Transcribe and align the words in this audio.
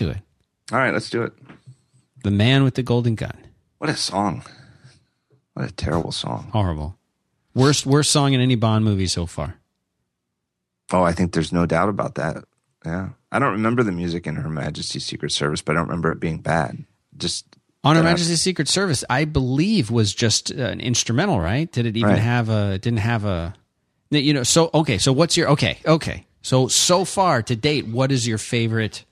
to 0.00 0.10
it. 0.10 0.18
All 0.72 0.78
right, 0.78 0.92
let's 0.92 1.08
do 1.10 1.22
it. 1.22 1.32
The 2.24 2.30
Man 2.30 2.64
with 2.64 2.74
the 2.74 2.82
Golden 2.82 3.14
Gun. 3.14 3.36
What 3.78 3.88
a 3.90 3.96
song! 3.96 4.42
What 5.54 5.68
a 5.68 5.72
terrible 5.72 6.12
song. 6.12 6.50
Horrible. 6.52 6.96
Worst 7.54 7.86
worst 7.86 8.10
song 8.12 8.32
in 8.32 8.40
any 8.40 8.54
Bond 8.56 8.84
movie 8.84 9.06
so 9.06 9.26
far. 9.26 9.56
Oh, 10.92 11.02
I 11.02 11.12
think 11.12 11.32
there's 11.32 11.52
no 11.52 11.66
doubt 11.66 11.88
about 11.88 12.14
that. 12.16 12.44
Yeah, 12.84 13.10
I 13.30 13.38
don't 13.38 13.52
remember 13.52 13.82
the 13.82 13.92
music 13.92 14.26
in 14.26 14.36
Her 14.36 14.48
Majesty's 14.48 15.04
Secret 15.04 15.32
Service, 15.32 15.60
but 15.62 15.76
I 15.76 15.78
don't 15.80 15.88
remember 15.88 16.12
it 16.12 16.20
being 16.20 16.38
bad. 16.38 16.84
Just 17.16 17.44
On 17.84 17.96
Her 17.96 18.02
Majesty's 18.02 18.40
Secret 18.42 18.68
Service, 18.68 19.04
I 19.10 19.24
believe, 19.24 19.90
was 19.90 20.14
just 20.14 20.50
uh, 20.52 20.62
an 20.64 20.80
instrumental, 20.80 21.40
right? 21.40 21.70
Did 21.70 21.86
it 21.86 21.96
even 21.96 22.10
Right. 22.10 22.18
have 22.18 22.48
a? 22.48 22.78
Didn't 22.78 23.00
have 23.00 23.24
a? 23.24 23.54
You 24.10 24.34
know. 24.34 24.42
So 24.44 24.70
okay. 24.74 24.98
So 24.98 25.12
what's 25.12 25.36
your 25.36 25.50
okay? 25.50 25.78
Okay. 25.86 26.26
So 26.42 26.68
so 26.68 27.04
far 27.04 27.42
to 27.42 27.56
date, 27.56 27.86
what 27.86 28.10
is 28.12 28.26
your 28.26 28.38
favorite 28.38 29.04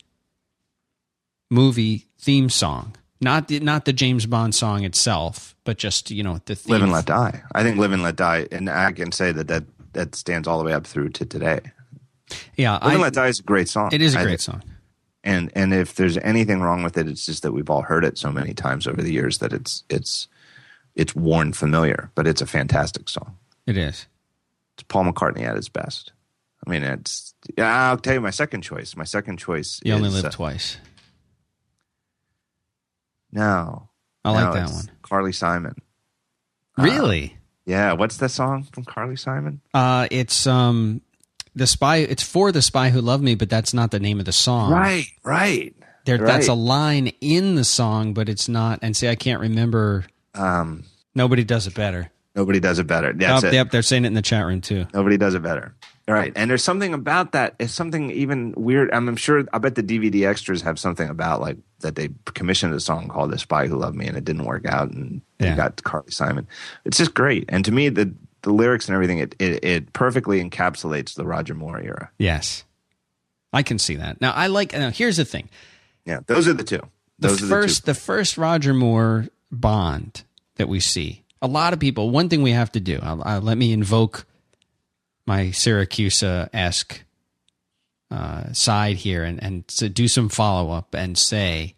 movie 1.51 2.07
theme 2.19 2.49
song? 2.51 2.95
Not 3.21 3.49
the 3.49 3.61
not 3.61 3.85
the 3.85 3.93
James 3.93 4.27
Bond 4.27 4.55
song 4.55 4.85
itself, 4.85 5.57
but 5.65 5.77
just 5.77 6.11
you 6.11 6.23
know 6.23 6.41
the 6.45 6.55
theme. 6.55 6.73
Live 6.73 6.83
and 6.83 6.93
Let 6.93 7.07
Die. 7.07 7.43
I 7.53 7.63
think 7.63 7.77
Live 7.79 7.93
and 7.93 8.03
Let 8.03 8.17
Die, 8.17 8.47
and 8.53 8.71
I 8.71 8.93
can 8.93 9.11
say 9.11 9.33
that 9.33 9.49
that, 9.49 9.65
that 9.95 10.15
stands 10.15 10.47
all 10.47 10.59
the 10.59 10.65
way 10.65 10.73
up 10.73 10.87
through 10.87 11.11
to 11.11 11.25
today. 11.27 11.61
Yeah, 12.57 12.75
Live 12.75 12.83
I, 12.83 12.93
and 12.93 13.03
Let 13.03 13.15
Die 13.15 13.27
is 13.27 13.41
a 13.41 13.43
great 13.43 13.69
song. 13.69 13.91
It 13.93 14.03
is 14.03 14.15
a 14.15 14.23
great 14.23 14.41
song. 14.41 14.63
and 15.25 15.51
and 15.57 15.75
if 15.75 15.97
there's 15.97 16.17
anything 16.19 16.61
wrong 16.61 16.85
with 16.85 16.97
it, 16.97 17.09
it's 17.09 17.27
just 17.27 17.43
that 17.43 17.53
we've 17.53 17.71
all 17.71 17.83
heard 17.83 18.05
it 18.05 18.19
so 18.19 18.31
many 18.31 18.55
times 18.55 18.87
over 18.87 19.03
the 19.03 19.13
years 19.13 19.39
that 19.39 19.53
it's 19.53 19.83
it's 19.91 20.29
it's 20.95 21.17
worn 21.17 21.53
familiar. 21.53 22.13
But 22.15 22.29
it's 22.29 22.41
a 22.41 22.47
fantastic 22.47 23.09
song. 23.09 23.37
It 23.67 23.77
is. 23.77 24.07
It's 24.75 24.85
Paul 24.85 25.05
McCartney 25.07 25.43
at 25.43 25.57
his 25.57 25.69
best. 25.69 26.13
I 26.65 26.71
mean, 26.71 26.85
it's. 26.85 27.35
I'll 27.59 27.99
tell 27.99 28.15
you 28.15 28.21
my 28.21 28.31
second 28.31 28.63
choice. 28.63 28.95
My 28.97 29.05
second 29.05 29.39
choice. 29.39 29.81
You 29.83 29.95
only 29.95 30.09
is, 30.09 30.15
live 30.15 30.27
uh, 30.27 30.31
twice. 30.31 30.77
No, 33.33 33.89
I 34.25 34.31
like 34.33 34.45
no, 34.47 34.55
that 34.55 34.71
one. 34.71 34.91
Carly 35.03 35.33
Simon. 35.33 35.75
Really? 36.77 37.37
Yeah, 37.67 37.93
what's 37.95 38.17
the 38.17 38.29
song 38.29 38.65
from 38.73 38.85
Carly 38.85 39.17
Simon? 39.17 39.61
Uh, 39.75 40.07
it's 40.11 40.47
um, 40.47 41.03
the 41.55 41.67
spy. 41.67 41.97
It's 41.99 42.23
for 42.23 42.53
the 42.53 42.63
spy 42.63 42.91
who 42.91 43.01
loved 43.01 43.23
me, 43.23 43.35
but 43.35 43.51
that's 43.51 43.75
not 43.75 43.91
the 43.91 44.01
name 44.01 44.19
of 44.21 44.25
the 44.25 44.33
song. 44.33 44.73
Right, 44.73 45.07
right. 45.25 45.75
There, 46.07 46.17
that's 46.19 46.49
a 46.49 46.55
line 46.55 47.09
in 47.21 47.57
the 47.57 47.65
song, 47.65 48.15
but 48.15 48.29
it's 48.31 48.49
not. 48.49 48.79
And 48.81 48.97
see, 48.97 49.09
I 49.09 49.15
can't 49.15 49.41
remember. 49.41 50.07
Um, 50.35 50.85
Nobody 51.15 51.45
does 51.45 51.67
it 51.67 51.75
better. 51.75 52.11
nobody 52.35 52.61
does 52.61 52.79
it 52.79 52.87
better. 52.87 53.13
That's 53.13 53.45
Oh, 53.45 53.49
it. 53.49 53.53
Yep, 53.55 53.71
they're 53.73 53.83
saying 53.83 54.05
it 54.05 54.09
in 54.09 54.15
the 54.15 54.23
chat 54.23 54.47
room 54.47 54.61
too. 54.63 54.87
Nobody 54.95 55.17
does 55.19 55.35
it 55.35 55.43
better. 55.43 55.75
Right. 56.09 56.33
And 56.35 56.51
there's 56.51 56.65
something 56.65 56.95
about 56.95 57.33
that. 57.33 57.55
It's 57.59 57.73
something 57.75 58.11
even 58.11 58.55
weird. 58.57 58.91
I'm, 58.95 59.09
I'm 59.09 59.17
sure, 59.17 59.45
I 59.53 59.59
bet 59.59 59.75
the 59.75 59.83
DVD 59.83 60.27
extras 60.27 60.63
have 60.63 60.79
something 60.79 61.09
about 61.09 61.41
like 61.43 61.59
that 61.81 61.97
they 61.97 62.09
commissioned 62.25 62.73
a 62.75 62.81
song 62.81 63.09
called 63.09 63.31
The 63.31 63.39
Spy 63.39 63.67
Who 63.67 63.77
Loved 63.77 63.95
Me 63.97 64.07
and 64.07 64.17
it 64.17 64.25
didn't 64.25 64.45
work 64.47 64.65
out 64.67 64.91
and 64.91 65.21
Yeah. 65.39 65.51
they 65.51 65.57
got 65.57 65.83
Carly 65.85 66.11
Simon. 66.11 66.49
It's 66.87 66.97
just 66.97 67.13
great. 67.13 67.45
And 67.51 67.63
to 67.67 67.73
me, 67.73 67.91
the, 67.91 68.13
the 68.43 68.53
lyrics 68.53 68.89
and 68.89 68.95
everything, 68.95 69.19
it, 69.19 69.35
it, 69.39 69.63
it 69.65 69.93
perfectly 69.93 70.43
encapsulates 70.43 71.15
the 71.15 71.27
Roger 71.27 71.55
Moore 71.55 71.79
era. 71.81 72.11
Yes, 72.19 72.65
I 73.53 73.63
can 73.63 73.79
see 73.79 73.97
that. 73.97 74.21
Now, 74.21 74.33
I 74.33 74.47
like. 74.47 74.73
Now, 74.73 74.91
here's 74.91 75.17
the 75.19 75.25
thing: 75.25 75.49
Yeah. 76.07 76.21
Those 76.27 76.47
are 76.49 76.53
the 76.55 76.65
two. 76.65 76.81
the 77.19 77.29
Those 77.29 77.43
are 77.43 77.47
first, 77.47 77.85
the 77.87 77.93
the 77.93 77.99
first 77.99 78.39
Roger 78.39 78.73
Moore 78.73 79.27
Bond 79.51 80.23
that 80.57 80.69
we 80.69 80.81
see. 80.81 81.25
A 81.43 81.47
lot 81.49 81.73
of 81.73 81.81
people. 81.81 82.11
One 82.11 82.29
thing 82.29 82.43
we 82.43 82.53
have 82.53 82.71
to 82.73 82.81
do. 82.81 82.99
I'll, 83.03 83.23
I'll, 83.25 83.41
let 83.41 83.59
me 83.59 83.73
invoke 83.73 84.25
my 85.29 85.49
Siracusa 85.49 86.49
esque 86.55 87.05
uh, 88.11 88.51
side 88.53 88.97
here 88.97 89.23
and 89.23 89.41
and 89.43 89.69
to 89.69 89.89
do 89.89 90.09
some 90.09 90.29
follow 90.29 90.73
up 90.73 90.95
and 90.95 91.17
say. 91.17 91.75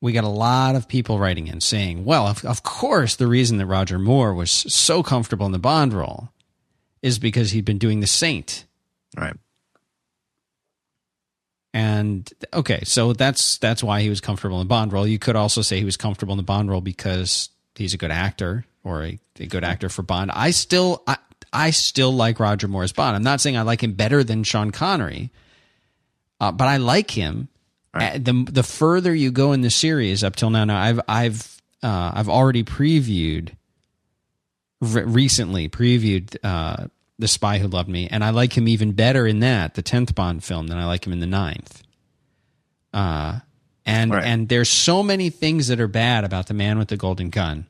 We 0.00 0.12
got 0.12 0.22
a 0.22 0.28
lot 0.28 0.76
of 0.76 0.86
people 0.86 1.18
writing 1.18 1.48
in 1.48 1.60
saying, 1.60 2.04
well, 2.04 2.28
of, 2.28 2.44
of 2.44 2.62
course, 2.62 3.16
the 3.16 3.26
reason 3.26 3.58
that 3.58 3.66
Roger 3.66 3.98
Moore 3.98 4.32
was 4.32 4.52
so 4.52 5.02
comfortable 5.02 5.44
in 5.44 5.50
the 5.50 5.58
Bond 5.58 5.92
role 5.92 6.28
is 7.02 7.18
because 7.18 7.50
he'd 7.50 7.64
been 7.64 7.78
doing 7.78 7.98
The 7.98 8.06
Saint. 8.06 8.64
Right. 9.16 9.34
And 11.74 12.32
okay, 12.54 12.82
so 12.84 13.12
that's 13.12 13.58
that's 13.58 13.82
why 13.82 14.02
he 14.02 14.08
was 14.08 14.20
comfortable 14.20 14.60
in 14.60 14.68
the 14.68 14.68
Bond 14.68 14.92
role. 14.92 15.04
You 15.04 15.18
could 15.18 15.34
also 15.34 15.62
say 15.62 15.78
he 15.78 15.84
was 15.84 15.96
comfortable 15.96 16.32
in 16.32 16.38
the 16.38 16.44
Bond 16.44 16.70
role 16.70 16.80
because 16.80 17.48
he's 17.74 17.92
a 17.92 17.98
good 17.98 18.12
actor 18.12 18.66
or 18.84 19.02
a, 19.02 19.18
a 19.40 19.46
good 19.46 19.64
actor 19.64 19.88
for 19.88 20.02
Bond. 20.02 20.30
I 20.30 20.50
still 20.52 21.02
I, 21.08 21.18
I 21.52 21.70
still 21.70 22.12
like 22.12 22.40
Roger 22.40 22.68
Moore's 22.68 22.92
Bond. 22.92 23.16
I'm 23.16 23.22
not 23.22 23.40
saying 23.40 23.56
I 23.56 23.62
like 23.62 23.82
him 23.82 23.92
better 23.94 24.22
than 24.24 24.44
Sean 24.44 24.70
Connery, 24.70 25.30
uh, 26.40 26.52
but 26.52 26.68
I 26.68 26.76
like 26.76 27.10
him. 27.10 27.48
Uh, 27.94 28.18
the 28.18 28.44
the 28.50 28.62
further 28.62 29.14
you 29.14 29.30
go 29.30 29.52
in 29.52 29.62
the 29.62 29.70
series 29.70 30.22
up 30.22 30.36
till 30.36 30.50
now, 30.50 30.64
now 30.64 30.80
I've 30.80 31.00
I've 31.08 31.62
uh, 31.82 32.12
I've 32.14 32.28
already 32.28 32.62
previewed 32.62 33.50
re- 34.80 35.02
recently 35.04 35.68
previewed 35.68 36.36
uh, 36.44 36.86
the 37.18 37.28
Spy 37.28 37.58
Who 37.58 37.66
Loved 37.66 37.88
Me, 37.88 38.06
and 38.08 38.22
I 38.22 38.30
like 38.30 38.56
him 38.56 38.68
even 38.68 38.92
better 38.92 39.26
in 39.26 39.40
that 39.40 39.74
the 39.74 39.82
tenth 39.82 40.14
Bond 40.14 40.44
film 40.44 40.66
than 40.68 40.78
I 40.78 40.84
like 40.86 41.06
him 41.06 41.12
in 41.12 41.20
the 41.20 41.26
ninth. 41.26 41.82
Uh, 42.92 43.40
and 43.86 44.12
Right. 44.12 44.24
and 44.24 44.48
there's 44.48 44.68
so 44.70 45.02
many 45.02 45.30
things 45.30 45.68
that 45.68 45.80
are 45.80 45.88
bad 45.88 46.24
about 46.24 46.46
the 46.46 46.54
Man 46.54 46.78
with 46.78 46.88
the 46.88 46.96
Golden 46.96 47.30
Gun. 47.30 47.66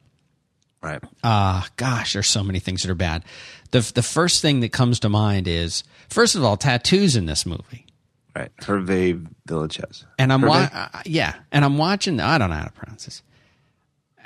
Right. 0.82 1.02
Ah, 1.24 1.68
gosh, 1.76 2.12
there's 2.12 2.28
so 2.28 2.42
many 2.44 2.58
things 2.60 2.82
that 2.82 2.90
are 2.90 2.94
bad. 2.96 3.24
The 3.70 3.80
the 3.94 4.02
first 4.02 4.42
thing 4.42 4.60
that 4.60 4.72
comes 4.72 5.00
to 5.00 5.08
mind 5.08 5.46
is 5.48 5.84
first 6.08 6.34
of 6.34 6.44
all 6.44 6.56
tattoos 6.56 7.16
in 7.16 7.26
this 7.26 7.44
movie. 7.44 7.86
Right. 8.34 8.50
Hervé 8.62 9.26
Villechaize. 9.48 10.04
And 10.18 10.32
I'm 10.32 10.42
wa- 10.42 10.68
uh, 10.72 10.88
yeah, 11.04 11.34
and 11.50 11.64
I'm 11.64 11.76
watching. 11.76 12.20
I 12.20 12.38
don't 12.38 12.50
know 12.50 12.56
how 12.56 12.64
to 12.64 12.72
pronounce 12.72 13.04
this. 13.04 13.22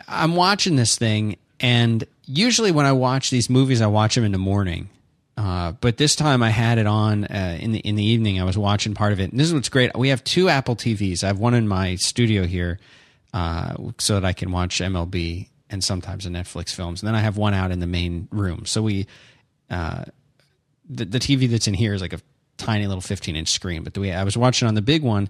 I'm 0.06 0.34
watching 0.36 0.76
this 0.76 0.96
thing, 0.96 1.36
and 1.60 2.04
usually 2.26 2.72
when 2.72 2.86
I 2.86 2.92
watch 2.92 3.30
these 3.30 3.48
movies, 3.48 3.80
I 3.80 3.86
watch 3.86 4.14
them 4.14 4.24
in 4.24 4.32
the 4.32 4.38
morning. 4.38 4.90
Uh, 5.36 5.72
but 5.72 5.96
this 5.96 6.14
time 6.14 6.42
I 6.42 6.50
had 6.50 6.76
it 6.78 6.86
on 6.86 7.24
uh, 7.24 7.56
in 7.58 7.72
the 7.72 7.78
in 7.80 7.96
the 7.96 8.04
evening. 8.04 8.40
I 8.40 8.44
was 8.44 8.58
watching 8.58 8.94
part 8.94 9.12
of 9.12 9.20
it. 9.20 9.30
And 9.30 9.40
this 9.40 9.46
is 9.46 9.54
what's 9.54 9.70
great. 9.70 9.96
We 9.96 10.08
have 10.10 10.22
two 10.24 10.48
Apple 10.48 10.76
TVs. 10.76 11.24
I 11.24 11.28
have 11.28 11.38
one 11.38 11.54
in 11.54 11.66
my 11.66 11.94
studio 11.96 12.46
here, 12.46 12.78
uh, 13.32 13.74
so 13.98 14.14
that 14.14 14.24
I 14.26 14.34
can 14.34 14.52
watch 14.52 14.78
MLB 14.80 15.48
and 15.70 15.82
sometimes 15.82 16.24
the 16.24 16.30
Netflix 16.30 16.74
films. 16.74 17.00
And 17.02 17.08
then 17.08 17.14
I 17.14 17.20
have 17.20 17.38
one 17.38 17.54
out 17.54 17.70
in 17.70 17.80
the 17.80 17.86
main 17.86 18.28
room. 18.30 18.66
So 18.66 18.82
we, 18.82 19.06
uh, 19.72 20.04
the, 20.88 21.04
the 21.04 21.18
TV 21.18 21.50
that's 21.50 21.66
in 21.66 21.74
here 21.74 21.94
is 21.94 22.00
like 22.00 22.12
a 22.12 22.20
tiny 22.58 22.86
little 22.86 23.00
15 23.00 23.34
inch 23.34 23.48
screen. 23.48 23.82
But 23.82 23.94
the 23.94 24.00
way 24.00 24.12
I 24.12 24.22
was 24.22 24.36
watching 24.36 24.68
on 24.68 24.74
the 24.74 24.82
big 24.82 25.02
one, 25.02 25.28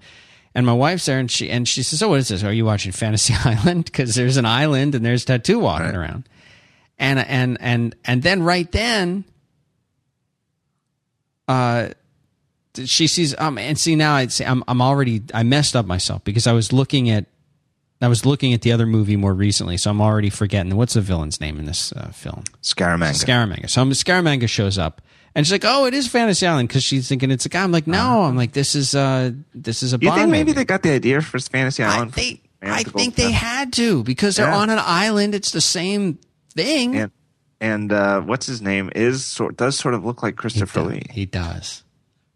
and 0.54 0.66
my 0.66 0.72
wife's 0.74 1.06
there, 1.06 1.18
and 1.18 1.30
she 1.30 1.50
and 1.50 1.66
she 1.66 1.82
says, 1.82 2.02
"Oh, 2.02 2.08
what 2.10 2.18
is 2.18 2.28
this? 2.28 2.44
Are 2.44 2.52
you 2.52 2.66
watching 2.66 2.92
Fantasy 2.92 3.32
Island? 3.44 3.86
Because 3.86 4.14
there's 4.14 4.36
an 4.36 4.44
island 4.44 4.94
and 4.94 5.02
there's 5.04 5.24
tattoo 5.24 5.58
walking 5.60 5.86
Right. 5.86 5.94
around." 5.94 6.28
And 6.98 7.18
and 7.20 7.56
and 7.60 7.96
and 8.04 8.22
then 8.22 8.42
right 8.42 8.70
then, 8.70 9.24
uh, 11.48 11.88
she 12.84 13.06
sees 13.06 13.34
um 13.38 13.58
and 13.58 13.78
see 13.78 13.96
now 13.96 14.14
I 14.14 14.26
see 14.28 14.44
I'm 14.44 14.62
I'm 14.68 14.80
already 14.82 15.22
I 15.34 15.42
messed 15.42 15.74
up 15.76 15.86
myself 15.86 16.22
because 16.24 16.46
I 16.46 16.52
was 16.52 16.72
looking 16.72 17.10
at 17.10 17.26
I 18.02 18.08
was 18.08 18.26
looking 18.26 18.52
at 18.52 18.62
the 18.62 18.72
other 18.72 18.86
movie 18.86 19.16
more 19.16 19.32
recently, 19.34 19.76
so 19.76 19.90
I'm 19.90 20.00
already 20.00 20.30
forgetting 20.30 20.74
what's 20.76 20.94
the 20.94 21.00
villain's 21.00 21.40
name 21.40 21.58
in 21.58 21.64
this 21.66 21.92
uh, 21.92 22.08
film. 22.10 22.44
Scaramanga. 22.62 23.12
Scaramanga. 23.24 23.70
So 23.70 23.80
I'm, 23.80 23.90
Scaramanga 23.90 24.48
shows 24.48 24.76
up, 24.78 25.00
and 25.34 25.46
she's 25.46 25.52
like, 25.52 25.64
"Oh, 25.64 25.86
it 25.86 25.94
is 25.94 26.08
Fantasy 26.08 26.46
Island," 26.46 26.68
because 26.68 26.82
she's 26.84 27.08
thinking 27.08 27.30
it's 27.30 27.46
a 27.46 27.48
guy. 27.48 27.62
I'm 27.62 27.72
like, 27.72 27.86
"No," 27.86 28.22
I'm 28.24 28.36
like, 28.36 28.52
"This 28.52 28.74
is 28.74 28.94
uh, 28.94 29.30
this 29.54 29.82
is 29.82 29.92
a 29.92 29.96
Uh-huh. 29.96 30.04
you 30.06 30.12
think 30.14 30.30
maybe 30.30 30.46
movie." 30.48 30.56
they 30.56 30.64
got 30.64 30.82
the 30.82 30.90
idea 30.90 31.20
for 31.22 31.38
Fantasy 31.38 31.82
Island? 31.82 32.12
they, 32.12 32.40
Man 32.60 32.72
I 32.72 32.82
think 32.84 33.14
they 33.16 33.30
had 33.32 33.72
to 33.74 34.02
because 34.04 34.36
they're 34.36 34.46
Yeah. 34.46 34.56
on 34.56 34.70
an 34.70 34.78
island. 34.80 35.34
It's 35.34 35.50
the 35.52 35.60
same 35.60 36.18
thing. 36.54 36.96
and 36.96 37.10
and 37.60 37.92
uh, 37.92 38.20
what's 38.22 38.46
his 38.46 38.60
name 38.60 38.90
is 38.96 39.24
sort 39.24 39.56
does 39.56 39.78
sort 39.78 39.94
of 39.94 40.04
look 40.04 40.22
like 40.24 40.34
Christopher 40.36 40.80
he, 40.80 40.86
Lee. 40.86 41.02
he 41.10 41.26
does. 41.26 41.84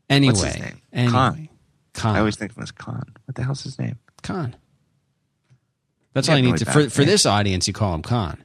Anyway, 0.09 0.33
What's 0.35 0.45
his 0.45 0.59
name? 0.63 0.81
anyway, 0.93 1.13
Khan. 1.13 1.49
Khan. 1.95 2.17
I 2.17 2.19
always 2.21 2.37
think 2.37 2.53
of 2.53 2.57
him 2.59 2.63
as 2.63 2.71
Khan. 2.71 3.03
What 3.25 3.35
the 3.35 3.43
hell's 3.43 3.65
his 3.65 3.77
name? 3.79 3.99
Khan. 4.23 4.55
That's 6.17 6.29
all 6.31 6.37
you 6.37 6.43
need 6.43 6.57
to 6.57 6.65
for 6.65 6.89
for 6.89 7.05
this 7.05 7.27
audience. 7.27 7.69
You 7.69 7.75
call 7.75 7.95
him 7.95 8.01
Khan. 8.03 8.43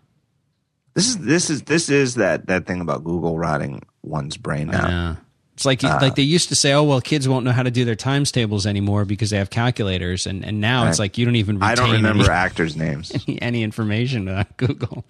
This 0.93 1.07
is 1.07 1.17
this 1.19 1.49
is 1.49 1.61
this 1.63 1.89
is 1.89 2.15
that 2.15 2.47
that 2.47 2.65
thing 2.67 2.81
about 2.81 3.03
Google 3.05 3.37
rotting 3.37 3.81
one's 4.03 4.35
brain 4.35 4.67
now. 4.67 5.17
It's 5.53 5.63
like 5.65 5.81
Uh, 5.83 5.99
like 6.01 6.15
they 6.15 6.21
used 6.23 6.49
to 6.49 6.55
say, 6.55 6.73
oh 6.73 6.83
well, 6.83 6.99
kids 6.99 7.29
won't 7.29 7.45
know 7.45 7.51
how 7.53 7.63
to 7.63 7.71
do 7.71 7.85
their 7.85 7.95
times 7.95 8.31
tables 8.31 8.65
anymore 8.65 9.05
because 9.05 9.29
they 9.29 9.37
have 9.37 9.49
calculators, 9.49 10.27
and 10.27 10.43
and 10.43 10.59
now 10.59 10.87
it's 10.89 10.99
like 10.99 11.17
you 11.17 11.23
don't 11.25 11.37
even. 11.37 11.63
I 11.63 11.75
don't 11.75 11.91
remember 11.91 12.23
any- 12.25 12.29
actors' 12.33 12.75
names. 12.75 13.11
any, 13.27 13.41
any 13.41 13.63
information 13.63 14.25
without 14.25 14.57
Google. 14.57 15.05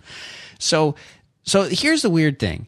So, 0.60 0.96
so 1.44 1.64
here's 1.64 2.02
the 2.04 2.10
weird 2.12 2.38
thing. 2.38 2.68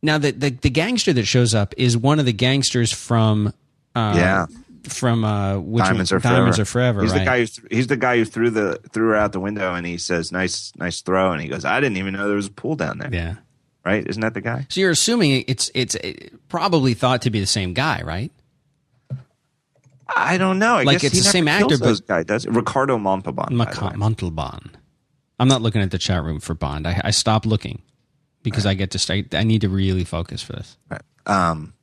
Now, 0.00 0.18
the, 0.18 0.30
the 0.30 0.50
the 0.50 0.70
gangster 0.70 1.12
that 1.12 1.24
shows 1.24 1.54
up 1.56 1.74
is 1.76 1.96
one 1.96 2.20
of 2.20 2.24
the 2.26 2.32
gangsters 2.32 2.92
from 2.92 3.48
uh, 3.96 4.14
Yeah. 4.16 4.46
From 4.84 5.24
uh, 5.24 5.58
which 5.58 5.84
Diamonds 5.84 6.12
one? 6.12 6.16
are 6.18 6.20
forever. 6.20 6.62
Are 6.62 6.64
forever. 6.64 7.02
He's 7.02 7.12
right? 7.12 7.18
the 7.18 7.24
guy. 7.24 7.40
Who 7.40 7.46
th- 7.46 7.68
he's 7.70 7.86
the 7.86 7.96
guy 7.96 8.16
who 8.16 8.24
threw 8.24 8.50
the 8.50 8.80
threw 8.92 9.08
her 9.08 9.16
out 9.16 9.32
the 9.32 9.40
window, 9.40 9.74
and 9.74 9.86
he 9.86 9.98
says, 9.98 10.32
"Nice, 10.32 10.72
nice 10.76 11.00
throw." 11.00 11.32
And 11.32 11.40
he 11.42 11.48
goes, 11.48 11.64
"I 11.64 11.80
didn't 11.80 11.96
even 11.98 12.14
know 12.14 12.26
there 12.26 12.36
was 12.36 12.46
a 12.46 12.52
pool 12.52 12.76
down 12.76 12.98
there." 12.98 13.10
yeah. 13.12 13.36
Right? 13.84 14.06
Isn't 14.06 14.20
that 14.20 14.34
the 14.34 14.42
guy? 14.42 14.66
So 14.68 14.80
you're 14.80 14.90
assuming 14.90 15.44
it's 15.48 15.70
it's 15.74 15.94
uh, 15.96 16.12
probably 16.48 16.94
thought 16.94 17.22
to 17.22 17.30
be 17.30 17.40
the 17.40 17.46
same 17.46 17.72
guy, 17.72 18.02
right? 18.04 18.30
I 20.14 20.38
don't 20.38 20.58
know. 20.58 20.76
I 20.76 20.84
Like, 20.84 21.04
it's 21.04 21.14
he 21.14 21.20
the 21.20 21.24
same 21.24 21.48
actor, 21.48 21.78
but- 21.78 22.06
guy 22.06 22.22
does 22.22 22.46
Ricardo 22.46 22.98
Montalban. 22.98 23.54
Maca- 23.54 23.94
Montalban. 23.94 24.76
I'm 25.38 25.48
not 25.48 25.62
looking 25.62 25.82
at 25.82 25.90
the 25.90 25.98
chat 25.98 26.24
room 26.24 26.40
for 26.40 26.54
Bond. 26.54 26.86
I, 26.86 27.00
I 27.04 27.10
stopped 27.12 27.46
looking 27.46 27.82
because 28.42 28.66
I 28.66 28.74
get 28.74 28.90
to. 28.92 29.12
I, 29.12 29.24
I 29.38 29.44
need 29.44 29.60
to 29.60 29.68
really 29.68 30.04
focus 30.04 30.42
for 30.42 30.54
this. 30.54 30.76
Right. 30.90 31.02
Um, 31.26 31.74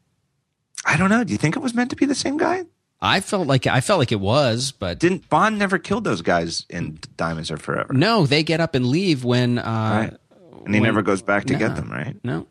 I 0.85 0.97
don't 0.97 1.09
know. 1.09 1.23
Do 1.23 1.31
you 1.31 1.37
think 1.37 1.55
it 1.55 1.59
was 1.59 1.73
meant 1.73 1.91
to 1.91 1.95
be 1.95 2.05
the 2.05 2.15
same 2.15 2.37
guy? 2.37 2.65
I 3.05 3.21
felt 3.21 3.47
like 3.47 3.67
I 3.67 3.81
felt 3.81 3.99
like 3.99 4.11
it 4.11 4.19
was, 4.19 4.71
but 4.71 4.99
Didn't 4.99 5.29
Bond 5.29 5.57
never 5.59 5.77
killed 5.77 6.03
those 6.03 6.21
guys 6.21 6.65
in 6.69 6.99
Diamonds 7.17 7.51
Are 7.51 7.57
Forever? 7.57 7.93
no, 7.93 8.25
they 8.25 8.43
get 8.43 8.59
up 8.59 8.75
and 8.75 8.85
leave 8.85 9.23
when. 9.23 9.59
Uh, 9.59 10.09
Right. 10.11 10.17
And 10.65 10.73
he 10.73 10.81
when- 10.81 10.87
never 10.87 11.01
goes 11.03 11.21
back 11.21 11.45
to 11.45 11.53
No. 11.53 11.59
get 11.59 11.75
them, 11.75 11.91
right? 11.91 12.17
No, 12.23 12.47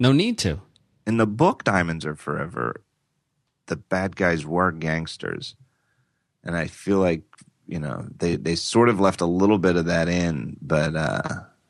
no 0.00 0.12
need 0.12 0.38
to. 0.38 0.60
In 1.06 1.18
the 1.18 1.26
book 1.26 1.62
Diamonds 1.64 2.06
Are 2.06 2.14
Forever, 2.16 2.80
the 3.66 3.76
bad 3.76 4.16
guys 4.16 4.46
were 4.46 4.72
gangsters. 4.72 5.54
And 6.42 6.56
I 6.56 6.66
feel 6.68 6.98
like, 6.98 7.22
you 7.66 7.78
know, 7.78 8.06
they, 8.18 8.36
they 8.36 8.54
sort 8.54 8.88
of 8.88 8.98
left 9.00 9.20
a 9.20 9.26
little 9.26 9.58
bit 9.58 9.76
of 9.76 9.84
that 9.86 10.08
in, 10.08 10.56
but 10.62 10.96
uh, 10.96 11.20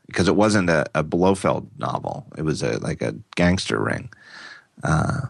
because 0.06 0.28
it 0.28 0.36
wasn't 0.36 0.70
a, 0.70 0.86
a 0.94 1.02
Blofeld 1.02 1.66
novel, 1.76 2.26
it 2.36 2.42
was 2.42 2.62
a 2.62 2.78
like 2.78 3.02
a 3.02 3.14
gangster 3.34 3.82
ring. 3.82 4.10
Uh, 4.84 5.22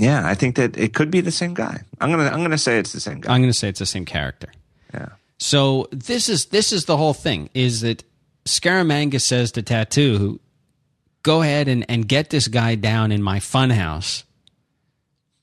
yeah, 0.00 0.26
I 0.26 0.34
think 0.34 0.56
that 0.56 0.76
it 0.76 0.94
could 0.94 1.10
be 1.10 1.20
the 1.20 1.30
same 1.30 1.54
guy. 1.54 1.82
I'm 2.00 2.10
gonna 2.10 2.28
I'm 2.30 2.42
gonna 2.42 2.58
say 2.58 2.78
it's 2.78 2.92
the 2.92 3.00
same 3.00 3.20
guy. 3.20 3.32
I'm 3.34 3.40
going 3.40 3.52
to 3.52 3.58
say 3.58 3.68
it's 3.68 3.78
the 3.78 3.86
same 3.86 4.04
character. 4.06 4.48
yeah. 4.94 5.10
So 5.38 5.88
this 5.92 6.28
is 6.28 6.46
this 6.46 6.72
is 6.72 6.84
the 6.86 6.96
whole 6.96 7.14
thing: 7.14 7.50
is 7.54 7.80
that 7.82 8.02
Scaramanga 8.46 9.20
says 9.20 9.52
to 9.52 9.62
Tattoo, 9.62 10.40
"Go 11.22 11.42
ahead 11.42 11.68
and, 11.68 11.84
and 11.88 12.08
get 12.08 12.30
this 12.30 12.48
guy 12.48 12.74
down 12.74 13.12
in 13.12 13.22
my 13.22 13.38
funhouse, 13.40 14.24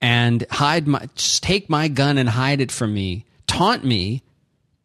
and 0.02 0.46
hide 0.52 0.88
my 0.88 1.08
take 1.16 1.70
my 1.70 1.88
gun 1.88 2.18
and 2.18 2.30
hide 2.30 2.62
it 2.62 2.72
from 2.72 2.94
me, 2.94 3.26
taunt 3.48 3.84
me, 3.84 4.24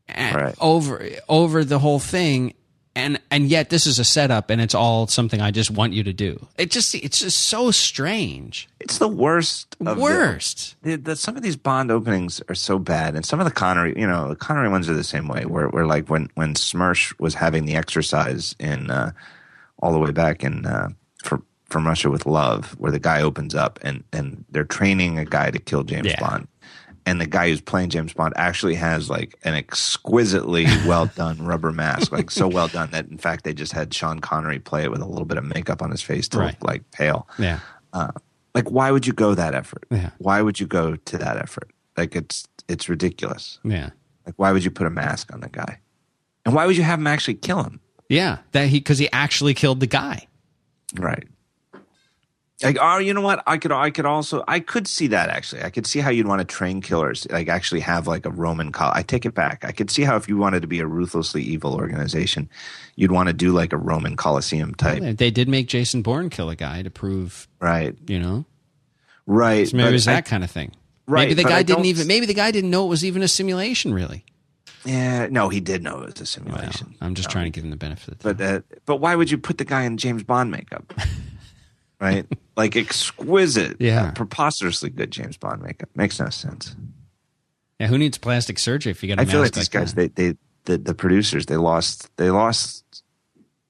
a- 0.09 0.33
Right. 0.35 0.55
over 0.61 1.09
over 1.29 1.65
the 1.65 1.79
whole 1.79 1.99
thing." 2.01 2.55
And 2.95 3.19
and 3.31 3.49
yet 3.49 3.71
this 3.71 3.87
is 3.87 3.99
a 3.99 4.05
setup, 4.05 4.51
and 4.51 4.61
it's 4.61 4.75
all 4.75 5.07
something 5.07 5.41
I 5.41 5.51
just 5.51 5.71
want 5.71 5.95
you 5.95 6.03
to 6.05 6.13
do. 6.13 6.47
It 6.59 6.71
just 6.71 6.95
it's 6.95 7.21
just 7.21 7.41
so 7.41 7.71
strange, 7.71 8.69
It's 8.81 8.99
the 8.99 9.09
worst. 9.09 9.77
Of 9.81 9.97
the- 9.97 10.03
worst. 10.03 10.77
the, 10.83 10.97
the, 10.97 11.17
some 11.17 11.35
of 11.37 11.43
these 11.43 11.57
Bond 11.57 11.91
openings 11.91 12.43
are 12.51 12.55
so 12.55 12.79
bad, 12.79 13.15
and 13.15 13.25
some 13.25 13.41
of 13.41 13.47
the 13.47 13.51
Connery, 13.51 13.95
you 13.99 14.07
know, 14.07 14.29
the 14.29 14.37
Connery 14.37 14.69
ones 14.69 14.91
are 14.91 14.95
the 14.95 15.05
same 15.05 15.27
way. 15.27 15.47
Where, 15.47 15.69
where 15.69 15.87
like 15.87 16.09
when 16.11 16.29
when 16.35 16.53
Smersh 16.55 17.19
was 17.19 17.35
having 17.35 17.65
the 17.65 17.77
exercise 17.77 18.55
in 18.59 18.91
uh, 18.91 19.13
all 19.79 19.93
the 19.93 19.99
way 19.99 20.11
back 20.11 20.45
in 20.45 20.67
uh, 20.67 20.91
from 21.25 21.47
from 21.71 21.87
Russia 21.87 22.11
with 22.11 22.27
Love, 22.27 22.73
where 22.79 22.93
the 22.93 22.99
guy 23.01 23.23
opens 23.23 23.55
up 23.55 23.79
and 23.83 24.05
and 24.13 24.45
they're 24.51 24.65
training 24.65 25.19
a 25.19 25.25
guy 25.25 25.51
to 25.51 25.59
kill 25.59 25.83
James 25.83 26.09
Yeah. 26.09 26.21
Bond, 26.21 26.47
and 27.07 27.21
the 27.21 27.27
guy 27.27 27.49
who's 27.49 27.61
playing 27.61 27.91
James 27.91 28.13
Bond 28.13 28.33
actually 28.37 28.75
has 28.77 29.11
like 29.11 29.37
an 29.45 29.55
exquisitely 29.55 30.65
well 30.87 31.07
done 31.07 31.45
rubber 31.45 31.73
mask, 31.73 32.13
like 32.13 32.31
so 32.31 32.49
well 32.49 32.69
done 32.69 32.91
that 32.93 33.07
in 33.09 33.19
fact 33.19 33.45
they 33.45 33.53
just 33.55 33.73
had 33.73 33.93
Sean 33.93 34.21
Connery 34.21 34.59
play 34.59 34.85
it 34.85 34.91
with 34.91 35.01
a 35.03 35.07
little 35.07 35.25
bit 35.25 35.39
of 35.39 35.45
makeup 35.45 35.83
on 35.83 35.91
his 35.91 36.03
face 36.03 36.29
to 36.29 36.39
Right. 36.39 36.47
look 36.61 36.63
like 36.65 36.91
pale 36.93 37.27
Yeah, 37.39 37.59
uh, 37.93 38.13
like 38.55 38.71
why 38.71 38.91
would 38.91 39.07
you 39.07 39.13
go 39.13 39.35
that 39.35 39.55
effort 39.55 39.85
Yeah. 39.91 40.11
why 40.19 40.43
would 40.43 40.61
you 40.61 40.67
go 40.67 40.97
to 40.97 41.19
that 41.19 41.37
effort 41.39 41.71
like 41.97 42.15
it's 42.17 42.47
it's 42.69 42.89
ridiculous 42.89 43.59
yeah, 43.65 43.91
like 44.27 44.35
why 44.37 44.53
would 44.53 44.65
you 44.65 44.71
put 44.71 44.87
a 44.87 44.91
mask 44.91 45.33
on 45.33 45.41
the 45.41 45.49
guy 45.49 45.79
and 46.45 46.55
why 46.55 46.67
would 46.67 46.77
you 46.77 46.83
have 46.85 46.99
him 46.99 47.07
actually 47.07 47.35
kill 47.35 47.63
him 47.63 47.81
yeah. 48.09 48.39
That 48.53 48.69
he 48.69 48.79
because 48.79 48.99
he 48.99 49.09
actually 49.13 49.55
killed 49.55 49.81
the 49.81 49.87
guy. 49.87 50.27
right 50.97 51.27
like 52.63 52.79
oh 52.81 52.99
you 52.99 53.13
know 53.15 53.21
what 53.21 53.43
i 53.47 53.57
could 53.59 53.73
i 53.73 53.91
could 53.91 54.05
also 54.07 54.43
i 54.49 54.59
could 54.61 54.87
see 54.87 55.07
that 55.09 55.29
actually 55.29 55.63
i 55.63 55.71
could 55.71 55.87
see 55.87 55.99
how 56.01 56.11
you'd 56.11 56.27
want 56.27 56.39
to 56.41 56.45
train 56.45 56.81
killers 56.81 57.27
like 57.31 57.49
actually 57.49 57.81
have 57.81 58.07
like 58.07 58.25
a 58.27 58.31
roman 58.31 58.71
col 58.73 58.91
i 58.95 59.03
take 59.03 59.25
it 59.27 59.35
back 59.35 59.65
i 59.65 59.73
could 59.73 59.91
see 59.91 60.03
how 60.03 60.17
if 60.17 60.29
you 60.29 60.37
wanted 60.37 60.61
to 60.63 60.69
be 60.69 60.81
a 60.81 60.87
ruthlessly 60.87 61.43
evil 61.43 61.75
organization 61.75 62.49
you'd 62.97 63.11
want 63.13 63.27
to 63.29 63.33
do 63.33 63.53
like 63.53 63.73
a 63.73 63.77
roman 63.79 64.17
coliseum 64.17 64.75
type 64.75 65.17
They 65.17 65.31
did 65.31 65.49
make 65.49 65.67
Jason 65.69 66.03
Bourne 66.03 66.31
kill 66.31 66.51
a 66.51 66.57
guy 66.57 66.83
to 66.83 66.91
prove, 66.91 67.49
right 67.61 67.97
you 68.07 68.19
know, 68.19 68.45
right 69.27 69.69
so 69.69 69.77
maybe 69.77 69.89
it 69.89 69.93
was 69.93 70.09
I- 70.09 70.15
that 70.15 70.25
kind 70.27 70.45
of 70.45 70.51
thing. 70.51 70.73
Right, 71.09 71.29
maybe 71.29 71.43
the 71.43 71.49
guy 71.49 71.59
I 71.59 71.63
didn't 71.65 71.87
even. 71.87 72.07
Maybe 72.07 72.27
the 72.27 72.33
guy 72.33 72.53
didn't 72.53 72.71
know 72.71 72.87
it 72.87 72.89
was 72.89 73.05
even 73.05 73.23
a 73.23 73.29
simulation. 73.29 73.93
Really. 73.93 74.25
yeah 74.85 75.27
no 75.31 75.49
he 75.49 75.59
did 75.61 75.83
know 75.83 76.01
it 76.03 76.07
was 76.21 76.37
a 76.37 76.41
Well, 76.45 76.55
simulation 76.57 76.95
I'm 77.01 77.15
just 77.17 77.29
No, 77.29 77.33
trying 77.33 77.45
to 77.47 77.51
give 77.51 77.65
him 77.65 77.71
the 77.71 77.77
benefit. 77.77 78.15
Of 78.15 78.19
the 78.21 78.35
But 78.35 78.41
uh, 78.41 78.61
but 78.87 78.97
why 78.97 79.17
would 79.17 79.29
you 79.31 79.37
put 79.37 79.59
the 79.59 79.65
guy 79.65 79.83
in 79.83 79.97
James 79.99 80.23
Bond 80.23 80.51
makeup? 80.53 80.95
right? 82.03 82.27
Like 82.55 82.77
exquisite, 82.77 83.77
Yeah. 83.81 84.09
uh, 84.09 84.13
preposterously 84.13 84.91
good 84.91 85.11
James 85.11 85.39
Bond 85.39 85.63
makeup. 85.63 85.89
Makes 85.95 86.21
no 86.21 86.29
sense. 86.29 86.77
yeah, 87.81 87.87
who 87.87 87.97
needs 87.97 88.19
plastic 88.19 88.59
surgery 88.59 88.91
if 88.91 89.03
you 89.03 89.09
got 89.09 89.19
a 89.19 89.23
I 89.23 89.25
feel 89.25 89.41
like 89.41 89.53
these 89.53 89.71
guys, 89.71 89.95
they, 89.95 90.09
they 90.09 90.37
the, 90.67 90.77
the 90.77 90.95
producers, 90.95 91.47
they 91.47 91.57
lost 91.57 92.15
they 92.19 92.29
lost 92.31 92.85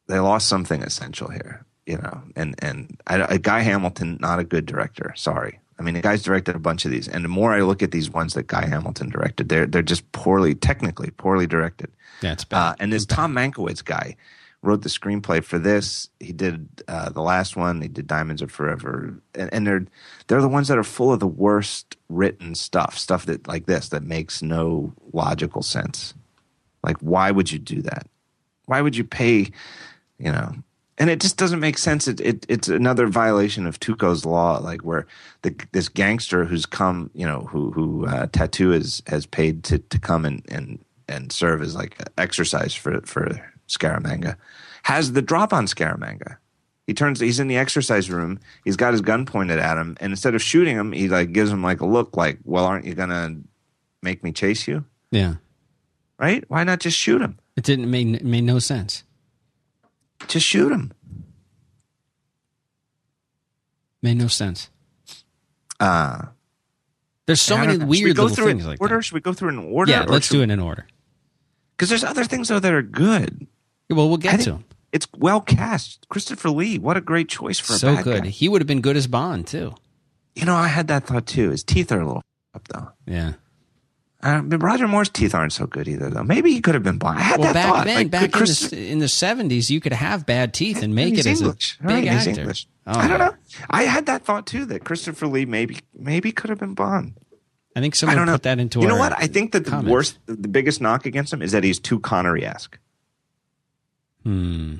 they 0.08 0.18
lost 0.18 0.48
something 0.48 0.82
essential 0.82 1.28
here, 1.30 1.64
you 1.86 1.96
know. 1.96 2.22
And 2.34 2.56
and 2.58 2.98
I, 3.06 3.18
a 3.18 3.38
Guy 3.38 3.60
Hamilton, 3.60 4.18
not 4.20 4.40
a 4.40 4.44
good 4.44 4.66
director. 4.66 5.12
Sorry. 5.16 5.60
I 5.78 5.82
mean, 5.84 5.94
the 5.94 6.00
guy's 6.02 6.22
directed 6.24 6.56
a 6.56 6.58
bunch 6.58 6.84
of 6.84 6.90
these, 6.90 7.06
and 7.06 7.24
the 7.24 7.28
more 7.28 7.52
I 7.54 7.60
look 7.62 7.82
at 7.84 7.92
these 7.92 8.10
ones 8.10 8.34
that 8.34 8.48
Guy 8.48 8.66
Hamilton 8.66 9.10
directed, 9.10 9.48
they're 9.48 9.66
they're 9.66 9.82
just 9.82 10.10
poorly, 10.10 10.56
technically 10.56 11.10
poorly 11.10 11.46
directed. 11.46 11.88
Yeah, 12.20 12.32
it's 12.32 12.42
Uh, 12.44 12.48
bad. 12.50 12.76
and 12.80 12.92
this 12.92 13.06
Tom 13.06 13.32
Mankiewicz 13.32 13.84
guy 13.84 14.16
wrote 14.62 14.82
the 14.82 14.88
screenplay 14.88 15.42
for 15.42 15.58
this. 15.58 16.08
He 16.20 16.32
did 16.32 16.68
uh, 16.86 17.10
the 17.10 17.20
last 17.20 17.56
one. 17.56 17.82
He 17.82 17.88
did 17.88 18.06
Diamonds 18.06 18.42
Are 18.42 18.48
Forever, 18.48 19.20
and, 19.34 19.52
and 19.52 19.66
they're 19.66 19.86
they're 20.26 20.40
the 20.40 20.48
ones 20.48 20.68
that 20.68 20.78
are 20.78 20.84
full 20.84 21.12
of 21.12 21.20
the 21.20 21.26
worst 21.26 21.96
written 22.08 22.54
stuff, 22.54 22.96
stuff 22.96 23.26
that 23.26 23.46
like 23.48 23.66
this 23.66 23.88
that 23.90 24.04
makes 24.04 24.42
no 24.42 24.94
logical 25.12 25.62
sense. 25.62 26.14
Like, 26.82 26.96
why 26.98 27.30
would 27.30 27.50
you 27.50 27.58
do 27.58 27.82
that? 27.82 28.06
Why 28.66 28.80
would 28.80 28.96
you 28.96 29.04
pay? 29.04 29.50
You 30.18 30.30
know, 30.30 30.54
and 30.98 31.10
it 31.10 31.20
just 31.20 31.36
doesn't 31.36 31.60
make 31.60 31.78
sense. 31.78 32.06
It, 32.06 32.20
it 32.20 32.46
it's 32.48 32.68
another 32.68 33.08
violation 33.08 33.66
of 33.66 33.80
Tuco's 33.80 34.24
law, 34.24 34.58
like 34.58 34.82
where 34.82 35.06
the, 35.42 35.54
this 35.72 35.88
gangster 35.88 36.44
who's 36.44 36.66
come, 36.66 37.10
you 37.14 37.26
know, 37.26 37.40
who 37.40 37.72
who 37.72 38.06
uh, 38.06 38.28
tattoo 38.32 38.72
is 38.72 39.02
has 39.08 39.26
paid 39.26 39.64
to 39.64 39.78
to 39.78 39.98
come 39.98 40.24
and 40.24 40.44
and 40.48 40.84
and 41.08 41.32
serve 41.32 41.62
as 41.62 41.74
like 41.74 41.98
exercise 42.16 42.74
for 42.74 43.00
for 43.00 43.40
Scaramanga, 43.68 44.36
has 44.84 45.12
the 45.12 45.22
drop 45.22 45.52
on 45.52 45.66
Scaramanga. 45.66 46.36
He 46.86 46.94
turns. 46.94 47.20
He's 47.20 47.38
in 47.40 47.46
the 47.48 47.56
exercise 47.56 48.10
room. 48.10 48.40
He's 48.64 48.76
got 48.76 48.92
his 48.92 49.00
gun 49.00 49.24
pointed 49.24 49.58
at 49.58 49.78
him, 49.78 49.96
and 50.00 50.12
instead 50.12 50.34
of 50.34 50.42
shooting 50.42 50.76
him, 50.76 50.92
he 50.92 51.08
like 51.08 51.32
gives 51.32 51.50
him 51.50 51.62
like 51.62 51.80
a 51.80 51.86
look, 51.86 52.16
like, 52.16 52.38
"Well, 52.44 52.64
aren't 52.64 52.84
you 52.84 52.94
gonna 52.94 53.36
make 54.02 54.22
me 54.24 54.32
chase 54.32 54.66
you? 54.66 54.84
yeah, 55.10 55.34
Right? 56.18 56.44
Why 56.48 56.64
not 56.64 56.80
just 56.80 56.96
shoot 56.98 57.22
him? 57.22 57.38
it 57.56 57.64
didn't 57.64 57.90
make 57.90 58.06
it 58.08 58.24
made 58.24 58.44
no 58.44 58.58
sense. 58.58 59.04
Just 60.26 60.46
shoot 60.46 60.72
him." 60.72 60.92
Made 64.02 64.16
no 64.16 64.26
sense. 64.26 64.68
Uh, 65.78 66.22
There's 67.26 67.40
so 67.40 67.56
many 67.56 67.74
know. 67.74 67.78
Should 67.80 67.88
we 67.88 68.02
weird 68.04 68.16
go 68.16 68.22
little 68.24 68.36
through 68.36 68.46
things 68.46 68.64
in 68.64 68.70
like 68.70 68.80
order? 68.80 68.96
that. 68.96 69.02
Should 69.04 69.14
we 69.14 69.20
go 69.20 69.32
through 69.32 69.50
in 69.50 69.58
order? 69.58 69.92
Yeah, 69.92 70.02
let's 70.02 70.28
do 70.28 70.42
it 70.42 70.50
in 70.50 70.58
order. 70.58 70.86
Because 71.76 71.88
there's 71.88 72.04
other 72.04 72.24
things 72.24 72.48
though 72.48 72.58
that 72.58 72.72
are 72.72 72.82
good. 72.82 73.46
Well, 73.92 74.08
we'll 74.08 74.16
get 74.18 74.40
to 74.40 74.52
him. 74.56 74.64
It's 74.92 75.06
well 75.16 75.40
cast. 75.40 76.06
Christopher 76.08 76.50
Lee, 76.50 76.78
what 76.78 76.96
a 76.96 77.00
great 77.00 77.28
choice 77.28 77.58
for 77.58 77.72
a 77.74 77.76
So 77.76 77.94
bad 77.94 78.04
good. 78.04 78.22
guy. 78.24 78.28
He 78.28 78.48
would 78.48 78.60
have 78.60 78.66
been 78.68 78.80
good 78.82 78.96
as 78.96 79.06
Bond 79.06 79.46
too. 79.46 79.74
You 80.34 80.44
know, 80.44 80.54
I 80.56 80.68
had 80.68 80.88
that 80.88 81.06
thought 81.06 81.26
too. 81.26 81.50
His 81.50 81.62
teeth 81.64 81.90
are 81.92 82.00
a 82.00 82.06
little 82.06 82.22
up 82.54 82.68
though. 82.68 82.88
Yeah. 83.06 83.32
Uh, 84.22 84.40
but 84.40 84.62
Roger 84.62 84.86
Moore's 84.86 85.08
teeth 85.08 85.34
aren't 85.34 85.52
so 85.52 85.66
good 85.66 85.88
either, 85.88 86.08
though. 86.08 86.22
Maybe 86.22 86.52
he 86.52 86.60
could 86.60 86.74
have 86.74 86.84
been 86.84 86.96
Bond. 86.98 87.18
I 87.18 87.22
had 87.22 87.40
Well, 87.40 87.52
that 87.52 87.54
back 87.54 87.74
thought. 87.74 87.84
then, 87.86 87.96
Like, 87.96 88.10
back 88.12 88.20
could 88.20 88.26
in 88.26 88.30
the, 88.30 88.36
Christopher- 88.38 88.76
in 88.76 88.98
the 89.00 89.06
70s, 89.06 89.68
you 89.68 89.80
could 89.80 89.92
have 89.92 90.26
bad 90.26 90.54
teeth 90.54 90.80
and 90.80 90.94
make 90.94 91.16
he's 91.16 91.26
it 91.26 91.30
as 91.30 91.40
English, 91.40 91.76
a 91.82 91.84
right? 91.88 91.94
big 92.04 92.12
He's 92.12 92.28
actor. 92.28 92.40
English. 92.42 92.68
Oh, 92.86 92.98
I 93.00 93.08
don't 93.08 93.18
know. 93.18 93.34
I 93.68 93.82
had 93.82 94.06
that 94.06 94.24
thought 94.24 94.46
too 94.46 94.64
that 94.66 94.84
Christopher 94.84 95.26
Lee 95.26 95.44
maybe 95.44 95.78
maybe 95.98 96.30
could 96.30 96.50
have 96.50 96.60
been 96.60 96.74
Bond. 96.74 97.14
I 97.74 97.80
think 97.80 97.94
I 97.94 97.96
someone 97.96 98.16
don't 98.16 98.26
know. 98.26 98.32
put 98.34 98.44
that 98.44 98.60
into 98.60 98.80
you 98.80 98.86
know 98.86 98.96
what? 98.96 99.12
I 99.18 99.26
think 99.26 99.50
that 99.52 99.64
the 99.64 99.70
comments. 99.70 99.90
worst, 99.90 100.18
the 100.26 100.46
biggest 100.48 100.80
knock 100.80 101.04
against 101.04 101.32
him 101.32 101.42
is 101.42 101.50
that 101.50 101.64
he's 101.64 101.80
too 101.80 101.98
Connery-esque. 101.98 102.78
Hmm. 104.22 104.76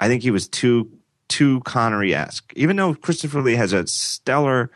I 0.00 0.08
think 0.08 0.22
he 0.22 0.30
was 0.30 0.48
too 0.48 0.90
too 1.28 1.60
Connery-esque. 1.60 2.52
Even 2.56 2.76
though 2.76 2.94
Christopher 2.94 3.40
Lee 3.40 3.54
has 3.54 3.72
a 3.72 3.86
stellar 3.86 4.70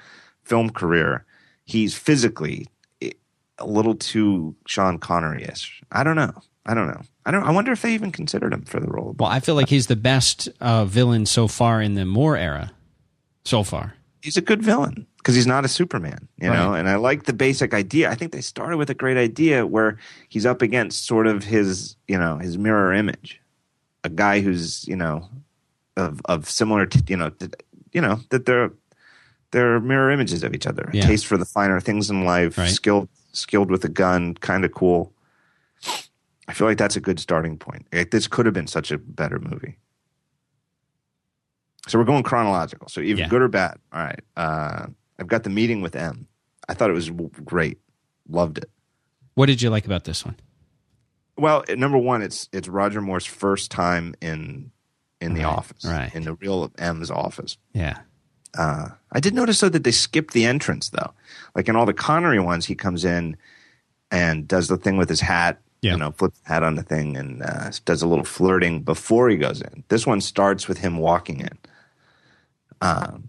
film 0.44 0.70
career, 0.70 1.24
he's 1.64 1.96
physically 1.96 2.68
a 3.02 3.66
little 3.66 3.94
too 3.94 4.54
Sean 4.66 4.98
Connery-ish. 4.98 5.82
I 5.90 6.04
don't 6.04 6.16
know. 6.16 6.32
I 6.66 6.74
don't 6.74 6.86
know. 6.86 7.02
I 7.26 7.30
don't. 7.30 7.44
I 7.44 7.50
wonder 7.50 7.72
if 7.72 7.82
they 7.82 7.92
even 7.94 8.12
considered 8.12 8.52
him 8.52 8.62
for 8.62 8.80
the 8.80 8.86
role. 8.86 9.14
Well, 9.18 9.28
I 9.28 9.40
feel 9.40 9.54
like 9.54 9.68
he's 9.68 9.86
the 9.86 9.96
best 9.96 10.48
uh, 10.60 10.84
villain 10.84 11.26
so 11.26 11.48
far 11.48 11.82
in 11.82 11.94
the 11.94 12.04
Moore 12.04 12.36
era. 12.36 12.72
So 13.44 13.62
far. 13.62 13.94
he's 14.22 14.38
a 14.38 14.40
good 14.40 14.62
villain 14.62 15.06
because 15.18 15.34
he's 15.34 15.46
not 15.46 15.66
a 15.66 15.68
Superman, 15.68 16.28
you 16.40 16.48
know. 16.48 16.72
And 16.72 16.88
I 16.88 16.96
like 16.96 17.24
the 17.24 17.34
basic 17.34 17.74
idea. 17.74 18.10
I 18.10 18.14
think 18.14 18.32
they 18.32 18.40
started 18.40 18.78
with 18.78 18.88
a 18.88 18.94
great 18.94 19.18
idea 19.18 19.66
where 19.66 19.98
he's 20.30 20.46
up 20.46 20.62
against 20.62 21.06
sort 21.06 21.26
of 21.26 21.44
his, 21.44 21.96
you 22.08 22.18
know, 22.18 22.38
his 22.38 22.56
mirror 22.56 22.94
image, 22.94 23.40
a 24.04 24.08
guy 24.08 24.40
who's, 24.40 24.86
you 24.86 24.96
know, 24.96 25.28
of 25.96 26.20
of 26.26 26.48
similar, 26.48 26.86
t- 26.86 27.00
you 27.08 27.16
know, 27.16 27.30
t- 27.30 27.48
you 27.92 28.00
know 28.00 28.20
that 28.30 28.44
they're 28.46 28.70
they're 29.50 29.80
mirror 29.80 30.10
images 30.10 30.42
of 30.44 30.54
each 30.54 30.66
other. 30.66 30.90
Yeah. 30.92 31.06
Taste 31.06 31.26
for 31.26 31.36
the 31.36 31.44
finer 31.44 31.80
things 31.80 32.10
in 32.10 32.24
life, 32.24 32.58
Right. 32.58 32.70
skilled 32.70 33.08
skilled 33.32 33.70
with 33.70 33.84
a 33.84 33.88
gun, 33.88 34.34
kind 34.34 34.64
of 34.64 34.72
cool. 34.72 35.12
I 36.46 36.52
feel 36.52 36.66
like 36.66 36.78
that's 36.78 36.96
a 36.96 37.00
good 37.00 37.18
starting 37.18 37.56
point. 37.56 37.86
Like, 37.92 38.10
this 38.10 38.26
could 38.28 38.44
have 38.46 38.52
been 38.54 38.66
such 38.66 38.90
a 38.90 38.98
better 38.98 39.38
movie. 39.38 39.78
So 41.88 41.98
we're 41.98 42.04
going 42.04 42.22
chronological. 42.22 42.88
So 42.88 43.00
even 43.00 43.18
Yeah. 43.24 43.28
good 43.28 43.42
or 43.42 43.48
bad. 43.48 43.78
All 43.92 44.02
right. 44.02 44.20
Uh, 44.36 44.86
I've 45.18 45.26
got 45.26 45.44
the 45.44 45.50
meeting 45.50 45.80
with 45.82 45.94
M. 45.96 46.26
I 46.68 46.74
thought 46.74 46.90
it 46.90 46.94
was 46.94 47.08
w- 47.08 47.30
great. 47.44 47.78
Loved 48.28 48.58
it. 48.58 48.70
What 49.34 49.46
did 49.46 49.60
you 49.62 49.68
like 49.70 49.84
about 49.86 50.04
this 50.04 50.24
one? 50.24 50.36
Well, 51.36 51.64
number 51.76 51.98
one, 51.98 52.22
it's 52.22 52.48
it's 52.52 52.68
Roger 52.68 53.00
Moore's 53.00 53.26
first 53.26 53.70
time 53.70 54.14
in 54.20 54.70
in 55.20 55.34
the 55.34 55.42
Right, 55.44 55.56
office, 55.56 55.84
right. 55.84 56.14
in 56.14 56.24
the 56.24 56.34
real 56.34 56.70
M's 56.78 57.10
office. 57.10 57.56
Yeah. 57.72 57.98
Uh, 58.56 58.90
I 59.10 59.18
did 59.20 59.34
notice 59.34 59.60
though 59.60 59.68
that 59.68 59.82
they 59.84 59.90
skipped 59.90 60.32
the 60.32 60.44
entrance 60.44 60.90
though. 60.90 61.12
Like 61.56 61.68
in 61.68 61.74
all 61.76 61.86
the 61.86 61.92
Connery 61.94 62.38
ones, 62.40 62.66
he 62.66 62.74
comes 62.76 63.04
in 63.04 63.36
and 64.10 64.46
does 64.46 64.68
the 64.68 64.76
thing 64.76 64.96
with 64.96 65.08
his 65.08 65.20
hat. 65.20 65.60
Yeah. 65.82 65.92
You 65.92 65.98
know, 65.98 66.12
flips 66.12 66.38
the 66.40 66.48
hat 66.48 66.62
on 66.62 66.76
the 66.76 66.82
thing 66.82 67.16
and 67.16 67.42
uh, 67.42 67.70
does 67.84 68.00
a 68.00 68.06
little 68.06 68.24
flirting 68.24 68.82
before 68.82 69.28
he 69.28 69.36
goes 69.36 69.60
in. 69.60 69.82
This 69.88 70.06
one 70.06 70.20
starts 70.20 70.66
with 70.68 70.78
him 70.78 70.98
walking 70.98 71.40
in. 71.40 71.58
Um, 72.80 73.28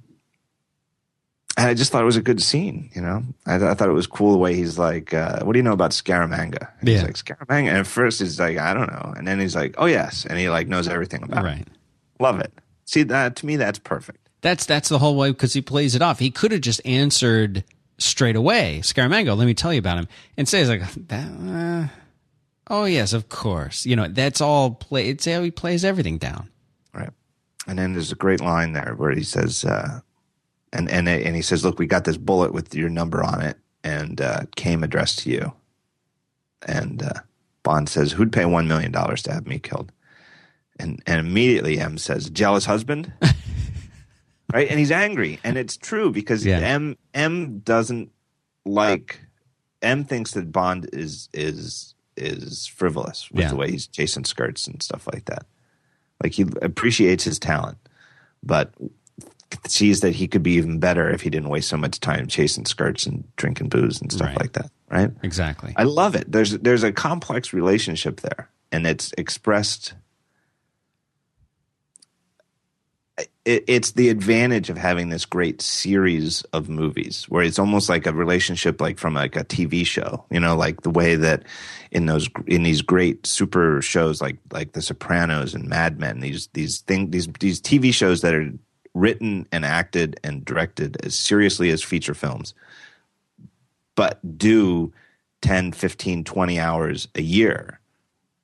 and 1.57 1.69
I 1.69 1.73
just 1.73 1.91
thought 1.91 2.01
it 2.01 2.05
was 2.05 2.17
a 2.17 2.21
good 2.21 2.41
scene. 2.41 2.89
You 2.93 3.01
know, 3.01 3.23
I, 3.45 3.55
I 3.55 3.73
thought 3.73 3.89
it 3.89 3.93
was 3.93 4.07
cool 4.07 4.31
the 4.31 4.37
way 4.37 4.55
he's 4.55 4.77
like, 4.77 5.13
uh, 5.13 5.43
"What 5.43 5.53
do 5.53 5.59
you 5.59 5.63
know 5.63 5.73
about 5.73 5.91
Scaramanga?" 5.91 6.69
And 6.79 6.89
He's 6.89 7.03
like 7.03 7.15
Scaramanga, 7.15 7.69
and 7.69 7.77
at 7.77 7.87
first 7.87 8.19
he's 8.19 8.39
like, 8.39 8.57
"I 8.57 8.73
don't 8.73 8.91
know," 8.91 9.13
and 9.15 9.27
then 9.27 9.39
he's 9.39 9.55
like, 9.55 9.75
"Oh 9.77 9.85
yes," 9.85 10.25
and 10.25 10.37
he 10.37 10.49
like 10.49 10.67
knows 10.67 10.87
everything 10.87 11.23
about 11.23 11.45
it. 11.45 11.47
Right. 11.47 11.67
Love 12.19 12.39
it. 12.39 12.53
See 12.85 13.03
that 13.03 13.35
to 13.37 13.45
me, 13.45 13.55
that's 13.55 13.79
perfect. 13.79 14.29
That's 14.41 14.65
that's 14.65 14.89
the 14.89 14.99
whole 14.99 15.15
way 15.15 15.31
because 15.31 15.53
he 15.53 15.61
plays 15.61 15.95
it 15.95 16.01
off. 16.01 16.19
He 16.19 16.29
could 16.31 16.51
have 16.51 16.61
just 16.61 16.81
answered 16.85 17.63
straight 17.97 18.35
away, 18.35 18.81
Scaramanga. 18.83 19.35
Let 19.35 19.45
me 19.45 19.53
tell 19.53 19.73
you 19.73 19.79
about 19.79 19.97
him, 19.97 20.07
and 20.37 20.47
says 20.47 20.69
like, 20.69 20.83
that, 21.07 21.27
uh, 21.27 21.87
"Oh 22.69 22.85
yes, 22.85 23.13
of 23.13 23.29
course." 23.29 23.85
You 23.85 23.95
know, 23.95 24.07
that's 24.07 24.41
all 24.41 24.71
play. 24.71 25.09
It's 25.09 25.25
how 25.25 25.41
he 25.41 25.51
plays 25.51 25.85
everything 25.85 26.17
down. 26.17 26.49
Right. 26.93 27.09
And 27.67 27.79
then 27.79 27.93
there's 27.93 28.11
a 28.11 28.15
great 28.15 28.41
line 28.41 28.73
there 28.73 28.93
where 28.95 29.11
he 29.11 29.23
says, 29.23 29.65
uh, 29.65 30.01
and 30.75 30.89
and 30.89 31.07
and 31.07 31.35
he 31.35 31.41
says, 31.41 31.63
"Look, 31.63 31.79
we 31.79 31.87
got 31.87 32.03
this 32.05 32.17
bullet 32.17 32.53
with 32.53 32.73
your 32.75 32.89
number 32.89 33.23
on 33.23 33.41
it, 33.41 33.57
and 33.83 34.19
uh, 34.21 34.41
came 34.55 34.83
addressed 34.83 35.19
to 35.19 35.29
you." 35.29 35.53
And 36.67 37.03
uh, 37.03 37.21
Bond 37.63 37.89
says, 37.89 38.11
"Who'd 38.13 38.31
pay 38.33 38.45
one 38.45 38.67
million 38.67 38.91
dollars 38.91 39.21
to 39.23 39.33
have 39.33 39.47
me 39.47 39.59
killed?" 39.59 39.91
And 40.79 41.01
and 41.07 41.19
immediately 41.25 41.79
M 41.79 41.97
says, 41.97 42.29
"Jealous 42.29 42.65
husband." 42.65 43.11
right, 44.53 44.69
and 44.69 44.79
he's 44.79 44.91
angry, 44.91 45.39
and 45.43 45.57
it's 45.57 45.77
true 45.77 46.11
because 46.11 46.45
Yeah. 46.45 46.59
M 46.59 46.97
M 47.13 47.59
doesn't 47.59 48.11
like 48.65 49.19
M 49.81 50.03
thinks 50.03 50.31
that 50.31 50.51
Bond 50.51 50.89
is 50.93 51.29
is 51.33 51.93
is 52.17 52.65
frivolous 52.67 53.29
with 53.31 53.41
Yeah. 53.41 53.49
the 53.49 53.55
way 53.55 53.71
he's 53.71 53.87
chasing 53.87 54.23
skirts 54.25 54.67
and 54.67 54.81
stuff 54.81 55.07
like 55.11 55.25
that. 55.25 55.45
Like 56.23 56.33
he 56.33 56.45
appreciates 56.61 57.23
his 57.25 57.39
talent, 57.39 57.77
but 58.41 58.73
sees 59.67 60.01
that 60.01 60.15
he 60.15 60.27
could 60.27 60.43
be 60.43 60.53
even 60.53 60.79
better 60.79 61.09
if 61.09 61.21
he 61.21 61.29
didn't 61.29 61.49
waste 61.49 61.69
so 61.69 61.77
much 61.77 61.99
time 61.99 62.27
chasing 62.27 62.65
skirts 62.65 63.05
and 63.05 63.23
drinking 63.35 63.69
booze 63.69 64.01
and 64.01 64.11
stuff 64.11 64.27
Right. 64.29 64.39
like 64.39 64.53
that. 64.53 64.71
Right? 64.89 65.11
Exactly. 65.23 65.73
I 65.77 65.83
love 65.83 66.15
it. 66.15 66.31
There's 66.31 66.51
there's 66.59 66.83
a 66.83 66.91
complex 66.91 67.53
relationship 67.53 68.21
there, 68.21 68.49
and 68.71 68.85
it's 68.85 69.13
expressed. 69.17 69.93
It, 73.45 73.63
it's 73.67 73.91
the 73.91 74.09
advantage 74.09 74.69
of 74.69 74.77
having 74.77 75.09
this 75.09 75.25
great 75.25 75.61
series 75.61 76.41
of 76.51 76.67
movies, 76.67 77.25
where 77.29 77.43
it's 77.43 77.59
almost 77.59 77.87
like 77.89 78.05
a 78.07 78.13
relationship, 78.13 78.81
like 78.81 78.99
from 78.99 79.13
like 79.13 79.35
a 79.35 79.45
TV 79.45 79.85
show. 79.85 80.25
You 80.31 80.39
know, 80.39 80.55
like 80.55 80.81
the 80.81 80.89
way 80.89 81.15
that 81.15 81.43
in 81.91 82.07
those 82.07 82.27
in 82.47 82.63
these 82.63 82.81
great 82.81 83.25
super 83.25 83.81
shows, 83.81 84.21
like 84.21 84.37
like 84.51 84.73
The 84.73 84.81
Sopranos 84.81 85.53
and 85.53 85.67
Mad 85.69 85.99
Men, 85.99 86.19
these 86.19 86.47
these 86.53 86.81
thing 86.81 87.11
these 87.11 87.27
these 87.39 87.61
TV 87.61 87.93
shows 87.93 88.21
that 88.21 88.33
are 88.33 88.51
written 88.95 89.45
and 89.51 89.63
acted 89.63 90.19
and 90.23 90.43
directed 90.43 90.97
as 91.05 91.13
seriously 91.13 91.69
as 91.69 91.83
feature 91.83 92.15
films 92.15 92.55
but 93.95 94.19
do 94.37 94.93
10 95.41 95.71
15 95.71 96.23
20 96.23 96.59
hours 96.59 97.07
a 97.15 97.21
year. 97.21 97.79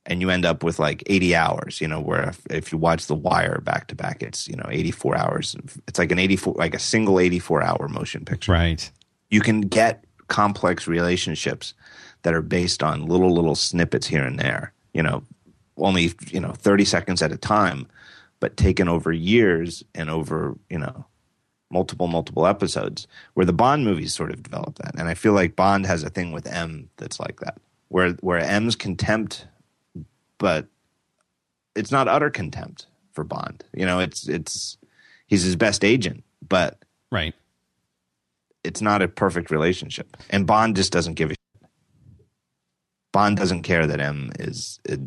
And 0.08 0.20
you 0.20 0.30
end 0.30 0.46
up 0.46 0.64
with 0.64 0.80
like 0.80 1.04
80 1.06 1.36
hours 1.36 1.80
you 1.80 1.88
know 1.88 2.02
where 2.02 2.30
if, 2.30 2.46
if 2.50 2.72
you 2.72 2.78
watch 2.78 3.06
the 3.06 3.16
wire 3.16 3.60
back 3.62 3.88
to 3.88 3.96
back 3.96 4.24
it's 4.24 4.48
you 4.48 4.56
know 4.56 4.66
84 4.68 5.16
hours 5.16 5.56
it's 5.88 6.00
like 6.00 6.12
an 6.12 6.20
84 6.20 6.56
like 6.58 6.74
a 6.74 6.80
single 6.80 7.20
84 7.20 7.62
hour 7.62 7.88
motion 7.88 8.26
picture. 8.26 8.52
Right. 8.52 8.92
you 9.30 9.42
can 9.42 9.62
get 9.62 10.04
complex 10.28 10.88
relationships 10.88 11.74
that 12.24 12.34
are 12.34 12.42
based 12.42 12.82
on 12.82 13.06
little 13.06 13.34
little 13.34 13.56
snippets 13.56 14.08
here 14.08 14.24
and 14.24 14.40
there 14.40 14.74
you 14.94 15.04
know 15.04 15.24
only 15.78 16.12
you 16.28 16.40
know 16.40 16.52
30 16.52 16.84
seconds 16.84 17.22
at 17.22 17.32
a 17.32 17.38
time 17.38 17.88
but 18.42 18.58
taken 18.58 18.90
over 18.90 19.14
years 19.14 19.84
and 19.96 20.10
over 20.10 20.58
you 20.70 20.78
know 20.78 21.06
multiple 21.70 22.08
multiple 22.10 22.46
episodes 22.46 23.08
where 23.36 23.46
the 23.46 23.54
bond 23.54 23.86
movies 23.86 24.14
sort 24.14 24.30
of 24.32 24.44
develop 24.44 24.76
that 24.80 24.94
and 25.00 25.08
i 25.08 25.14
feel 25.14 25.32
like 25.32 25.56
bond 25.56 25.86
has 25.86 26.04
a 26.04 26.10
thing 26.10 26.34
with 26.34 26.46
m 26.48 26.90
that's 26.98 27.18
like 27.22 27.40
that 27.40 27.58
where 27.88 28.12
where 28.20 28.40
m's 28.40 28.76
contempt 28.76 29.48
but 30.38 30.68
it's 31.76 31.92
not 31.92 32.10
utter 32.10 32.30
contempt 32.30 32.88
for 33.14 33.24
bond 33.24 33.64
you 33.74 33.86
know 33.86 34.00
it's 34.00 34.28
it's 34.28 34.78
he's 35.28 35.44
his 35.44 35.56
best 35.56 35.86
agent 35.86 36.26
but 36.48 36.78
Right. 37.10 37.34
it's 38.64 38.82
not 38.82 39.02
a 39.02 39.08
perfect 39.10 39.52
relationship. 39.52 40.16
And 40.30 40.48
Bond 40.48 40.76
just 40.78 40.92
doesn't 40.94 41.16
give 41.16 41.32
a 41.32 41.34
shit. 41.34 41.70
Bond 43.12 43.36
doesn't 43.38 43.64
care 43.64 43.86
that 43.88 44.00
M 44.00 44.32
is 44.40 44.80
it 44.86 45.00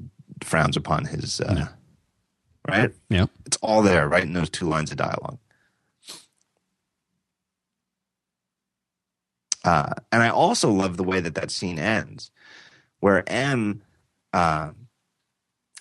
frowns 0.43 0.77
upon 0.77 1.07
his 1.07 1.41
uh, 1.41 1.69
right. 2.69 2.91
Yeah. 3.11 3.27
It's 3.47 3.57
all 3.63 3.83
there, 3.83 4.09
right 4.09 4.23
in 4.23 4.33
those 4.33 4.51
two 4.51 4.67
lines 4.69 4.91
of 4.91 4.97
dialogue. 4.97 5.39
Uh, 9.65 9.95
and 10.13 10.23
I 10.23 10.29
also 10.29 10.71
love 10.71 10.97
the 10.97 11.05
way 11.05 11.21
that 11.21 11.35
that 11.37 11.51
scene 11.51 11.79
ends, 11.79 12.31
where 13.01 13.25
M 13.29 13.81
uh, 14.35 14.73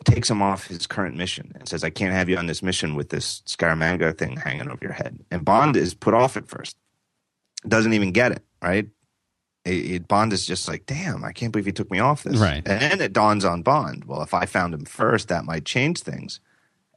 takes 0.06 0.30
him 0.30 0.42
off 0.42 0.68
his 0.68 0.88
current 0.88 1.18
mission 1.18 1.52
and 1.56 1.68
says, 1.68 1.84
"I 1.84 1.90
can't 1.90 2.14
have 2.14 2.30
you 2.30 2.38
on 2.38 2.46
this 2.46 2.64
mission 2.64 2.96
with 2.96 3.10
this 3.10 3.42
Scaramanga 3.46 4.18
thing 4.18 4.38
hanging 4.38 4.70
over 4.70 4.80
your 4.82 4.94
head." 4.94 5.20
And 5.32 5.44
Bond 5.44 5.76
is 5.76 5.94
put 5.94 6.14
off 6.14 6.38
at 6.38 6.48
first, 6.48 6.78
doesn't 7.68 7.94
even 7.94 8.12
get 8.14 8.32
it. 8.32 8.44
Right? 8.62 8.88
It, 9.66 9.72
it- 9.92 10.08
Bond 10.08 10.32
is 10.32 10.46
just 10.46 10.66
like, 10.70 10.86
"Damn, 10.86 11.26
I 11.26 11.34
can't 11.34 11.52
believe 11.52 11.66
he 11.66 11.74
took 11.74 11.92
me 11.92 12.00
off 12.00 12.24
this." 12.24 12.38
Right. 12.40 12.66
And 12.66 12.82
then 12.82 13.02
it 13.02 13.12
dawns 13.12 13.44
on 13.44 13.64
Bond. 13.64 14.06
Well, 14.06 14.22
if 14.22 14.34
I 14.34 14.46
found 14.46 14.74
him 14.74 14.86
first, 14.86 15.28
that 15.28 15.44
might 15.44 15.66
change 15.66 16.00
things. 16.00 16.40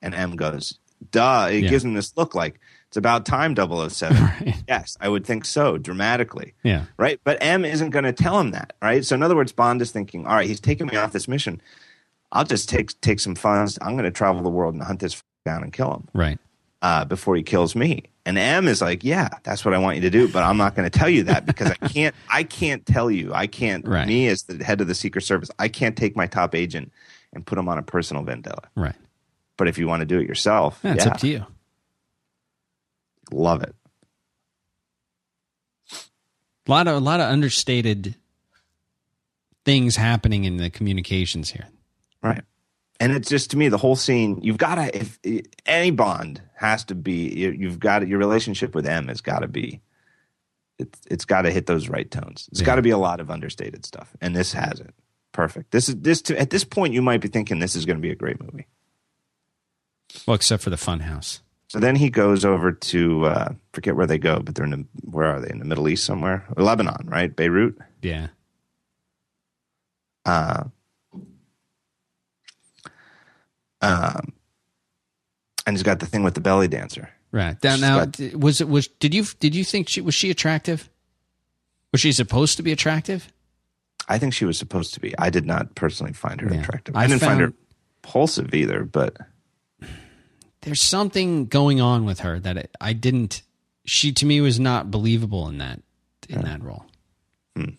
And 0.03 0.15
M 0.15 0.37
goes, 0.37 0.79
"Duh!" 1.11 1.49
It 1.51 1.65
Yeah. 1.65 1.71
gives 1.71 1.85
him 1.85 1.95
this 1.95 2.17
look 2.17 2.35
like 2.35 2.61
it's 2.89 2.97
about 2.97 3.27
time 3.27 3.55
007. 3.55 4.17
Right. 4.23 4.55
Yes, 4.69 4.97
I 5.01 5.09
would 5.09 5.27
think 5.27 5.45
so, 5.45 5.77
dramatically 5.79 6.55
Yeah. 6.63 6.85
right? 6.99 7.21
But 7.25 7.39
M 7.41 7.65
isn't 7.65 7.91
going 7.91 8.05
to 8.05 8.13
tell 8.13 8.39
him 8.39 8.53
that, 8.53 8.75
right? 8.83 9.05
So 9.05 9.15
in 9.15 9.23
other 9.23 9.35
words, 9.37 9.53
Bond 9.53 9.83
is 9.83 9.91
thinking, 9.91 10.27
all 10.27 10.35
right, 10.37 10.47
he's 10.47 10.61
taking 10.61 10.87
me 10.87 10.97
off 10.97 11.13
this 11.13 11.27
mission. 11.29 11.61
I'll 12.33 12.45
just 12.45 12.69
take 12.69 12.99
take 13.01 13.21
some 13.21 13.35
funds. 13.35 13.79
I'm 13.83 13.93
going 13.93 14.05
to 14.05 14.11
travel 14.11 14.43
the 14.43 14.51
world 14.51 14.75
and 14.75 14.83
hunt 14.83 15.01
this 15.01 15.15
f- 15.15 15.25
down 15.45 15.63
and 15.63 15.73
kill 15.73 15.93
him 15.95 16.09
Right. 16.13 16.39
uh, 16.83 17.05
before 17.05 17.37
he 17.37 17.43
kills 17.43 17.75
me. 17.75 18.05
And 18.25 18.37
M 18.39 18.67
is 18.67 18.81
like, 18.83 19.05
yeah, 19.05 19.29
that's 19.45 19.65
what 19.65 19.73
I 19.75 19.79
want 19.79 19.97
you 19.97 20.03
to 20.03 20.11
do, 20.11 20.27
but 20.27 20.43
I'm 20.43 20.57
not 20.57 20.75
going 20.75 20.89
to 20.91 20.99
tell 20.99 21.09
you 21.09 21.23
that 21.25 21.47
because 21.47 21.71
I 21.81 21.89
can't. 21.89 22.15
I 22.29 22.43
can't 22.43 22.85
tell 22.85 23.09
you. 23.11 23.33
I 23.33 23.47
can't. 23.47 23.87
Right. 23.87 24.07
Me 24.07 24.27
as 24.27 24.43
the 24.45 24.63
head 24.65 24.81
of 24.81 24.89
the 24.89 24.95
Secret 24.97 25.23
Service, 25.23 25.49
I 25.61 25.69
can't 25.69 25.97
take 25.97 26.17
my 26.17 26.27
top 26.27 26.55
agent 26.57 26.91
and 27.33 27.47
put 27.47 27.57
him 27.59 27.69
on 27.69 27.79
a 27.79 27.83
personal 27.83 28.25
vendetta. 28.25 28.63
Right. 28.75 28.97
But 29.57 29.69
if 29.69 29.79
you 29.79 29.87
want 29.87 30.01
to 30.01 30.07
do 30.07 30.19
it 30.19 30.29
yourself, 30.29 30.81
it's 30.85 31.05
yeah, 31.05 31.11
up 31.13 31.19
to 31.21 31.29
you. 31.29 31.47
love 33.33 33.63
it. 33.63 33.75
A 35.93 36.71
lot 36.71 36.87
of 36.89 36.97
a 36.97 37.01
lot 37.01 37.21
of 37.21 37.31
understated 37.31 38.17
things 39.65 39.97
happening 39.97 40.45
in 40.45 40.57
the 40.57 40.71
communications 40.71 41.51
here. 41.51 41.67
Right. 42.23 42.43
And 42.99 43.13
it's 43.13 43.29
just 43.29 43.51
to 43.51 43.57
me 43.59 43.69
the 43.69 43.79
whole 43.79 43.97
scene. 43.97 44.41
You've 44.43 44.59
got 44.59 44.77
to 44.77 44.97
if 44.97 45.19
any 45.65 45.91
bond 45.91 46.41
has 46.57 46.85
to 46.85 46.95
be. 46.95 47.29
you- 47.39 47.53
You've 47.53 47.79
got 47.79 48.01
to, 48.01 48.07
your 48.09 48.19
relationship 48.19 48.75
with 48.75 48.87
M 48.87 49.09
has 49.09 49.21
got 49.21 49.41
to 49.41 49.49
be. 49.49 49.81
It's 50.79 50.99
it's 51.11 51.25
got 51.25 51.43
to 51.43 51.51
hit 51.51 51.67
those 51.67 51.89
right 51.89 52.11
tones. 52.11 52.49
It's 52.51 52.61
Yeah. 52.61 52.67
got 52.67 52.75
to 52.77 52.83
be 52.83 52.91
a 52.91 52.99
lot 52.99 53.21
of 53.21 53.31
understated 53.31 53.87
stuff, 53.87 54.15
and 54.21 54.35
this 54.35 54.53
has 54.53 54.81
it. 54.81 54.95
Perfect. 55.33 55.71
This 55.71 55.89
is 55.89 55.97
this 55.97 56.23
to, 56.23 56.39
at 56.39 56.51
this 56.51 56.65
point 56.65 56.95
you 56.95 57.03
might 57.03 57.21
be 57.21 57.29
thinking 57.29 57.59
this 57.59 57.77
is 57.77 57.85
going 57.87 57.97
to 57.99 58.03
be 58.03 58.11
a 58.11 58.15
great 58.17 58.41
movie. 58.43 58.67
Well, 60.27 60.35
except 60.35 60.63
for 60.63 60.71
the 60.71 60.77
funhouse. 60.77 61.41
So 61.69 61.81
then 61.81 61.97
he 61.97 62.11
goes 62.11 62.45
over 62.45 62.71
to 62.73 63.27
uh, 63.27 63.53
forget 63.73 63.97
where 63.97 64.07
they 64.07 64.19
go, 64.19 64.41
but 64.41 64.55
they're 64.55 64.65
in 64.65 64.71
the, 64.71 64.87
where 65.03 65.27
are 65.27 65.41
they 65.41 65.51
in 65.51 65.59
the 65.59 65.65
Middle 65.65 65.89
East 65.89 66.05
somewhere? 66.05 66.45
Lebanon, 66.57 67.07
right? 67.09 67.35
Beirut. 67.35 67.77
Yeah. 68.03 68.29
Uh, 70.25 70.65
um, 73.83 74.33
and 75.67 75.77
he's 75.77 75.83
got 75.83 76.01
the 76.01 76.07
thing 76.07 76.23
with 76.23 76.35
the 76.35 76.41
belly 76.41 76.69
dancer. 76.69 77.11
Right. 77.33 77.57
Now, 77.63 77.73
She's 77.73 77.81
now 77.81 78.05
got- 78.05 78.35
was 78.41 78.61
it 78.61 78.69
was 78.69 78.87
did 78.89 79.13
you 79.15 79.25
did 79.41 79.55
you 79.55 79.65
think 79.65 79.89
she 79.89 80.01
was 80.01 80.15
she 80.15 80.31
attractive? 80.31 80.89
Was 81.93 82.01
she 82.01 82.13
supposed 82.13 82.57
to 82.57 82.63
be 82.63 82.73
attractive? 82.73 83.33
I 84.09 84.19
think 84.19 84.35
she 84.35 84.45
was 84.45 84.57
supposed 84.59 84.95
to 84.95 85.01
be. 85.01 85.17
I 85.19 85.31
did 85.31 85.45
not 85.45 85.75
personally 85.75 86.13
find 86.13 86.41
her 86.41 86.49
Yeah. 86.53 86.61
attractive. 86.61 86.95
I 86.97 87.05
I, 87.05 87.07
didn't 87.09 87.21
find 87.21 87.41
her 87.41 87.47
found- 87.49 87.55
repulsive 88.05 88.55
either, 88.55 88.85
but 88.85 89.17
There's 90.67 90.83
something 90.83 91.47
going 91.47 91.81
on 91.81 92.05
with 92.05 92.21
her 92.21 92.39
that 92.41 92.57
it, 92.57 92.77
I 92.81 92.93
didn't. 92.93 93.43
She 93.85 94.13
to 94.13 94.27
me 94.27 94.41
was 94.41 94.59
not 94.61 94.91
believable 94.91 95.49
in 95.49 95.59
that 95.59 95.81
in 96.29 96.43
that 96.43 96.63
role. 96.63 96.85
Hmm. 97.57 97.71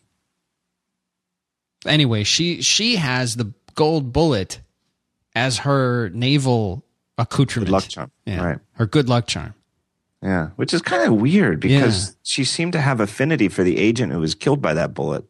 Anyway, 1.86 2.24
she 2.24 2.62
she 2.62 2.96
has 2.96 3.36
the 3.36 3.54
gold 3.76 4.12
bullet 4.14 4.62
as 5.36 5.60
her 5.60 6.10
naval 6.10 6.84
accoutrement. 7.18 7.68
good 7.68 7.72
luck 7.74 7.88
charm. 7.88 8.12
Yeah, 8.26 8.44
Right. 8.46 8.60
her 8.74 8.86
good 8.86 9.10
luck 9.10 9.28
charm. 9.28 9.54
Yeah. 10.24 10.48
Which 10.56 10.74
is 10.74 10.82
kind 10.82 11.04
of 11.04 11.20
weird 11.20 11.60
because 11.60 12.08
Yeah. 12.10 12.14
she 12.24 12.44
seemed 12.44 12.74
to 12.74 12.82
have 12.82 13.00
affinity 13.00 13.50
for 13.50 13.64
the 13.64 13.78
agent 13.78 14.12
who 14.12 14.20
was 14.20 14.34
killed 14.34 14.62
by 14.62 14.74
that 14.74 14.94
bullet. 14.94 15.26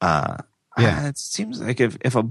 Uh, 0.00 0.36
Yeah. 0.78 0.84
yeah. 1.02 1.08
It 1.08 1.18
seems 1.18 1.60
like 1.60 1.80
if, 1.80 1.96
if 2.02 2.14
a, 2.14 2.30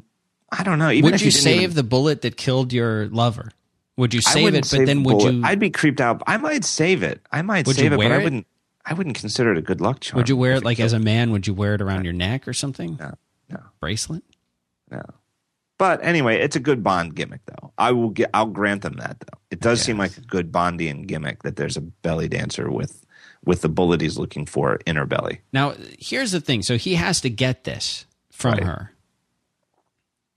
I 0.52 0.64
don't 0.64 0.80
know. 0.80 0.90
Even 0.92 1.06
Would 1.12 1.16
if 1.16 1.22
you 1.26 1.32
didn't 1.32 1.44
save 1.44 1.62
even- 1.64 1.76
the 1.76 1.84
bullet 1.84 2.22
that 2.22 2.38
killed 2.38 2.72
your 2.72 3.08
lover? 3.08 3.52
Would 4.00 4.14
you 4.14 4.22
save 4.22 4.56
it? 4.56 4.68
But 4.72 4.86
then 4.86 5.04
the 5.04 5.14
would 5.14 5.22
you? 5.22 5.42
I'd 5.44 5.60
be 5.60 5.70
creeped 5.70 6.00
out. 6.00 6.24
I 6.26 6.38
might 6.38 6.64
save 6.64 7.04
it. 7.04 7.22
I 7.32 7.42
might 7.42 7.68
Would 7.68 7.76
you 7.78 7.84
save 7.84 7.94
it, 7.94 7.98
but 7.98 8.06
it? 8.06 8.12
I 8.12 8.18
wouldn't. 8.24 8.48
I 8.86 8.94
wouldn't 8.94 9.18
consider 9.18 9.52
it 9.52 9.58
a 9.58 9.62
good 9.62 9.82
luck 9.82 10.00
charm. 10.00 10.18
would 10.18 10.30
you 10.30 10.38
wear 10.38 10.54
it 10.54 10.64
like 10.64 10.80
as 10.80 10.94
a 10.94 11.00
man? 11.00 11.32
Would 11.32 11.46
you 11.46 11.54
wear 11.54 11.76
it 11.76 11.82
around 11.82 12.06
your 12.06 12.14
neck 12.14 12.48
or 12.48 12.54
something? 12.54 12.96
No, 13.00 13.14
no, 13.50 13.60
Bracelet. 13.80 14.24
no. 14.90 15.04
But 15.78 16.04
anyway, 16.04 16.40
it's 16.42 16.56
a 16.56 16.60
good 16.60 16.84
Bond 16.84 17.16
gimmick, 17.16 17.42
though. 17.46 17.72
I 17.78 17.92
will 17.92 18.10
get. 18.10 18.30
I'll 18.34 18.48
grant 18.48 18.82
them 18.82 18.96
that, 18.96 19.20
though. 19.20 19.40
It 19.52 19.60
does 19.60 19.82
seem 19.82 19.98
like 19.98 20.18
a 20.18 20.22
good 20.22 20.52
Bondian 20.52 21.06
gimmick 21.06 21.44
that 21.44 21.56
there's 21.58 21.78
a 21.78 21.82
belly 21.82 22.28
dancer 22.30 22.72
with 22.72 23.06
with 23.46 23.62
the 23.62 23.70
bullet 23.70 24.02
he's 24.02 24.18
looking 24.18 24.46
for 24.46 24.80
in 24.86 24.96
her 24.96 25.06
belly. 25.06 25.42
Now, 25.54 25.74
here's 26.00 26.32
the 26.32 26.42
thing. 26.42 26.62
So 26.62 26.78
he 26.78 26.96
has 26.96 27.22
to 27.22 27.30
get 27.30 27.64
this 27.66 28.06
from 28.32 28.54
Right. 28.56 28.64
her. 28.64 28.92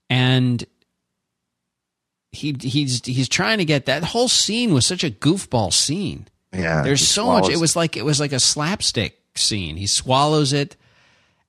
And 0.09 0.63
he 2.33 2.55
he's 2.59 3.05
he's 3.05 3.29
trying 3.29 3.59
to 3.59 3.65
get 3.65 3.85
that 3.85 4.03
whole 4.03 4.27
scene 4.27 4.73
was 4.73 4.85
such 4.85 5.03
a 5.03 5.09
goofball 5.09 5.71
scene. 5.71 6.27
Yeah, 6.51 6.83
There's 6.83 6.99
he 6.99 7.05
so 7.05 7.27
much 7.27 7.49
it 7.49 7.57
was 7.57 7.75
like 7.75 7.95
it 7.95 8.05
was 8.05 8.19
like 8.19 8.31
a 8.31 8.39
slapstick 8.39 9.19
scene. 9.35 9.77
He 9.77 9.87
swallows 9.87 10.53
it 10.53 10.75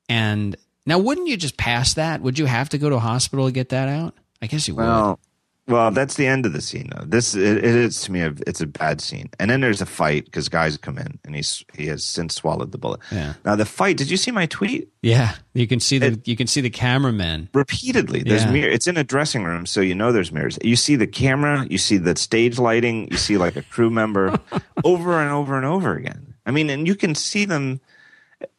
and 0.08 0.56
now 0.86 0.98
wouldn't 0.98 1.28
you 1.28 1.36
just 1.36 1.56
pass 1.56 1.94
that? 1.94 2.20
Would 2.20 2.38
you 2.38 2.46
have 2.46 2.68
to 2.70 2.78
go 2.78 2.90
to 2.90 2.96
a 2.96 3.00
hospital 3.00 3.46
to 3.46 3.52
get 3.52 3.70
that 3.70 3.88
out? 3.88 4.14
I 4.40 4.46
guess 4.46 4.68
you 4.68 4.74
would. 4.74 4.82
Well, 4.82 5.18
well, 5.66 5.90
that's 5.90 6.16
the 6.16 6.26
end 6.26 6.44
of 6.44 6.52
the 6.52 6.61
scene, 6.61 6.90
though. 6.94 7.04
This 7.06 7.35
it, 7.35 7.59
it 7.59 7.64
is 7.64 8.00
to 8.02 8.12
me. 8.12 8.21
A, 8.21 8.35
it's 8.47 8.61
a 8.61 8.66
bad 8.66 9.00
scene, 9.00 9.30
and 9.40 9.50
then 9.50 9.61
there's 9.62 9.80
a 9.80 9.87
fight 9.87 10.26
because 10.26 10.49
guys 10.50 10.76
come 10.76 10.99
in, 10.99 11.18
and 11.25 11.35
he's 11.35 11.64
he 11.75 11.87
has 11.87 12.04
since 12.04 12.35
swallowed 12.35 12.71
the 12.73 12.78
bullet. 12.78 13.00
Yeah. 13.11 13.35
Now 13.44 13.56
the 13.56 13.64
fight. 13.64 13.97
Did 13.97 14.11
you 14.11 14.16
see 14.18 14.30
my 14.30 14.44
tweet? 14.47 14.88
Yeah, 15.02 15.35
you 15.54 15.66
can 15.66 15.80
see 15.80 15.97
the 15.99 16.21
you 16.25 16.37
can 16.37 16.47
see 16.47 16.61
the 16.61 16.68
cameraman 16.71 17.49
repeatedly. 17.54 18.23
There's 18.23 18.44
Yeah. 18.44 18.52
mirror. 18.52 18.71
It's 18.71 18.87
in 18.87 18.97
a 18.97 19.04
dressing 19.04 19.44
room, 19.44 19.64
so 19.64 19.80
you 19.80 19.94
know 19.94 20.12
there's 20.12 20.33
mirrors. 20.33 20.59
You 20.62 20.76
see 20.76 20.97
the 20.97 21.06
camera, 21.06 21.66
you 21.71 21.78
see 21.78 21.97
the 21.97 22.14
stage 22.16 22.59
lighting, 22.59 23.09
you 23.11 23.16
see 23.16 23.38
like 23.38 23.56
a 23.56 23.62
crew 23.62 23.90
member 23.90 24.38
over 24.85 25.18
and 25.21 25.30
over 25.30 25.56
and 25.56 25.64
over 25.64 25.94
again. 25.94 26.35
I 26.44 26.50
mean, 26.50 26.68
and 26.68 26.87
you 26.87 26.94
can 26.94 27.14
see 27.14 27.44
them. 27.47 27.80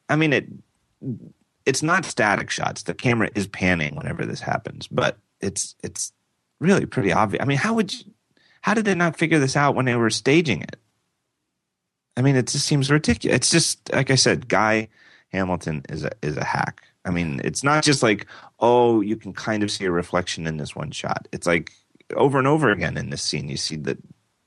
I 0.09 0.15
mean, 0.15 0.33
it. 0.33 0.47
It's 1.65 1.81
not 1.81 2.05
static 2.05 2.49
shots. 2.51 2.83
The 2.83 2.93
camera 2.93 3.29
is 3.33 3.47
panning 3.47 3.95
whenever 3.95 4.25
this 4.25 4.39
happens, 4.39 4.87
but 4.87 5.17
it's 5.41 5.75
it's 5.83 6.11
really 6.59 6.85
pretty 6.85 7.11
obvious. 7.11 7.41
I 7.41 7.45
mean, 7.45 7.57
how 7.57 7.73
would 7.73 7.93
you? 7.93 8.11
How 8.61 8.73
did 8.73 8.85
they 8.85 8.95
not 8.95 9.15
figure 9.15 9.37
this 9.37 9.55
out 9.55 9.75
when 9.75 9.85
they 9.85 9.95
were 9.95 10.09
staging 10.09 10.61
it? 10.61 10.77
I 12.17 12.21
mean, 12.21 12.35
it 12.35 12.47
just 12.47 12.65
seems 12.65 12.89
ridiculous. 12.89 13.35
It's 13.35 13.51
just 13.51 13.93
like 13.93 14.09
I 14.09 14.15
said, 14.15 14.47
Guy 14.47 14.87
Hamilton 15.29 15.83
is 15.89 16.03
a 16.03 16.11
is 16.21 16.37
a 16.37 16.43
hack. 16.43 16.81
I 17.03 17.11
mean, 17.11 17.41
it's 17.43 17.63
not 17.63 17.83
just 17.83 18.01
like, 18.01 18.25
oh, 18.59 19.01
you 19.01 19.15
can 19.15 19.33
kind 19.33 19.61
of 19.61 19.69
see 19.69 19.85
a 19.85 19.91
reflection 19.91 20.47
in 20.47 20.57
this 20.57 20.75
one 20.75 20.91
shot. 20.91 21.27
It's 21.31 21.45
like 21.45 21.71
over 22.15 22.39
and 22.39 22.47
over 22.47 22.71
again 22.71 22.97
in 22.97 23.11
this 23.11 23.21
scene, 23.21 23.49
you 23.49 23.57
see 23.57 23.75
the 23.75 23.97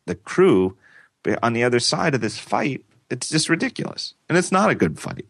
the 0.07 0.15
crew 0.15 0.77
on 1.43 1.53
the 1.53 1.65
other 1.65 1.81
side 1.81 2.15
of 2.15 2.21
this 2.21 2.39
fight. 2.39 2.85
It's 3.11 3.29
just 3.29 3.49
ridiculous, 3.49 4.15
and 4.29 4.37
it's 4.37 4.53
not 4.53 4.71
a 4.71 4.75
good 4.75 4.99
fight. 4.99 5.27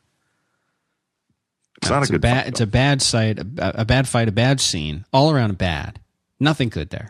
It's 1.78 1.90
not 1.90 2.02
it's 2.02 2.10
a 2.10 2.14
good. 2.14 2.22
bad. 2.22 2.44
fight 2.44 2.48
It's 2.48 2.60
a 2.60 2.66
bad 2.66 3.02
sight, 3.02 3.38
a, 3.38 3.80
a 3.80 3.84
bad 3.84 4.08
fight, 4.08 4.28
a 4.28 4.32
bad 4.32 4.60
scene, 4.60 5.04
all 5.12 5.30
around 5.30 5.58
bad. 5.58 6.00
Nothing 6.40 6.68
good 6.68 6.90
there. 6.90 7.08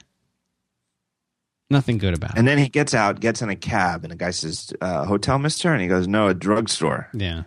Nothing 1.71 1.99
good 1.99 2.15
about 2.15 2.31
it. 2.31 2.39
And 2.39 2.49
then 2.49 2.57
he 2.59 2.69
gets 2.69 2.95
out, 2.95 3.21
gets 3.21 3.43
in 3.43 3.51
a 3.51 3.57
cab, 3.57 4.03
and 4.05 4.11
the 4.11 4.17
guy 4.17 4.31
says, 4.31 4.73
uh, 4.81 5.05
"Hotel, 5.05 5.39
Mister," 5.39 5.71
and 5.73 5.83
he 5.83 5.89
goes, 5.89 6.09
"No, 6.09 6.29
a 6.29 6.35
drugstore," 6.35 7.09
Yeah, 7.13 7.43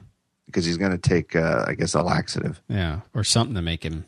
because 0.46 0.64
he's 0.64 0.78
going 0.78 0.92
to 0.92 1.00
take, 1.00 1.36
uh, 1.36 1.66
I 1.68 1.74
guess, 1.74 1.96
a 1.96 2.04
laxative. 2.04 2.62
yeah, 2.70 3.00
or 3.16 3.24
something 3.24 3.56
to 3.56 3.64
make 3.64 3.82
him. 3.84 4.06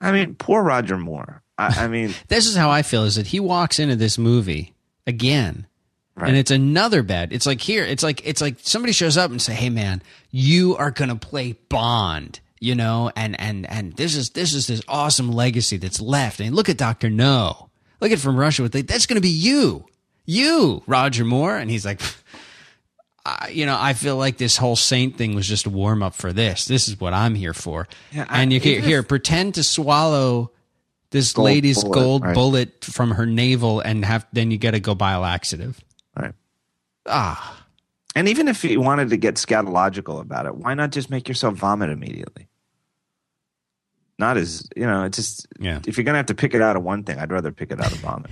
I 0.00 0.10
mean, 0.10 0.34
poor 0.34 0.62
Roger 0.64 0.98
Moore. 0.98 1.42
I, 1.56 1.84
I 1.84 1.88
mean, 1.88 2.12
This 2.28 2.46
is 2.46 2.56
how 2.56 2.70
I 2.70 2.82
feel: 2.82 3.04
is 3.04 3.14
that 3.14 3.28
he 3.28 3.38
walks 3.38 3.78
into 3.78 3.94
this 3.94 4.18
movie 4.18 4.74
again, 5.06 5.68
Right. 6.16 6.28
and 6.30 6.36
it's 6.36 6.50
another 6.50 7.04
bad. 7.04 7.32
It's 7.32 7.46
like 7.46 7.60
here. 7.60 7.84
It's 7.84 8.02
like 8.02 8.26
it's 8.26 8.40
like 8.40 8.56
somebody 8.62 8.92
shows 8.92 9.16
up 9.16 9.30
and 9.30 9.40
say, 9.40 9.54
"Hey, 9.54 9.70
man, 9.70 10.02
you 10.32 10.76
are 10.76 10.90
gonna 10.90 11.14
play 11.14 11.52
Bond." 11.68 12.40
You 12.60 12.74
know, 12.74 13.10
and 13.14 13.38
and 13.40 13.68
and 13.70 13.92
this 13.96 14.16
is 14.16 14.30
this 14.30 14.54
is 14.54 14.66
this 14.66 14.80
awesome 14.88 15.30
legacy 15.30 15.76
that's 15.76 16.00
left. 16.00 16.40
I 16.40 16.44
And 16.44 16.54
look 16.56 16.68
at 16.68 16.78
Doctor 16.78 17.10
No. 17.10 17.68
Look 18.00 18.10
at 18.12 18.18
from 18.18 18.36
Russia 18.38 18.62
with 18.62 18.72
the, 18.72 18.82
that's 18.82 19.06
going 19.06 19.16
to 19.16 19.20
be 19.22 19.28
you, 19.30 19.84
you, 20.26 20.82
Roger 20.86 21.24
Moore. 21.24 21.56
And 21.56 21.70
he's 21.70 21.84
like, 21.86 22.00
I, 23.24 23.48
you 23.52 23.66
know, 23.66 23.76
I 23.78 23.94
feel 23.94 24.16
like 24.16 24.36
this 24.36 24.56
whole 24.56 24.76
saint 24.76 25.16
thing 25.16 25.34
was 25.34 25.46
just 25.48 25.66
a 25.66 25.70
warm 25.70 26.02
up 26.02 26.14
for 26.14 26.32
this. 26.32 26.66
This 26.66 26.88
is 26.88 27.00
what 27.00 27.12
I'm 27.14 27.34
here 27.34 27.54
for. 27.54 27.88
Yeah, 28.12 28.26
I- 28.28 28.42
and 28.42 28.52
you 28.52 28.60
can 28.60 28.82
here 28.82 29.02
pretend 29.02 29.54
to 29.56 29.62
swallow 29.64 30.52
this 31.10 31.32
Gold 31.32 31.46
lady's 31.46 31.82
bullet, 31.82 31.94
gold 31.94 32.24
right. 32.24 32.34
bullet 32.34 32.84
from 32.84 33.12
her 33.12 33.26
navel, 33.26 33.80
and 33.80 34.04
have 34.04 34.26
then 34.32 34.50
you 34.50 34.58
got 34.58 34.72
to 34.72 34.80
go 34.80 34.94
buy 34.94 35.12
a 35.12 35.20
laxative. 35.20 35.80
right. 36.16 36.34
Ah, 37.06 37.65
And 38.16 38.28
even 38.28 38.48
if 38.48 38.64
you 38.64 38.80
wanted 38.80 39.10
to 39.10 39.16
get 39.16 39.34
scatological 39.36 40.20
about 40.20 40.46
it, 40.46 40.56
why 40.56 40.74
not 40.74 40.90
just 40.90 41.10
make 41.10 41.28
yourself 41.28 41.54
vomit 41.54 41.90
immediately? 41.90 42.48
Not 44.18 44.38
as 44.38 44.66
you 44.74 44.86
know, 44.86 45.04
it's 45.04 45.16
just 45.18 45.46
Yeah. 45.60 45.80
if 45.86 45.96
you're 45.98 46.04
gonna 46.04 46.16
have 46.16 46.26
to 46.26 46.34
pick 46.34 46.54
it 46.54 46.62
out 46.62 46.76
of 46.76 46.82
one 46.82 47.04
thing, 47.04 47.18
I'd 47.18 47.30
rather 47.30 47.52
pick 47.52 47.70
it 47.70 47.78
out 47.80 47.92
of 47.92 47.98
vomit. 47.98 48.30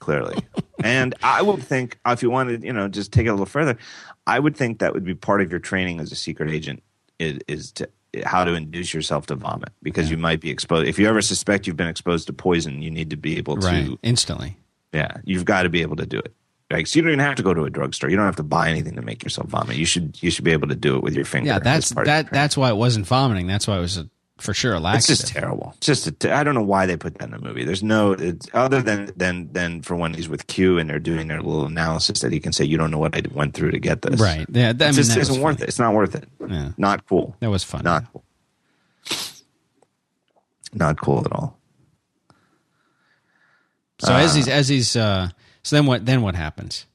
clearly, 0.00 0.36
and 0.84 1.14
I 1.22 1.40
would 1.42 1.62
think 1.62 1.96
uh, 2.04 2.10
if 2.10 2.24
you 2.24 2.30
wanted, 2.30 2.64
you 2.64 2.72
know, 2.72 2.88
just 2.88 3.12
take 3.12 3.26
it 3.26 3.28
a 3.28 3.32
little 3.32 3.46
further, 3.46 3.78
I 4.26 4.40
would 4.40 4.56
think 4.56 4.80
that 4.80 4.92
would 4.94 5.04
be 5.04 5.14
part 5.14 5.40
of 5.40 5.48
your 5.52 5.60
training 5.60 6.00
as 6.00 6.10
a 6.10 6.16
secret 6.16 6.50
agent 6.50 6.82
is, 7.20 7.38
is 7.46 7.70
to 7.72 7.88
how 8.26 8.42
to 8.44 8.52
induce 8.54 8.92
yourself 8.92 9.26
to 9.26 9.36
vomit 9.36 9.68
because 9.80 10.10
you 10.10 10.16
might 10.16 10.40
be 10.40 10.50
exposed. 10.50 10.88
If 10.88 10.98
you 10.98 11.06
ever 11.08 11.22
suspect 11.22 11.68
you've 11.68 11.76
been 11.76 11.86
exposed 11.86 12.26
to 12.26 12.32
poison, 12.32 12.82
you 12.82 12.90
need 12.90 13.10
to 13.10 13.16
be 13.16 13.38
able 13.38 13.56
to 13.58 13.66
right, 13.68 13.88
instantly. 14.02 14.56
yeah, 14.92 15.18
you've 15.24 15.44
got 15.44 15.62
to 15.62 15.68
be 15.68 15.82
able 15.82 15.94
to 15.96 16.04
do 16.06 16.18
it. 16.18 16.34
Like, 16.72 16.86
so 16.86 16.98
you 16.98 17.02
don't 17.02 17.12
even 17.12 17.24
have 17.24 17.36
to 17.36 17.42
go 17.42 17.54
to 17.54 17.64
a 17.64 17.70
drugstore. 17.70 18.10
You 18.10 18.16
don't 18.16 18.24
have 18.26 18.36
to 18.36 18.42
buy 18.42 18.68
anything 18.70 18.96
to 18.96 19.02
make 19.02 19.22
yourself 19.22 19.48
vomit. 19.48 19.76
You 19.76 19.84
should 19.84 20.20
you 20.22 20.30
should 20.30 20.44
be 20.44 20.52
able 20.52 20.68
to 20.68 20.74
do 20.74 20.96
it 20.96 21.02
with 21.02 21.14
your 21.14 21.24
finger. 21.24 21.48
Yeah, 21.48 21.58
that's 21.58 21.90
that. 21.90 22.30
That's 22.32 22.56
why 22.56 22.70
it 22.70 22.76
wasn't 22.76 23.06
vomiting. 23.06 23.46
That's 23.46 23.68
why 23.68 23.76
it 23.76 23.80
was 23.80 23.98
a, 23.98 24.08
for 24.38 24.54
sure 24.54 24.74
a 24.74 24.80
training. 24.80 24.96
It's 24.96 25.06
just 25.06 25.28
terrible. 25.28 25.74
It's 25.76 25.86
just 25.86 26.06
a 26.06 26.12
t- 26.12 26.30
I 26.30 26.42
don't 26.42 26.54
know 26.54 26.62
why 26.62 26.86
they 26.86 26.96
put 26.96 27.18
that 27.18 27.26
in 27.26 27.30
the 27.30 27.38
movie. 27.38 27.64
There's 27.64 27.82
no 27.82 28.12
it's, 28.12 28.48
other 28.54 28.82
than 28.82 29.12
than 29.16 29.52
than 29.52 29.82
for 29.82 29.94
when 29.94 30.14
he's 30.14 30.28
with 30.28 30.46
Q 30.46 30.78
and 30.78 30.88
they're 30.88 30.98
doing 30.98 31.28
their 31.28 31.40
little 31.40 31.66
analysis 31.66 32.20
that 32.20 32.32
he 32.32 32.40
can 32.40 32.52
say 32.52 32.64
you 32.64 32.78
don't 32.78 32.90
know 32.90 32.98
what 32.98 33.14
I 33.14 33.22
went 33.32 33.54
through 33.54 33.72
to 33.72 33.78
get 33.78 34.02
this. 34.02 34.20
Right. 34.20 34.46
Yeah. 34.50 34.72
That, 34.72 34.84
I 34.84 34.88
mean, 34.88 34.94
just 34.94 35.16
isn't 35.16 35.40
worth 35.40 35.62
it. 35.62 35.68
It's 35.68 35.78
not 35.78 35.94
worth 35.94 36.14
it. 36.14 36.28
Yeah. 36.40 36.72
Not 36.76 37.06
cool. 37.06 37.36
That 37.40 37.50
was 37.50 37.62
fun. 37.62 37.82
Not 37.84 38.10
cool. 38.12 38.24
Not 40.74 40.98
cool 40.98 41.22
at 41.24 41.32
all. 41.32 41.58
So 43.98 44.14
as 44.14 44.34
he's 44.34 44.48
as 44.48 44.68
he's 44.68 44.96
uh, 44.96 45.28
so 45.62 45.76
then 45.76 45.86
what 45.86 46.06
then 46.06 46.22
what 46.22 46.34
happens? 46.34 46.86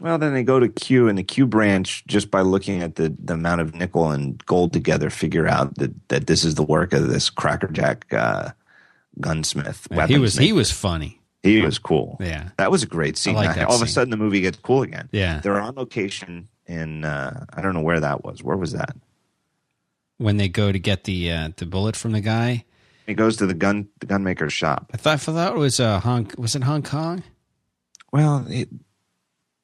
Well, 0.00 0.16
then 0.18 0.32
they 0.32 0.44
go 0.44 0.60
to 0.60 0.68
Q, 0.68 1.08
and 1.08 1.18
the 1.18 1.24
Q 1.24 1.44
branch, 1.44 2.04
just 2.06 2.30
by 2.30 2.42
looking 2.42 2.82
at 2.82 2.94
the, 2.94 3.12
the 3.18 3.34
amount 3.34 3.60
of 3.62 3.74
nickel 3.74 4.12
and 4.12 4.44
gold 4.46 4.72
together, 4.72 5.10
figure 5.10 5.48
out 5.48 5.74
that, 5.74 5.90
that 6.08 6.28
this 6.28 6.44
is 6.44 6.54
the 6.54 6.62
work 6.62 6.92
of 6.92 7.08
this 7.08 7.30
crackerjack 7.30 8.06
uh, 8.12 8.50
gunsmith. 9.20 9.88
Yeah, 9.90 10.06
he 10.06 10.18
was 10.18 10.36
he 10.36 10.52
was 10.52 10.70
funny. 10.70 11.20
he 11.42 11.60
was 11.62 11.78
cool. 11.78 12.16
Yeah. 12.20 12.50
that 12.58 12.70
was 12.70 12.84
a 12.84 12.86
great 12.86 13.16
scene. 13.16 13.34
Like 13.34 13.58
All 13.58 13.74
of 13.74 13.82
a 13.82 13.86
sudden, 13.88 14.10
the 14.10 14.16
movie 14.16 14.40
gets 14.40 14.58
cool 14.58 14.82
again. 14.82 15.08
Yeah. 15.10 15.40
they're 15.40 15.60
on 15.60 15.74
location 15.74 16.48
in 16.66 17.04
uh, 17.04 17.46
I 17.52 17.60
don't 17.60 17.74
know 17.74 17.82
where 17.82 18.00
that 18.00 18.24
was. 18.24 18.42
Where 18.42 18.56
was 18.56 18.72
that? 18.72 18.96
When 20.18 20.36
they 20.36 20.48
go 20.48 20.70
to 20.70 20.78
get 20.78 21.04
the 21.04 21.32
uh, 21.32 21.48
the 21.56 21.66
bullet 21.66 21.96
from 21.96 22.12
the 22.12 22.20
guy, 22.20 22.64
He 23.06 23.14
goes 23.14 23.36
to 23.38 23.46
the 23.46 23.54
gun 23.54 23.88
the 24.00 24.06
gunmaker's 24.06 24.52
shop. 24.52 24.90
I 24.92 24.96
thought 24.96 25.14
I 25.14 25.16
thought 25.16 25.56
it 25.56 25.58
was 25.58 25.80
uh, 25.80 25.98
Hong 26.00 26.30
was 26.36 26.54
it 26.54 26.62
Hong 26.64 26.82
Kong? 26.82 27.22
Well, 28.12 28.46
it, 28.48 28.68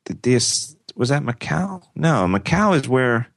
the, 0.04 0.14
this 0.14 0.76
was 0.94 1.08
that 1.08 1.22
Macau? 1.22 1.82
No, 1.94 2.26
Macau 2.28 2.76
is 2.76 2.88
where. 2.88 3.28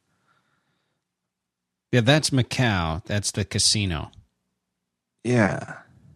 Yeah, 1.92 2.02
that's 2.02 2.32
Macau. 2.32 3.04
That's 3.06 3.32
the 3.32 3.46
casino. 3.46 4.12
Yeah, 5.24 5.60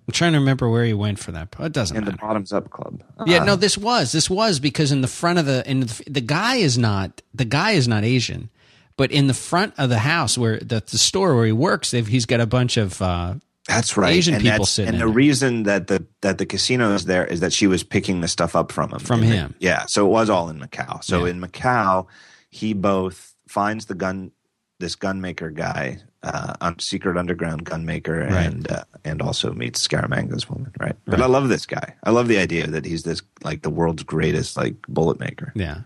I'm 0.08 0.12
trying 0.12 0.34
to 0.34 0.40
remember 0.40 0.70
where 0.70 0.84
he 0.86 0.94
went 0.94 1.20
for 1.20 1.32
that. 1.32 1.50
It 1.60 1.72
doesn't 1.72 1.96
in 1.96 2.04
matter. 2.04 2.12
the 2.16 2.18
Bottoms 2.22 2.54
Up 2.54 2.70
Club. 2.70 3.04
Yeah, 3.26 3.42
Uh, 3.42 3.46
no, 3.46 3.56
this 3.56 3.78
was 3.78 4.12
this 4.12 4.30
was 4.30 4.60
because 4.60 4.92
in 4.92 5.02
the 5.02 5.08
front 5.08 5.40
of 5.40 5.46
the 5.46 5.70
in 5.70 5.82
the, 5.82 6.04
the 6.08 6.22
guy 6.22 6.56
is 6.58 6.78
not 6.78 7.22
the 7.34 7.46
guy 7.46 7.72
is 7.72 7.88
not 7.88 8.04
Asian, 8.04 8.50
but 8.98 9.12
in 9.12 9.28
the 9.28 9.34
front 9.34 9.74
of 9.78 9.90
the 9.90 10.00
house 10.00 10.38
where 10.38 10.60
the, 10.60 10.82
the 10.86 10.98
store 10.98 11.36
where 11.36 11.46
he 11.46 11.52
works, 11.52 11.92
they've, 11.92 12.08
he's 12.08 12.26
got 12.26 12.40
a 12.42 12.46
bunch 12.46 12.78
of 12.78 13.02
uh, 13.02 13.36
That's 13.68 13.96
right. 13.96 14.14
Asian 14.14 14.34
and 14.34 14.44
people 14.44 14.66
sitting 14.66 14.90
And 14.90 15.02
the 15.02 15.06
there. 15.06 15.14
reason 15.14 15.64
that 15.64 15.88
the 15.88 16.06
that 16.22 16.38
the 16.40 16.46
casino 16.46 16.94
is 16.94 17.06
there 17.06 17.26
is 17.26 17.40
that 17.42 17.54
she 17.54 17.68
was 17.68 17.84
picking 17.84 18.22
the 18.22 18.28
stuff 18.28 18.56
up 18.56 18.72
from 18.72 18.92
him. 18.92 19.00
From 19.00 19.22
In 19.24 19.30
the- 19.30 19.36
him. 19.36 19.56
yeah. 19.60 19.86
So 19.88 20.06
it 20.06 20.10
was 20.10 20.30
all 20.30 20.50
in 20.50 20.60
Macau. 20.60 21.04
So 21.04 21.26
Yeah. 21.26 21.32
in 21.32 21.42
Macau, 21.42 22.08
he 22.50 22.74
both 22.74 23.36
finds 23.48 23.86
the 23.86 23.94
gun, 23.96 24.32
this 24.80 24.96
gunmaker 24.96 25.54
guy, 25.54 26.00
uh, 26.24 26.74
secret 26.80 27.18
underground 27.18 27.66
gunmaker, 27.66 28.30
Right. 28.32 28.48
and 28.48 28.72
uh, 28.72 28.84
and 29.06 29.22
also 29.22 29.54
meets 29.54 29.86
Scaramanga's 29.88 30.50
woman. 30.50 30.72
Right. 30.80 30.96
But 31.06 31.20
Right. 31.20 31.24
I 31.24 31.28
love 31.28 31.48
this 31.50 31.68
guy. 31.68 31.94
I 32.04 32.10
love 32.10 32.28
the 32.28 32.40
idea 32.40 32.66
that 32.68 32.84
he's 32.86 33.04
this 33.04 33.22
like 33.44 33.62
the 33.62 33.70
world's 33.70 34.04
greatest 34.04 34.58
like 34.58 34.76
bullet 34.88 35.20
maker. 35.20 35.52
yeah 35.56 35.82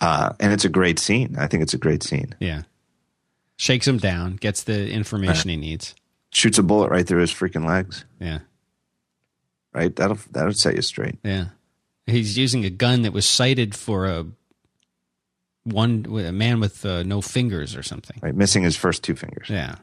Uh, 0.00 0.32
and 0.40 0.52
it's 0.52 0.64
a 0.64 0.68
great 0.70 0.98
scene. 0.98 1.36
I 1.38 1.46
think 1.46 1.62
it's 1.62 1.74
a 1.74 1.78
great 1.78 2.02
scene. 2.02 2.34
yeah 2.38 2.62
shakes 3.56 3.86
him 3.86 3.98
down, 3.98 4.36
gets 4.36 4.62
the 4.62 4.90
information 4.90 5.50
he 5.50 5.56
needs. 5.56 5.94
Shoots 6.32 6.58
a 6.58 6.62
bullet 6.62 6.90
right 6.90 7.06
through 7.06 7.20
his 7.22 7.32
freaking 7.32 7.66
legs. 7.66 8.04
Yeah, 8.20 8.40
Right. 9.72 9.94
That'll 9.94 10.18
that'll 10.30 10.52
set 10.52 10.76
you 10.76 10.82
straight. 10.82 11.18
yeah. 11.24 11.46
He's 12.06 12.36
using 12.36 12.64
a 12.64 12.70
gun 12.70 13.02
that 13.02 13.12
was 13.12 13.28
sighted 13.28 13.74
for 13.76 14.06
a 14.06 14.26
one 15.64 16.06
a 16.08 16.32
man 16.32 16.58
with 16.60 16.84
uh, 16.84 17.02
no 17.04 17.20
fingers 17.20 17.76
or 17.76 17.82
something. 17.82 18.18
Right. 18.22 18.34
Missing 18.34 18.62
his 18.64 18.76
first 18.76 19.04
two 19.04 19.14
fingers. 19.14 19.48
Yeah, 19.48 19.76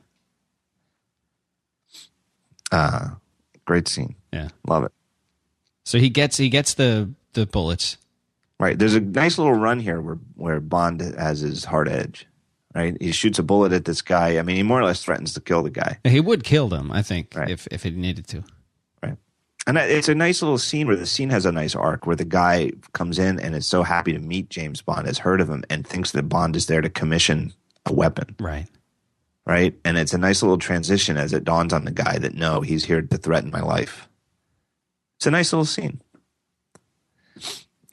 Uh, 2.71 3.10
great 3.65 3.88
scene. 3.88 4.15
yeah. 4.33 4.49
Love 4.67 4.83
it. 4.83 4.91
So 5.86 5.99
he 5.99 6.10
gets 6.10 6.38
he 6.38 6.49
gets 6.49 6.73
the 6.73 7.10
the 7.33 7.45
bullets. 7.45 7.97
Right. 8.60 8.77
There's 8.77 8.95
a 8.95 8.99
nice 8.99 9.38
little 9.38 9.53
run 9.53 9.79
here 9.79 10.01
where 10.01 10.17
where 10.36 10.60
Bond 10.60 10.99
has 11.01 11.39
his 11.41 11.63
hard 11.65 11.88
edge. 11.88 12.25
Right. 12.75 12.95
He 13.01 13.12
shoots 13.12 13.39
a 13.39 13.43
bullet 13.43 13.71
at 13.71 13.86
this 13.86 14.01
guy. 14.01 14.38
I 14.38 14.43
mean, 14.43 14.56
he 14.58 14.63
more 14.63 14.80
or 14.80 14.84
less 14.86 15.01
threatens 15.03 15.34
to 15.34 15.41
kill 15.41 15.63
the 15.63 15.69
guy. 15.71 15.97
He 16.03 16.19
would 16.19 16.43
kill 16.43 16.67
them, 16.67 16.91
I 16.91 17.01
think, 17.01 17.34
Right. 17.36 17.49
if 17.49 17.67
if 17.71 17.84
he 17.84 17.89
needed 17.91 18.27
to. 18.27 18.43
Right. 19.01 19.17
And 19.65 19.77
it's 19.77 20.10
a 20.10 20.13
nice 20.15 20.41
little 20.41 20.58
scene 20.60 20.86
where 20.86 20.95
the 20.95 21.06
scene 21.08 21.30
has 21.32 21.45
a 21.45 21.51
nice 21.51 21.75
arc 21.75 22.06
where 22.06 22.15
the 22.15 22.25
guy 22.25 22.71
comes 22.93 23.17
in 23.19 23.39
and 23.39 23.56
is 23.56 23.65
so 23.65 23.84
happy 23.84 24.13
to 24.13 24.19
meet 24.19 24.49
James 24.49 24.82
Bond, 24.82 25.08
has 25.08 25.17
heard 25.17 25.41
of 25.41 25.49
him, 25.49 25.63
and 25.69 25.88
thinks 25.88 26.12
that 26.12 26.30
Bond 26.30 26.56
is 26.56 26.67
there 26.67 26.82
to 26.82 26.89
commission 26.89 27.53
a 27.86 27.93
weapon. 27.93 28.36
Right. 28.39 28.67
Right. 29.45 29.73
And 29.86 29.97
it's 29.97 30.13
a 30.13 30.17
nice 30.17 30.43
little 30.43 30.58
transition 30.58 31.15
as 31.17 31.32
it 31.34 31.45
dawns 31.45 31.71
on 31.73 31.86
the 31.86 31.91
guy 31.91 32.17
that 32.19 32.34
no, 32.36 32.62
he's 32.62 32.84
here 32.86 33.01
to 33.01 33.17
threaten 33.17 33.49
my 33.49 33.62
life. 33.62 34.08
It's 35.17 35.25
a 35.25 35.32
nice 35.32 35.51
little 35.53 35.65
scene. 35.65 36.01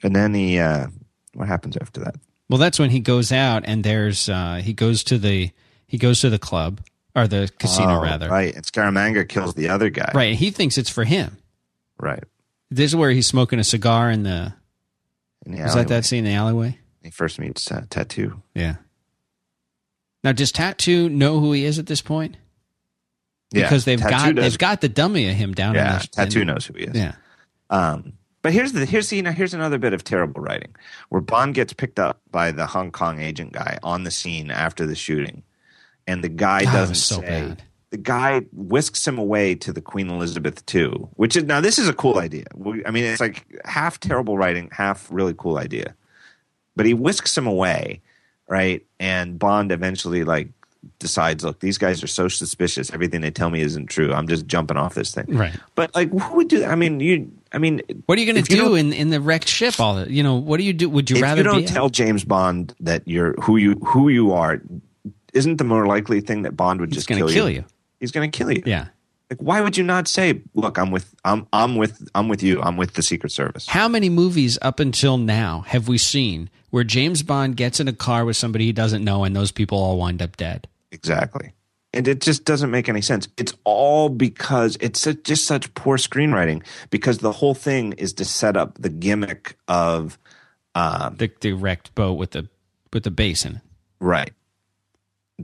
And 0.03 0.15
then 0.15 0.33
he, 0.33 0.59
uh, 0.59 0.87
what 1.33 1.47
happens 1.47 1.77
after 1.77 2.01
that? 2.01 2.15
Well, 2.49 2.59
that's 2.59 2.77
when 2.79 2.89
he 2.91 2.99
goes 2.99 3.31
out 3.31 3.63
and 3.65 3.83
there's 3.83 4.29
uh, 4.29 4.61
he 4.63 4.73
goes 4.73 5.03
to 5.05 5.17
the 5.17 5.51
he 5.87 5.97
goes 5.97 6.21
to 6.21 6.29
the 6.29 6.39
club 6.39 6.81
or 7.15 7.27
the 7.27 7.49
casino 7.59 7.99
Oh, 7.99 8.01
rather. 8.03 8.29
Right. 8.29 8.53
And 8.55 8.63
Scaramanga 8.65 9.27
kills 9.27 9.53
the 9.55 9.69
other 9.69 9.89
guy. 9.89 10.11
Right. 10.13 10.35
He 10.35 10.51
thinks 10.51 10.77
it's 10.77 10.89
for 10.89 11.03
him. 11.05 11.37
Right. 11.99 12.23
This 12.69 12.91
is 12.91 12.95
where 12.95 13.11
he's 13.11 13.27
smoking 13.27 13.59
a 13.59 13.63
cigar 13.63 14.09
in 14.11 14.23
the. 14.23 14.53
In 15.45 15.53
the 15.53 15.63
Is 15.63 15.75
that 15.75 15.87
that 15.89 16.05
scene 16.05 16.19
in 16.25 16.31
the 16.31 16.37
alleyway? 16.37 16.79
He 17.03 17.11
first 17.11 17.39
meets 17.39 17.71
uh, 17.71 17.85
Tattoo. 17.89 18.41
Yeah. 18.55 18.75
Now, 20.23 20.31
does 20.31 20.51
Tattoo 20.51 21.07
know 21.07 21.39
who 21.39 21.51
he 21.51 21.65
is 21.65 21.77
at 21.77 21.85
this 21.85 22.01
point? 22.01 22.35
Yeah, 23.51 23.63
Because 23.63 23.85
they've 23.85 23.99
Tattoo 23.99 24.33
got 24.33 24.41
they've 24.41 24.57
got 24.57 24.81
the 24.81 24.89
dummy 24.89 25.29
of 25.29 25.35
him 25.35 25.53
down 25.53 25.75
yeah, 25.75 25.93
in 25.95 25.99
the 26.01 26.07
Tattoo 26.07 26.41
in- 26.41 26.47
knows 26.47 26.65
who 26.65 26.73
he 26.73 26.85
is. 26.85 26.95
Yeah. 26.95 27.13
Um, 27.69 28.13
but 28.45 28.53
here's 28.53 28.73
the 28.73 28.85
here's 28.85 29.09
the, 29.09 29.15
you 29.15 29.23
know, 29.23 29.31
here's 29.31 29.55
another 29.55 29.79
bit 29.79 29.91
of 29.93 30.03
terrible 30.03 30.39
writing 30.39 30.75
where 31.09 31.19
Bond 31.19 31.55
gets 31.55 31.73
picked 31.73 31.97
up 31.97 32.21
by 32.29 32.51
the 32.51 32.67
Hong 32.67 32.91
Kong 32.91 33.19
agent 33.19 33.53
guy 33.53 33.79
on 33.81 34.03
the 34.03 34.11
scene 34.11 34.51
after 34.51 34.85
the 34.85 34.93
shooting, 34.93 35.41
and 36.05 36.23
the 36.23 36.29
guy 36.29 36.63
God, 36.63 36.73
doesn't 36.73 36.95
so 36.95 37.21
say. 37.21 37.25
bad. 37.25 37.63
The 37.89 37.97
guy 37.97 38.41
whisks 38.53 39.07
him 39.07 39.17
away 39.17 39.55
to 39.55 39.73
the 39.73 39.81
Queen 39.81 40.11
Elizabeth 40.11 40.61
II, 40.75 40.89
which 41.15 41.35
is 41.35 41.45
now 41.45 41.59
this 41.59 41.79
is 41.79 41.89
a 41.89 41.93
cool 41.93 42.19
idea. 42.19 42.45
I 42.85 42.91
mean, 42.91 43.05
it's 43.05 43.19
like 43.19 43.47
half 43.65 43.99
terrible 43.99 44.37
writing, 44.37 44.69
half 44.71 45.07
really 45.09 45.33
cool 45.35 45.57
idea. 45.57 45.95
But 46.75 46.85
he 46.85 46.93
whisks 46.93 47.35
him 47.35 47.47
away, 47.47 48.01
right? 48.47 48.85
And 48.99 49.39
Bond 49.39 49.71
eventually 49.71 50.23
like 50.23 50.49
decides, 50.99 51.43
look, 51.43 51.59
these 51.59 51.77
guys 51.77 52.03
are 52.03 52.07
so 52.07 52.27
suspicious. 52.27 52.93
Everything 52.93 53.21
they 53.21 53.31
tell 53.31 53.49
me 53.49 53.61
isn't 53.61 53.87
true. 53.87 54.13
I'm 54.13 54.27
just 54.27 54.45
jumping 54.47 54.77
off 54.77 54.93
this 54.93 55.13
thing. 55.13 55.25
Right. 55.29 55.55
But 55.75 55.93
like, 55.95 56.09
who 56.11 56.35
would 56.35 56.47
do 56.47 56.59
that? 56.59 56.69
I 56.69 56.75
mean, 56.75 56.99
you. 56.99 57.31
I 57.55 57.57
mean, 57.57 57.81
What 58.05 58.17
are 58.17 58.21
you 58.21 58.31
going 58.31 58.43
to 58.43 58.53
do 58.53 58.75
in, 58.75 58.91
in 58.91 59.11
the 59.11 59.21
wrecked 59.21 59.47
ship? 59.47 59.79
All 59.79 59.95
that 59.95 60.09
you 60.09 60.23
know. 60.23 60.35
What 60.35 60.57
do 60.57 60.63
you 60.63 60.73
do? 60.73 60.89
Would 60.89 61.09
you 61.09 61.15
if 61.15 61.21
rather 61.21 61.41
you 61.41 61.43
don't 61.43 61.67
tell 61.67 61.89
James 61.89 62.25
Bond 62.25 62.75
that 62.81 63.03
you're 63.05 63.33
who 63.41 63.55
you 63.55 63.75
who 63.75 64.09
you 64.09 64.33
are, 64.33 64.61
isn't 65.33 65.55
the 65.55 65.63
more 65.63 65.87
likely 65.87 66.19
thing 66.19 66.41
that 66.41 66.57
Bond 66.57 66.81
would 66.81 66.89
he's 66.89 66.97
just 66.97 67.07
going 67.07 67.19
kill 67.19 67.29
to 67.29 67.33
kill 67.33 67.49
you. 67.49 67.63
He's 68.01 68.11
going 68.11 68.29
to 68.29 68.37
kill 68.37 68.51
you. 68.51 68.61
Yeah. 68.65 68.87
Like, 69.29 69.41
why 69.41 69.61
would 69.61 69.77
you 69.77 69.85
not 69.85 70.09
say, 70.09 70.41
"Look, 70.53 70.77
I'm 70.77 70.91
with 70.91 71.15
I'm 71.23 71.47
I'm 71.53 71.77
with 71.77 72.07
I'm 72.13 72.27
with 72.27 72.43
you. 72.43 72.61
I'm 72.61 72.75
with 72.75 72.95
the 72.95 73.01
Secret 73.01 73.31
Service." 73.31 73.67
How 73.67 73.87
many 73.87 74.09
movies 74.09 74.59
up 74.61 74.81
until 74.81 75.17
now 75.17 75.61
have 75.67 75.87
we 75.87 75.97
seen 75.97 76.49
where 76.71 76.83
James 76.83 77.23
Bond 77.23 77.55
gets 77.55 77.79
in 77.79 77.87
a 77.87 77.93
car 77.93 78.25
with 78.25 78.35
somebody 78.35 78.65
he 78.65 78.73
doesn't 78.73 79.03
know 79.03 79.23
and 79.23 79.33
those 79.33 79.53
people 79.53 79.77
all 79.77 79.97
wind 79.97 80.21
up 80.21 80.35
dead? 80.35 80.67
Exactly. 80.91 81.53
And 81.95 82.07
it 82.09 82.19
just 82.19 82.43
doesn't 82.43 82.69
make 82.69 82.89
any 82.89 83.01
sense. 83.01 83.29
It's 83.37 83.53
all 83.63 84.09
because 84.09 84.77
it's 84.81 85.07
just 85.23 85.45
such 85.45 85.73
poor 85.75 85.97
screenwriting 85.97 86.61
because 86.89 87.19
the 87.19 87.31
whole 87.31 87.55
thing 87.55 87.93
is 87.93 88.11
to 88.13 88.25
set 88.25 88.57
up 88.57 88.77
the 88.77 88.89
gimmick 88.89 89.57
of 89.69 90.19
um, 90.75 91.15
The, 91.15 91.31
the 91.39 91.53
wrecked 91.53 91.95
boat 91.95 92.15
with 92.15 92.31
the 92.31 92.49
with 92.91 93.03
the 93.03 93.11
base 93.11 93.45
in 93.45 93.55
it. 93.55 93.61
Right. 94.01 94.33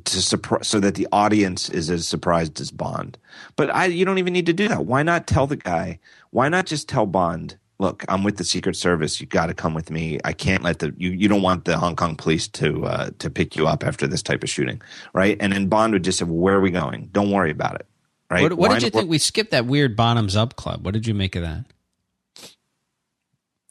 To 0.04 0.22
surprise, 0.22 0.68
so 0.68 0.80
that 0.82 0.96
the 0.96 1.08
audience 1.12 1.70
is 1.70 1.90
as 1.90 2.08
surprised 2.08 2.60
as 2.60 2.70
Bond. 2.70 3.18
But 3.56 3.74
I, 3.74 3.86
you 3.86 4.06
don't 4.06 4.20
even 4.20 4.34
need 4.34 4.46
to 4.46 4.54
do 4.54 4.68
that. 4.68 4.86
Why 4.86 5.04
not 5.04 5.28
tell 5.28 5.48
the 5.48 5.58
guy? 5.58 6.00
Why 6.32 6.50
not 6.50 6.66
just 6.66 6.88
tell 6.88 7.06
Bond? 7.06 7.58
Look, 7.82 8.06
I'm 8.08 8.24
with 8.24 8.38
the 8.38 8.44
Secret 8.44 8.76
Service. 8.76 9.20
You 9.20 9.26
got 9.26 9.48
to 9.48 9.56
come 9.56 9.74
with 9.74 9.90
me. 9.90 10.20
I 10.24 10.34
can't 10.34 10.62
let 10.62 10.78
the 10.78 10.94
you. 11.00 11.10
You 11.10 11.28
don't 11.28 11.42
want 11.42 11.66
the 11.66 11.80
Hong 11.80 11.96
Kong 11.96 12.16
police 12.16 12.48
to 12.50 12.86
uh, 12.86 13.10
to 13.18 13.28
pick 13.28 13.56
you 13.56 13.66
up 13.66 13.84
after 13.84 14.06
this 14.06 14.22
type 14.22 14.44
of 14.44 14.52
shooting, 14.52 14.80
right? 15.14 15.36
And 15.40 15.52
then 15.52 15.66
Bond 15.66 15.94
would 15.94 16.04
just 16.04 16.20
say, 16.20 16.26
"Where 16.26 16.54
are 16.54 16.62
we 16.62 16.70
going? 16.70 17.10
Don't 17.12 17.32
worry 17.32 17.50
about 17.50 17.74
it." 17.74 17.88
Right? 18.30 18.44
What, 18.44 18.54
what 18.54 18.72
did 18.72 18.84
you 18.84 18.92
think? 18.92 19.10
We 19.10 19.18
skipped 19.18 19.50
that 19.50 19.66
weird 19.66 19.96
bottoms 19.96 20.36
up 20.36 20.58
club. 20.58 20.86
What 20.86 20.94
did 20.94 21.08
you 21.08 21.16
make 21.16 21.36
of 21.36 21.42
that? 21.42 21.66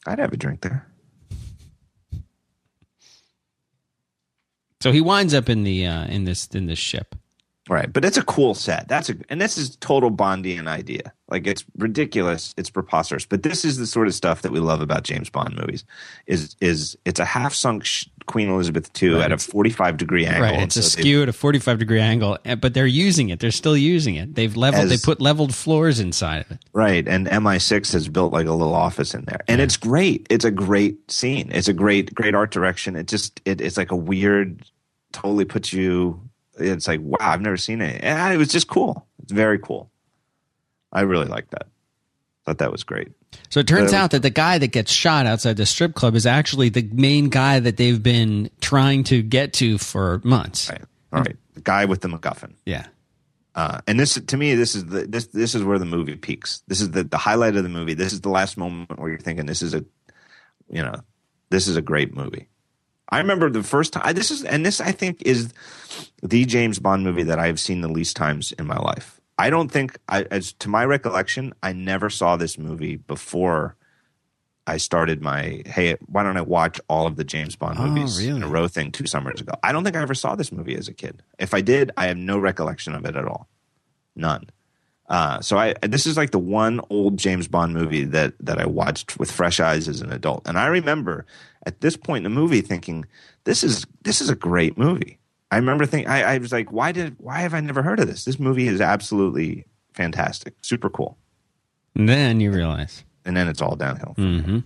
I'd 0.05 0.19
have 0.19 0.33
a 0.33 0.37
drink 0.37 0.59
there. 0.59 0.85
So 4.81 4.91
he 4.91 4.99
winds 4.99 5.33
up 5.33 5.47
in 5.47 5.63
the 5.63 5.85
uh, 5.85 6.07
in 6.07 6.25
this 6.25 6.47
in 6.47 6.65
this 6.65 6.79
ship. 6.79 7.15
Right, 7.69 7.93
but 7.93 8.03
it's 8.03 8.17
a 8.17 8.23
cool 8.23 8.55
set. 8.55 8.87
That's 8.87 9.09
a 9.11 9.15
and 9.29 9.39
this 9.39 9.55
is 9.55 9.75
total 9.77 10.09
Bondian 10.09 10.67
idea. 10.67 11.13
Like 11.29 11.45
it's 11.45 11.63
ridiculous, 11.77 12.55
it's 12.57 12.71
preposterous, 12.71 13.25
but 13.25 13.43
this 13.43 13.63
is 13.63 13.77
the 13.77 13.85
sort 13.85 14.07
of 14.07 14.15
stuff 14.15 14.41
that 14.41 14.51
we 14.51 14.59
love 14.59 14.81
about 14.81 15.03
James 15.03 15.29
Bond 15.29 15.55
movies. 15.55 15.85
Is 16.25 16.55
is 16.59 16.97
it's 17.05 17.19
a 17.19 17.25
half 17.25 17.53
sunk 17.53 17.85
sh- 17.85 18.05
Queen 18.25 18.49
Elizabeth 18.49 18.89
II 19.01 19.11
Right. 19.13 19.25
at 19.25 19.31
a 19.31 19.37
forty 19.37 19.69
five 19.69 19.97
degree 19.97 20.25
angle. 20.25 20.41
Right, 20.41 20.59
it's 20.59 20.75
a 20.75 20.81
so 20.81 20.95
they- 20.97 21.03
skew 21.03 21.21
at 21.21 21.29
a 21.29 21.33
forty-five 21.33 21.77
degree 21.77 21.99
angle, 22.01 22.39
eh, 22.45 22.55
but 22.55 22.73
they're 22.73 22.87
using 22.87 23.29
it. 23.29 23.39
They're 23.39 23.51
still 23.51 23.77
using 23.77 24.15
it. 24.15 24.33
They've 24.33 24.55
leveled. 24.57 24.89
they 24.89 24.95
As- 24.95 25.05
put 25.05 25.21
leveled 25.21 25.53
floors 25.53 25.99
inside 25.99 26.41
of 26.41 26.51
it. 26.51 26.59
Right, 26.73 27.07
and 27.07 27.27
MI6 27.27 27.93
has 27.93 28.07
built 28.09 28.33
like 28.33 28.47
a 28.47 28.53
little 28.53 28.73
office 28.75 29.13
in 29.13 29.23
there, 29.25 29.41
and 29.47 29.61
it's 29.61 29.77
great. 29.77 30.25
It's 30.31 30.45
a 30.45 30.51
great 30.51 31.11
scene. 31.11 31.49
It's 31.53 31.67
a 31.67 31.73
great 31.73 32.15
great 32.15 32.33
art 32.33 32.49
direction. 32.49 32.95
It 32.95 33.07
just 33.07 33.39
it, 33.45 33.61
it's 33.61 33.77
like 33.77 33.91
a 33.91 33.95
weird, 33.95 34.63
totally 35.13 35.45
puts 35.45 35.71
you. 35.71 36.19
It's 36.57 36.87
like 36.87 36.99
wow, 37.01 37.17
I've 37.19 37.41
never 37.41 37.57
seen 37.57 37.81
it. 37.81 38.03
And 38.03 38.33
it 38.33 38.37
was 38.37 38.49
just 38.49 38.67
cool. 38.67 39.07
It's 39.23 39.31
very 39.31 39.59
cool. 39.59 39.89
I 40.91 41.01
really 41.01 41.27
like 41.27 41.49
that. 41.51 41.67
Thought 42.45 42.57
that 42.57 42.71
was 42.71 42.83
great. 42.83 43.09
So 43.49 43.59
it 43.59 43.67
turns 43.67 43.93
out 43.93 44.11
that 44.11 44.23
the 44.23 44.29
guy 44.29 44.57
that 44.57 44.71
gets 44.71 44.91
shot 44.91 45.25
outside 45.25 45.57
the 45.57 45.65
strip 45.65 45.93
club 45.93 46.15
is 46.15 46.25
actually 46.25 46.69
the 46.69 46.87
main 46.91 47.29
guy 47.29 47.59
that 47.59 47.77
they've 47.77 48.01
been 48.01 48.49
trying 48.59 49.03
to 49.05 49.21
get 49.21 49.53
to 49.53 49.77
for 49.77 50.21
months. 50.23 50.69
Right. 50.69 50.81
All 51.13 51.21
right. 51.21 51.37
The 51.53 51.61
guy 51.61 51.85
with 51.85 52.01
the 52.01 52.07
MacGuffin. 52.07 52.53
Yeah. 52.65 52.87
Uh, 53.53 53.79
and 53.87 53.99
this, 53.99 54.15
to 54.15 54.37
me, 54.37 54.55
this 54.55 54.75
is 54.75 54.85
the 54.85 55.05
this 55.05 55.27
this 55.27 55.55
is 55.55 55.63
where 55.63 55.77
the 55.77 55.85
movie 55.85 56.15
peaks. 56.15 56.63
This 56.67 56.79
is 56.79 56.91
the 56.91 57.03
the 57.03 57.17
highlight 57.17 57.55
of 57.55 57.63
the 57.63 57.69
movie. 57.69 57.93
This 57.93 58.13
is 58.13 58.21
the 58.21 58.29
last 58.29 58.57
moment 58.57 58.97
where 58.97 59.09
you're 59.09 59.19
thinking, 59.19 59.45
this 59.45 59.61
is 59.61 59.73
a, 59.73 59.83
you 60.69 60.81
know, 60.81 60.95
this 61.49 61.67
is 61.67 61.75
a 61.75 61.81
great 61.81 62.15
movie. 62.15 62.47
I 63.11 63.17
remember 63.19 63.49
the 63.49 63.63
first 63.63 63.93
time. 63.93 64.13
This 64.15 64.31
is 64.31 64.43
and 64.43 64.65
this 64.65 64.79
I 64.79 64.91
think 64.91 65.21
is 65.25 65.53
the 66.23 66.45
James 66.45 66.79
Bond 66.79 67.03
movie 67.03 67.23
that 67.23 67.39
I 67.39 67.47
have 67.47 67.59
seen 67.59 67.81
the 67.81 67.87
least 67.89 68.15
times 68.15 68.51
in 68.53 68.65
my 68.67 68.77
life. 68.77 69.19
I 69.37 69.49
don't 69.49 69.71
think, 69.71 69.97
I, 70.07 70.23
as 70.29 70.53
to 70.53 70.69
my 70.69 70.85
recollection, 70.85 71.53
I 71.63 71.73
never 71.73 72.09
saw 72.09 72.37
this 72.37 72.57
movie 72.57 72.97
before. 72.97 73.75
I 74.67 74.77
started 74.77 75.21
my 75.21 75.63
hey, 75.65 75.97
why 76.05 76.21
don't 76.21 76.37
I 76.37 76.41
watch 76.41 76.79
all 76.87 77.07
of 77.07 77.15
the 77.15 77.23
James 77.23 77.55
Bond 77.55 77.79
Oh, 77.79 77.87
movies 77.87 78.19
in 78.19 78.43
a 78.43 78.47
row 78.47 78.67
thing 78.67 78.91
two 78.91 79.07
summers 79.07 79.41
ago? 79.41 79.53
I 79.63 79.71
don't 79.71 79.83
think 79.83 79.95
I 79.95 80.01
ever 80.01 80.13
saw 80.13 80.35
this 80.35 80.51
movie 80.51 80.75
as 80.75 80.87
a 80.87 80.93
kid. 80.93 81.23
If 81.39 81.53
I 81.55 81.61
did, 81.61 81.91
I 81.97 82.05
have 82.07 82.17
no 82.17 82.37
recollection 82.37 82.93
of 82.93 83.03
it 83.05 83.15
at 83.15 83.25
all, 83.25 83.49
none. 84.15 84.49
Uh, 85.09 85.41
so 85.41 85.57
I 85.57 85.73
this 85.81 86.05
is 86.05 86.15
like 86.15 86.29
the 86.29 86.39
one 86.39 86.79
old 86.91 87.17
James 87.17 87.47
Bond 87.47 87.73
movie 87.73 88.05
that 88.05 88.33
that 88.39 88.59
I 88.59 88.67
watched 88.67 89.19
with 89.19 89.31
fresh 89.31 89.59
eyes 89.59 89.87
as 89.89 89.99
an 90.01 90.13
adult, 90.13 90.47
and 90.47 90.57
I 90.57 90.67
remember 90.67 91.25
at 91.65 91.81
this 91.81 91.95
point 91.97 92.25
in 92.25 92.31
the 92.33 92.39
movie 92.39 92.61
thinking 92.61 93.05
this 93.43 93.63
is 93.63 93.85
this 94.03 94.21
is 94.21 94.29
a 94.29 94.35
great 94.35 94.77
movie. 94.77 95.19
I 95.51 95.57
remember 95.57 95.85
thinking 95.85 96.09
I, 96.09 96.35
I 96.35 96.37
was 96.37 96.51
like, 96.51 96.71
why 96.71 96.91
did 96.91 97.15
why 97.19 97.39
have 97.41 97.53
I 97.53 97.59
never 97.59 97.81
heard 97.83 97.99
of 97.99 98.07
this? 98.07 98.25
This 98.25 98.39
movie 98.39 98.67
is 98.67 98.79
absolutely 98.81 99.65
fantastic, 99.93 100.53
super 100.61 100.89
cool. 100.89 101.17
And 101.95 102.07
then 102.07 102.39
you 102.39 102.51
realize, 102.51 103.03
and 103.25 103.35
then 103.35 103.47
it's 103.49 103.61
all 103.61 103.75
downhill. 103.75 104.15
mm-hmm. 104.17 104.59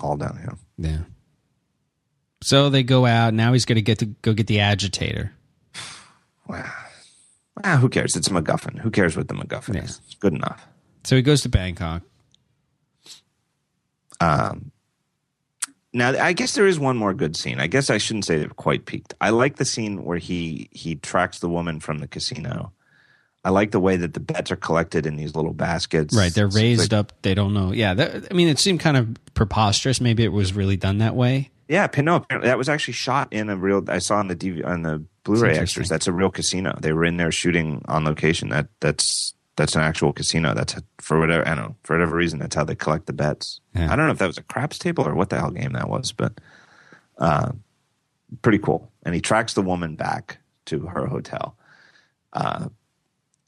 All 0.00 0.16
downhill. 0.16 0.58
yeah. 0.78 1.00
So 2.42 2.70
they 2.70 2.82
go 2.82 3.04
out. 3.04 3.34
Now 3.34 3.52
he's 3.52 3.66
going 3.66 3.76
to 3.76 3.82
get 3.82 3.98
to 3.98 4.06
go 4.06 4.32
get 4.32 4.46
the 4.46 4.60
agitator. 4.60 5.32
Ah, 7.62 7.76
who 7.76 7.90
cares? 7.90 8.16
It's 8.16 8.28
a 8.28 8.30
MacGuffin. 8.30 8.78
Who 8.78 8.90
cares 8.90 9.16
what 9.18 9.28
the 9.28 9.34
MacGuffin 9.34 9.74
Yeah. 9.74 9.82
is? 9.82 10.00
It's 10.06 10.14
good 10.14 10.32
enough. 10.32 10.66
So 11.04 11.14
he 11.14 11.20
goes 11.20 11.42
to 11.42 11.50
Bangkok. 11.50 12.00
Um, 14.20 14.70
now, 15.92 16.10
I 16.10 16.32
guess 16.32 16.54
there 16.54 16.66
is 16.66 16.78
one 16.78 16.96
more 16.96 17.14
good 17.14 17.36
scene. 17.36 17.58
I 17.58 17.66
guess 17.66 17.90
I 17.90 17.98
shouldn't 17.98 18.24
say 18.24 18.38
they've 18.38 18.56
quite 18.56 18.86
peaked. 18.86 19.14
I 19.20 19.30
like 19.30 19.56
the 19.56 19.64
scene 19.64 20.04
where 20.04 20.18
he 20.18 20.68
he 20.70 20.94
tracks 20.96 21.40
the 21.40 21.48
woman 21.48 21.80
from 21.80 21.98
the 21.98 22.06
casino. 22.06 22.72
I 23.42 23.50
like 23.50 23.70
the 23.70 23.80
way 23.80 23.96
that 23.96 24.12
the 24.14 24.20
bets 24.20 24.50
are 24.50 24.56
collected 24.56 25.06
in 25.06 25.16
these 25.16 25.34
little 25.34 25.54
baskets. 25.54 26.14
Right, 26.14 26.32
they're 26.32 26.46
raised 26.46 26.92
like- 26.92 26.98
up. 26.98 27.12
They 27.22 27.34
don't 27.34 27.54
know. 27.54 27.72
Yeah, 27.72 27.94
that, 27.94 28.28
I 28.30 28.34
mean, 28.34 28.48
it 28.48 28.58
seemed 28.58 28.80
kind 28.80 28.96
of 28.96 29.16
preposterous. 29.34 30.00
Maybe 30.00 30.24
it 30.24 30.32
was 30.32 30.52
really 30.52 30.76
done 30.76 30.98
that 30.98 31.16
way. 31.16 31.50
Yeah, 31.66 31.88
no, 31.98 32.16
apparently 32.16 32.48
that 32.48 32.58
was 32.58 32.68
actually 32.68 32.94
shot 32.94 33.32
in 33.32 33.48
a 33.48 33.56
real. 33.56 33.84
I 33.88 33.98
saw 33.98 34.16
on 34.16 34.28
the 34.28 34.36
DV, 34.36 34.66
on 34.66 34.82
the 34.82 35.04
Blu-ray 35.24 35.50
That's 35.50 35.60
extras. 35.60 35.88
That's 35.88 36.06
a 36.08 36.12
real 36.12 36.30
casino. 36.30 36.76
They 36.80 36.92
were 36.92 37.04
in 37.04 37.16
there 37.16 37.30
shooting 37.30 37.82
on 37.86 38.04
location. 38.04 38.48
That 38.48 38.68
that's 38.80 39.34
that's 39.60 39.76
an 39.76 39.82
actual 39.82 40.12
casino. 40.12 40.54
That's 40.54 40.74
for 40.98 41.18
whatever 41.20 41.46
I 41.46 41.54
don't 41.54 41.64
know 41.64 41.76
for 41.84 41.94
whatever 41.94 42.16
reason. 42.16 42.38
That's 42.38 42.54
how 42.56 42.64
they 42.64 42.74
collect 42.74 43.06
the 43.06 43.12
bets. 43.12 43.60
Yeah. 43.74 43.92
I 43.92 43.96
don't 43.96 44.06
know 44.06 44.12
if 44.12 44.18
that 44.18 44.26
was 44.26 44.38
a 44.38 44.42
craps 44.42 44.78
table 44.78 45.06
or 45.06 45.14
what 45.14 45.28
the 45.30 45.38
hell 45.38 45.50
game 45.50 45.72
that 45.74 45.88
was, 45.88 46.12
but 46.12 46.32
uh, 47.18 47.52
pretty 48.42 48.58
cool. 48.58 48.90
And 49.04 49.14
he 49.14 49.20
tracks 49.20 49.54
the 49.54 49.62
woman 49.62 49.94
back 49.96 50.38
to 50.66 50.80
her 50.86 51.06
hotel. 51.06 51.56
Uh, 52.32 52.68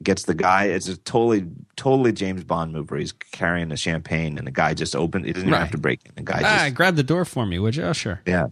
gets 0.03 0.25
the 0.25 0.35
guy. 0.35 0.64
It's 0.64 0.88
a 0.88 0.96
totally 0.96 1.46
totally 1.77 2.12
James 2.12 2.44
Bond 2.44 2.72
move 2.72 2.90
where 2.90 3.01
he's 3.01 3.12
carrying 3.12 3.68
the 3.68 3.77
champagne 3.77 4.37
and 4.37 4.46
the 4.46 4.51
guy 4.53 4.75
just 4.75 4.94
opened. 4.96 5.25
He 5.27 5.33
doesn't 5.33 5.48
even 5.48 5.59
have 5.61 5.70
to 5.70 5.79
break 5.79 6.01
it. 6.05 6.14
The 6.16 6.22
guy 6.22 6.42
Ah, 6.44 6.64
just 6.64 6.75
grab 6.75 6.96
the 6.96 7.03
door 7.05 7.25
for 7.25 7.46
me, 7.46 7.59
would 7.59 7.77
you? 7.77 7.85
Oh, 7.85 7.92
sure. 7.92 8.20
yeah 8.27 8.46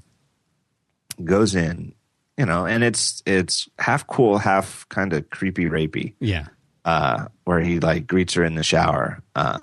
goes 1.25 1.55
in 1.55 1.93
you 2.39 2.47
know 2.47 2.65
and 2.65 2.83
it's 2.83 3.23
it's 3.27 3.69
half 3.79 4.07
cool 4.07 4.39
half 4.39 4.89
kind 4.89 5.13
of 5.13 5.29
creepy 5.29 5.67
rapey 5.67 6.15
Yeah. 6.19 6.47
Uh 6.85 7.27
where 7.45 7.61
he 7.61 7.79
like 7.81 8.07
greets 8.07 8.35
her 8.35 8.45
in 8.45 8.55
the 8.55 8.63
shower 8.63 9.23
uh 9.35 9.59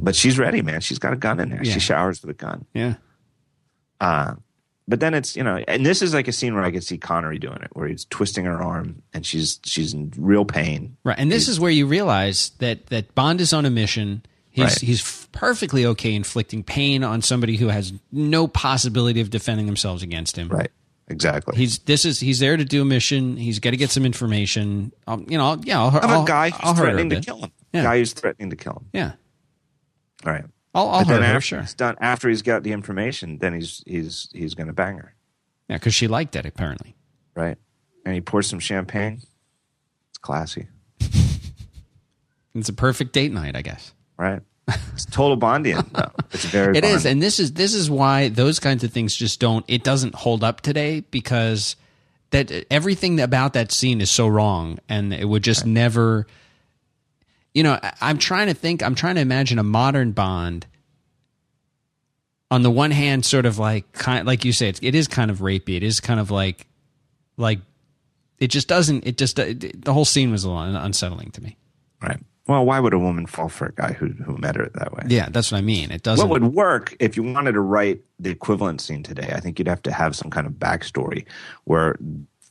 but 0.00 0.16
she's 0.16 0.38
ready 0.38 0.60
man 0.62 0.80
she's 0.80 0.98
got 0.98 1.12
a 1.12 1.16
gun 1.16 1.38
in 1.40 1.50
there 1.50 1.62
Yeah. 1.64 1.72
she 1.74 1.80
showers 1.80 2.20
with 2.22 2.30
a 2.30 2.34
gun 2.34 2.64
Yeah. 2.74 2.94
uh 4.00 4.34
but 4.86 5.00
then 5.00 5.14
it's 5.14 5.36
you 5.36 5.42
know 5.42 5.56
and 5.68 5.86
this 5.86 6.02
is 6.02 6.12
like 6.12 6.28
a 6.28 6.32
scene 6.32 6.54
where 6.54 6.64
i 6.64 6.70
could 6.70 6.84
see 6.84 6.98
connery 6.98 7.38
doing 7.38 7.58
it 7.62 7.70
where 7.74 7.86
he's 7.88 8.04
twisting 8.06 8.44
her 8.44 8.62
arm 8.62 9.02
and 9.12 9.24
she's 9.24 9.60
she's 9.64 9.94
in 9.94 10.12
real 10.16 10.44
pain 10.44 10.96
Right, 11.04 11.18
and 11.18 11.30
this 11.30 11.48
is 11.48 11.58
where 11.60 11.70
you 11.70 11.86
realize 11.86 12.50
that 12.58 12.86
that 12.88 13.14
Bond 13.14 13.40
is 13.40 13.52
on 13.52 13.64
a 13.66 13.70
mission. 13.70 14.24
He's 14.50 14.64
Right. 14.64 14.78
he's 14.80 15.26
perfectly 15.32 15.84
okay 15.86 16.14
inflicting 16.14 16.62
pain 16.62 17.02
on 17.02 17.22
somebody 17.22 17.56
who 17.56 17.68
has 17.68 17.92
no 18.12 18.46
possibility 18.46 19.20
of 19.20 19.30
defending 19.30 19.66
themselves 19.66 20.02
against 20.02 20.36
him. 20.36 20.48
right 20.48 20.70
exactly 21.08 21.56
He's 21.56 21.78
this 21.80 22.04
is 22.04 22.20
he's 22.20 22.38
there 22.38 22.56
to 22.56 22.64
do 22.64 22.82
a 22.82 22.84
mission. 22.84 23.36
He's 23.36 23.58
got 23.58 23.70
to 23.70 23.76
get 23.76 23.90
some 23.90 24.04
information. 24.06 24.92
Um, 25.06 25.26
you 25.28 25.36
know, 25.38 25.44
I'll, 25.50 25.60
yeah, 25.64 25.80
I'll, 25.82 25.88
about 25.88 26.04
I'll, 26.04 26.22
a 26.24 26.26
guy 26.26 26.50
I'll 26.60 26.70
who's 26.74 26.78
her 26.78 26.84
threatening 26.84 27.10
to 27.10 27.20
kill 27.20 27.38
him 27.40 27.52
Yeah. 27.72 27.82
guy 27.82 27.98
who's 27.98 28.12
threatening 28.12 28.50
to 28.50 28.56
kill 28.56 28.72
him 28.74 28.86
Yeah, 28.92 29.12
all 30.26 30.32
right 30.32 30.44
I'll, 30.74 30.88
I'll 30.88 31.04
hurt 31.04 31.20
her. 31.20 31.24
after 31.24 31.40
Sure. 31.40 31.60
he's 31.60 31.74
done 31.74 31.96
after 32.00 32.28
he's 32.28 32.42
got 32.42 32.62
the 32.62 32.72
information 32.72 33.38
then 33.38 33.54
he's 33.54 33.82
he's 33.86 34.28
he's 34.32 34.54
gonna 34.54 34.72
bang 34.72 34.96
her 34.98 35.14
Yeah, 35.68 35.76
because 35.76 35.94
she 35.94 36.08
liked 36.08 36.34
it 36.36 36.46
apparently. 36.46 36.96
right? 37.34 37.58
And 38.06 38.14
he 38.14 38.20
pours 38.20 38.46
some 38.48 38.58
champagne. 38.60 39.20
It's 40.10 40.18
classy, 40.20 40.68
It's 42.54 42.68
a 42.68 42.72
perfect 42.72 43.12
date 43.12 43.32
night, 43.32 43.56
I 43.56 43.62
guess. 43.62 43.92
right? 44.16 44.40
It's 44.94 45.06
total 45.06 45.36
Bondian. 45.36 45.90
though. 45.92 46.10
It's 46.32 46.44
very. 46.44 46.78
It 46.78 46.84
is, 46.84 47.04
and 47.04 47.20
this 47.20 47.40
is 47.40 47.52
this 47.52 47.74
is 47.74 47.90
why 47.90 48.28
those 48.28 48.60
kinds 48.60 48.84
of 48.84 48.92
things 48.92 49.16
just 49.16 49.40
don't. 49.40 49.64
It 49.66 49.82
doesn't 49.82 50.14
hold 50.14 50.44
up 50.44 50.60
today 50.60 51.00
because 51.10 51.74
that 52.30 52.50
everything 52.70 53.20
about 53.20 53.54
that 53.54 53.72
scene 53.72 54.00
is 54.00 54.10
so 54.10 54.28
wrong, 54.28 54.78
and 54.88 55.12
it 55.12 55.24
would 55.28 55.42
just 55.42 55.66
never. 55.66 56.26
You 57.52 57.64
know, 57.64 57.78
I'm 58.00 58.18
trying 58.18 58.46
to 58.46 58.54
think. 58.54 58.82
I'm 58.82 58.94
trying 58.94 59.16
to 59.16 59.20
imagine 59.20 59.58
a 59.58 59.64
modern 59.64 60.12
Bond. 60.12 60.66
On 62.50 62.62
the 62.62 62.70
one 62.70 62.92
hand, 62.92 63.24
sort 63.24 63.46
of 63.46 63.58
like 63.58 63.90
kind, 63.92 64.26
like 64.26 64.44
you 64.44 64.52
say, 64.52 64.68
it's, 64.68 64.78
it 64.80 64.94
is 64.94 65.08
kind 65.08 65.30
of 65.30 65.38
rapey. 65.38 65.76
It 65.76 65.82
is 65.82 65.98
kind 65.98 66.20
of 66.20 66.30
like, 66.30 66.68
like, 67.36 67.58
it 68.38 68.46
just 68.48 68.68
doesn't. 68.68 69.06
It 69.06 69.18
just 69.18 69.38
it, 69.40 69.84
the 69.84 69.92
whole 69.92 70.04
scene 70.04 70.30
was 70.30 70.44
a 70.44 70.50
little 70.50 70.76
unsettling 70.76 71.32
to 71.32 71.42
me. 71.42 71.56
right. 72.00 72.20
Well, 72.46 72.64
why 72.66 72.78
would 72.78 72.92
a 72.92 72.98
woman 72.98 73.26
fall 73.26 73.48
for 73.48 73.66
a 73.66 73.72
guy 73.72 73.92
who 73.94 74.08
who 74.08 74.36
met 74.36 74.56
her 74.56 74.68
that 74.74 74.92
way? 74.92 75.04
Yeah, 75.08 75.28
that's 75.30 75.50
what 75.50 75.58
I 75.58 75.62
mean. 75.62 75.90
It 75.90 76.02
doesn't. 76.02 76.28
What 76.28 76.40
would 76.42 76.52
work 76.54 76.94
if 77.00 77.16
you 77.16 77.22
wanted 77.22 77.52
to 77.52 77.60
write 77.60 78.02
the 78.18 78.30
equivalent 78.30 78.80
scene 78.82 79.02
today? 79.02 79.32
I 79.34 79.40
think 79.40 79.58
you'd 79.58 79.68
have 79.68 79.82
to 79.82 79.92
have 79.92 80.14
some 80.14 80.30
kind 80.30 80.46
of 80.46 80.54
backstory 80.54 81.24
where 81.64 81.96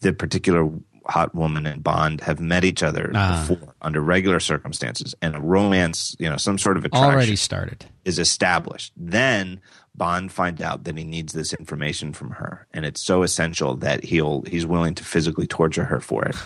the 0.02 0.12
particular 0.14 0.68
hot 1.06 1.36
woman 1.36 1.66
and 1.66 1.84
Bond 1.84 2.22
have 2.22 2.40
met 2.40 2.64
each 2.64 2.82
other 2.82 3.12
Ah. 3.14 3.46
before 3.48 3.74
under 3.82 4.02
regular 4.02 4.40
circumstances, 4.40 5.14
and 5.22 5.36
a 5.36 5.40
romance, 5.42 6.16
you 6.18 6.30
know, 6.30 6.38
some 6.38 6.58
sort 6.58 6.78
of 6.78 6.86
attraction 6.86 7.14
already 7.14 7.36
started. 7.36 7.86
is 8.06 8.18
established. 8.20 8.94
Then 8.96 9.60
Bond 9.96 10.32
finds 10.32 10.62
out 10.62 10.86
that 10.86 10.98
he 10.98 11.04
needs 11.04 11.34
this 11.34 11.54
information 11.54 12.14
from 12.14 12.32
her, 12.32 12.66
and 12.74 12.86
it's 12.86 13.02
so 13.04 13.22
essential 13.22 13.76
that 13.76 14.04
he'll 14.06 14.42
he's 14.44 14.66
willing 14.66 14.96
to 14.96 15.04
physically 15.04 15.46
torture 15.46 15.84
her 15.84 16.00
for 16.00 16.24
it. 16.26 16.36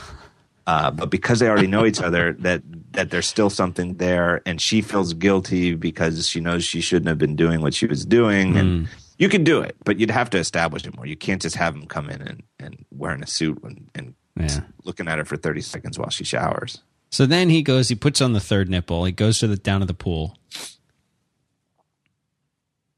Uh, 0.68 0.92
but 0.92 1.10
because 1.10 1.40
they 1.40 1.48
already 1.48 1.66
know 1.66 1.86
each 1.86 2.02
other, 2.02 2.34
that 2.34 2.62
that 2.92 3.10
there's 3.10 3.26
still 3.26 3.50
something 3.50 3.96
there, 3.96 4.42
and 4.46 4.60
she 4.62 4.82
feels 4.82 5.14
guilty 5.14 5.74
because 5.76 6.28
she 6.28 6.40
knows 6.42 6.64
she 6.66 6.82
shouldn't 6.82 7.08
have 7.08 7.18
been 7.18 7.36
doing 7.38 7.62
what 7.62 7.74
she 7.74 7.86
was 7.88 8.06
doing, 8.06 8.58
and 8.58 8.90
you 9.18 9.30
could 9.30 9.46
do 9.46 9.62
it, 9.62 9.78
but 9.86 9.98
you'd 9.98 10.12
have 10.12 10.30
to 10.32 10.38
establish 10.38 10.86
it 10.86 10.94
more. 10.96 11.06
You 11.06 11.16
can't 11.16 11.42
just 11.42 11.56
have 11.56 11.74
him 11.74 11.86
come 11.88 12.10
in 12.10 12.22
and, 12.22 12.44
and 12.60 12.86
wearing 12.92 13.24
a 13.24 13.28
suit 13.28 13.64
and, 13.64 13.88
and 13.96 14.14
Yeah. 14.38 14.60
looking 14.84 15.08
at 15.08 15.18
her 15.18 15.26
for 15.26 15.38
30 15.38 15.62
seconds 15.62 15.98
while 15.98 16.10
she 16.10 16.24
showers. 16.26 16.82
So 17.12 17.26
then 17.26 17.50
he 17.50 17.64
goes, 17.64 17.88
he 17.88 17.96
puts 17.96 18.20
on 18.22 18.34
the 18.34 18.40
third 18.42 18.70
nipple, 18.70 19.06
he 19.06 19.12
goes 19.14 19.40
to 19.40 19.48
the 19.48 19.56
down 19.58 19.80
to 19.80 19.86
the 19.88 19.94
pool, 19.96 20.38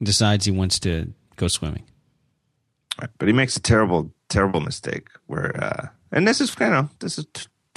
decides 0.02 0.46
he 0.46 0.52
wants 0.52 0.80
to 0.80 1.14
go 1.36 1.48
swimming. 1.48 1.84
Right. 3.00 3.10
But 3.18 3.28
he 3.28 3.34
makes 3.34 3.56
a 3.56 3.62
terrible, 3.62 4.12
terrible 4.28 4.60
mistake 4.60 5.08
where, 5.28 5.56
uh, 5.64 5.88
and 6.12 6.28
this 6.28 6.42
is, 6.42 6.54
you 6.60 6.66
know, 6.68 6.90
this 7.00 7.18
is 7.20 7.26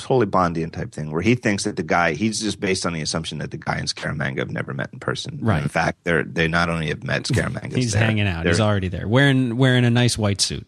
totally 0.03 0.27
Bondian 0.27 0.73
type 0.73 0.93
thing 0.93 1.11
where 1.11 1.23
he 1.23 1.35
thinks 1.35 1.65
that 1.65 1.77
the 1.77 1.83
guy, 1.83 2.13
he's 2.13 2.41
just 2.41 2.61
based 2.61 2.85
on 2.85 2.93
the 2.93 3.01
assumption 3.01 3.39
that 3.39 3.51
the 3.53 3.57
guy 3.57 3.77
and 3.77 3.89
Scaramanga 3.89 4.39
have 4.39 4.51
never 4.51 4.75
met 4.75 4.91
in 4.93 4.99
person. 4.99 5.35
And 5.35 5.47
Right. 5.47 5.63
In 5.63 5.69
fact, 5.69 5.99
they're, 6.05 6.25
they 6.25 6.49
not 6.49 6.69
only 6.69 6.89
have 6.89 7.05
met 7.05 7.23
Scaramanga, 7.25 7.75
He's 7.77 7.95
hanging 7.95 8.27
out. 8.27 8.47
He's 8.47 8.61
already 8.61 8.89
there, 8.89 9.07
wearing 9.09 9.57
wearing 9.57 9.85
a 9.85 9.91
nice 9.91 10.19
white 10.19 10.41
suit. 10.41 10.67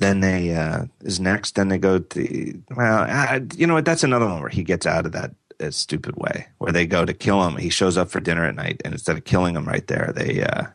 then 0.00 0.20
they, 0.20 0.54
uh, 0.54 0.84
is 1.02 1.18
next, 1.18 1.56
then 1.56 1.68
they 1.68 1.78
go 1.78 1.98
to, 1.98 2.62
well, 2.76 3.06
uh, 3.08 3.40
you 3.56 3.66
know 3.66 3.74
what? 3.74 3.84
That's 3.84 4.04
another 4.04 4.26
one 4.26 4.40
where 4.40 4.48
he 4.48 4.62
gets 4.62 4.86
out 4.86 5.06
of 5.06 5.12
that 5.12 5.32
uh, 5.60 5.70
stupid 5.72 6.14
way 6.16 6.46
where 6.58 6.70
they 6.72 6.86
go 6.86 7.04
to 7.04 7.12
kill 7.12 7.44
him. 7.44 7.56
He 7.56 7.68
shows 7.68 7.96
up 7.98 8.08
for 8.08 8.20
dinner 8.20 8.44
at 8.44 8.54
night 8.54 8.80
and 8.84 8.94
instead 8.94 9.16
of 9.16 9.24
killing 9.24 9.56
him 9.56 9.64
right 9.66 9.84
there, 9.88 10.12
they, 10.14 10.44
uh, 10.44 10.66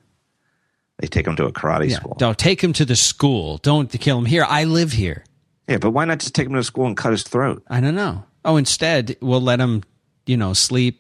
they 1.00 1.08
take 1.08 1.26
him 1.26 1.38
to 1.38 1.46
a 1.46 1.54
karate 1.54 1.90
Yeah. 1.90 1.96
school. 1.98 2.16
Don't 2.20 2.38
take 2.38 2.62
him 2.62 2.74
to 2.74 2.84
the 2.86 2.98
school. 2.98 3.60
Don't 3.60 3.90
kill 3.90 4.18
him 4.18 4.26
here. 4.26 4.46
I 4.48 4.66
live 4.66 4.92
here. 4.92 5.24
Yeah, 5.67 5.78
but 5.78 5.91
why 5.91 6.06
not 6.06 6.19
just 6.19 6.36
take 6.36 6.47
him 6.47 6.54
to 6.54 6.63
school 6.63 6.86
and 6.88 6.97
cut 6.97 7.12
his 7.12 7.23
throat? 7.23 7.63
I 7.69 7.80
don't 7.80 7.95
know. 7.95 8.23
Oh, 8.45 8.58
instead 8.58 9.15
we'll 9.21 9.41
let 9.41 9.60
him, 9.60 9.84
you 10.26 10.36
know, 10.38 10.54
sleep. 10.54 10.99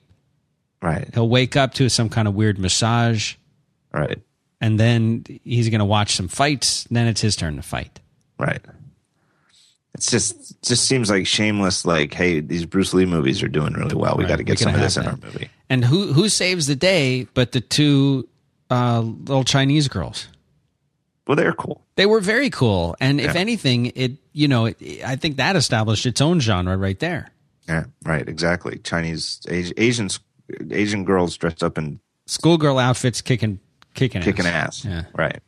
Right, 0.81 1.09
He'll 1.13 1.29
wake 1.29 1.55
up 1.55 1.73
to 1.75 1.87
some 1.89 2.09
kind 2.09 2.27
of 2.27 2.33
weird 2.35 2.59
massage, 2.59 3.35
right, 3.93 4.19
and 4.59 4.77
then 4.77 5.23
he's 5.45 5.69
going 5.69 5.79
to 5.79 5.85
watch 5.85 6.15
some 6.15 6.27
fights. 6.27 6.85
Then 6.91 7.07
it's 7.07 7.21
his 7.21 7.37
turn 7.37 7.55
to 7.55 7.61
fight. 7.61 8.01
right. 8.37 8.61
It's 9.95 10.09
just 10.09 10.61
just 10.63 10.85
seems 10.85 11.09
like 11.09 11.27
shameless. 11.27 11.85
Like, 11.85 12.13
hey, 12.13 12.39
these 12.39 12.65
Bruce 12.65 12.93
Lee 12.93 13.05
movies 13.05 13.43
are 13.43 13.47
doing 13.47 13.73
really 13.73 13.95
well. 13.95 14.15
We 14.17 14.23
Right, 14.23 14.29
got 14.31 14.35
to 14.37 14.43
get 14.43 14.57
some 14.59 14.73
of 14.73 14.81
this 14.81 14.97
in 14.97 15.05
our 15.05 15.17
movie. 15.17 15.49
And 15.69 15.85
who 15.85 16.11
who 16.13 16.27
saves 16.29 16.65
the 16.67 16.75
day 16.75 17.27
but 17.35 17.51
the 17.51 17.61
two 17.61 18.27
uh, 18.71 19.01
little 19.01 19.43
Chinese 19.43 19.87
girls? 19.87 20.27
Well, 21.27 21.35
they're 21.37 21.53
cool. 21.53 21.85
They 21.95 22.07
were 22.07 22.19
very 22.21 22.49
cool, 22.49 22.95
and 22.99 23.21
if 23.21 23.35
anything, 23.35 23.85
it 23.95 24.13
you 24.33 24.47
know 24.47 24.65
it, 24.65 24.77
I 25.05 25.15
think 25.15 25.37
that 25.37 25.55
established 25.55 26.05
its 26.05 26.19
own 26.21 26.39
genre 26.39 26.75
right 26.77 26.99
there. 26.99 27.29
Yeah, 27.67 27.85
right. 28.03 28.27
Exactly. 28.27 28.79
Chinese 28.79 29.39
Asi- 29.49 29.73
Asians, 29.77 30.19
Asian 30.69 31.05
girls 31.05 31.37
dressed 31.37 31.63
up 31.63 31.77
in 31.77 31.99
Schoolgirl 32.25 32.77
outfits 32.79 33.21
kicking 33.21 33.59
kicking 33.93 34.21
kicking 34.21 34.45
ass. 34.45 34.85
ass. 34.85 34.85
Yeah. 34.85 35.03
Right. 35.15 35.39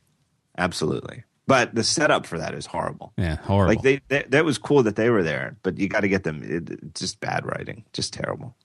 Absolutely. 0.58 1.24
But 1.48 1.76
the 1.76 1.84
setup 1.84 2.26
for 2.26 2.39
that 2.39 2.54
is 2.56 2.65
horrible. 2.65 3.13
Yeah, 3.17 3.36
horrible. 3.36 3.76
Like 3.76 3.82
they, 3.84 4.00
they 4.08 4.24
that 4.30 4.45
was 4.45 4.58
cool 4.58 4.82
that 4.84 4.95
they 4.95 5.10
were 5.10 5.21
there, 5.24 5.58
but 5.62 5.78
you 5.78 5.88
got 5.88 6.00
to 6.02 6.08
get 6.08 6.24
them. 6.24 6.41
It, 6.43 6.69
it's 6.82 7.02
just 7.02 7.19
bad 7.19 7.45
writing, 7.45 7.84
just 7.93 8.13
terrible. 8.13 8.56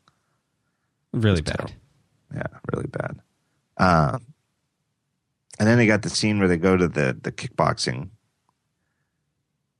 really 1.12 1.42
Just 1.42 1.46
bad. 1.46 1.56
terrible. 1.56 1.74
Yeah, 2.34 2.58
really 2.72 2.86
bad. 2.88 3.20
Um, 3.76 4.24
and 5.58 5.68
then 5.68 5.76
they 5.76 5.86
got 5.86 6.02
the 6.02 6.08
scene 6.10 6.38
where 6.38 6.48
they 6.48 6.56
go 6.56 6.76
to 6.76 6.88
the 6.88 7.18
the 7.20 7.32
kickboxing. 7.32 8.10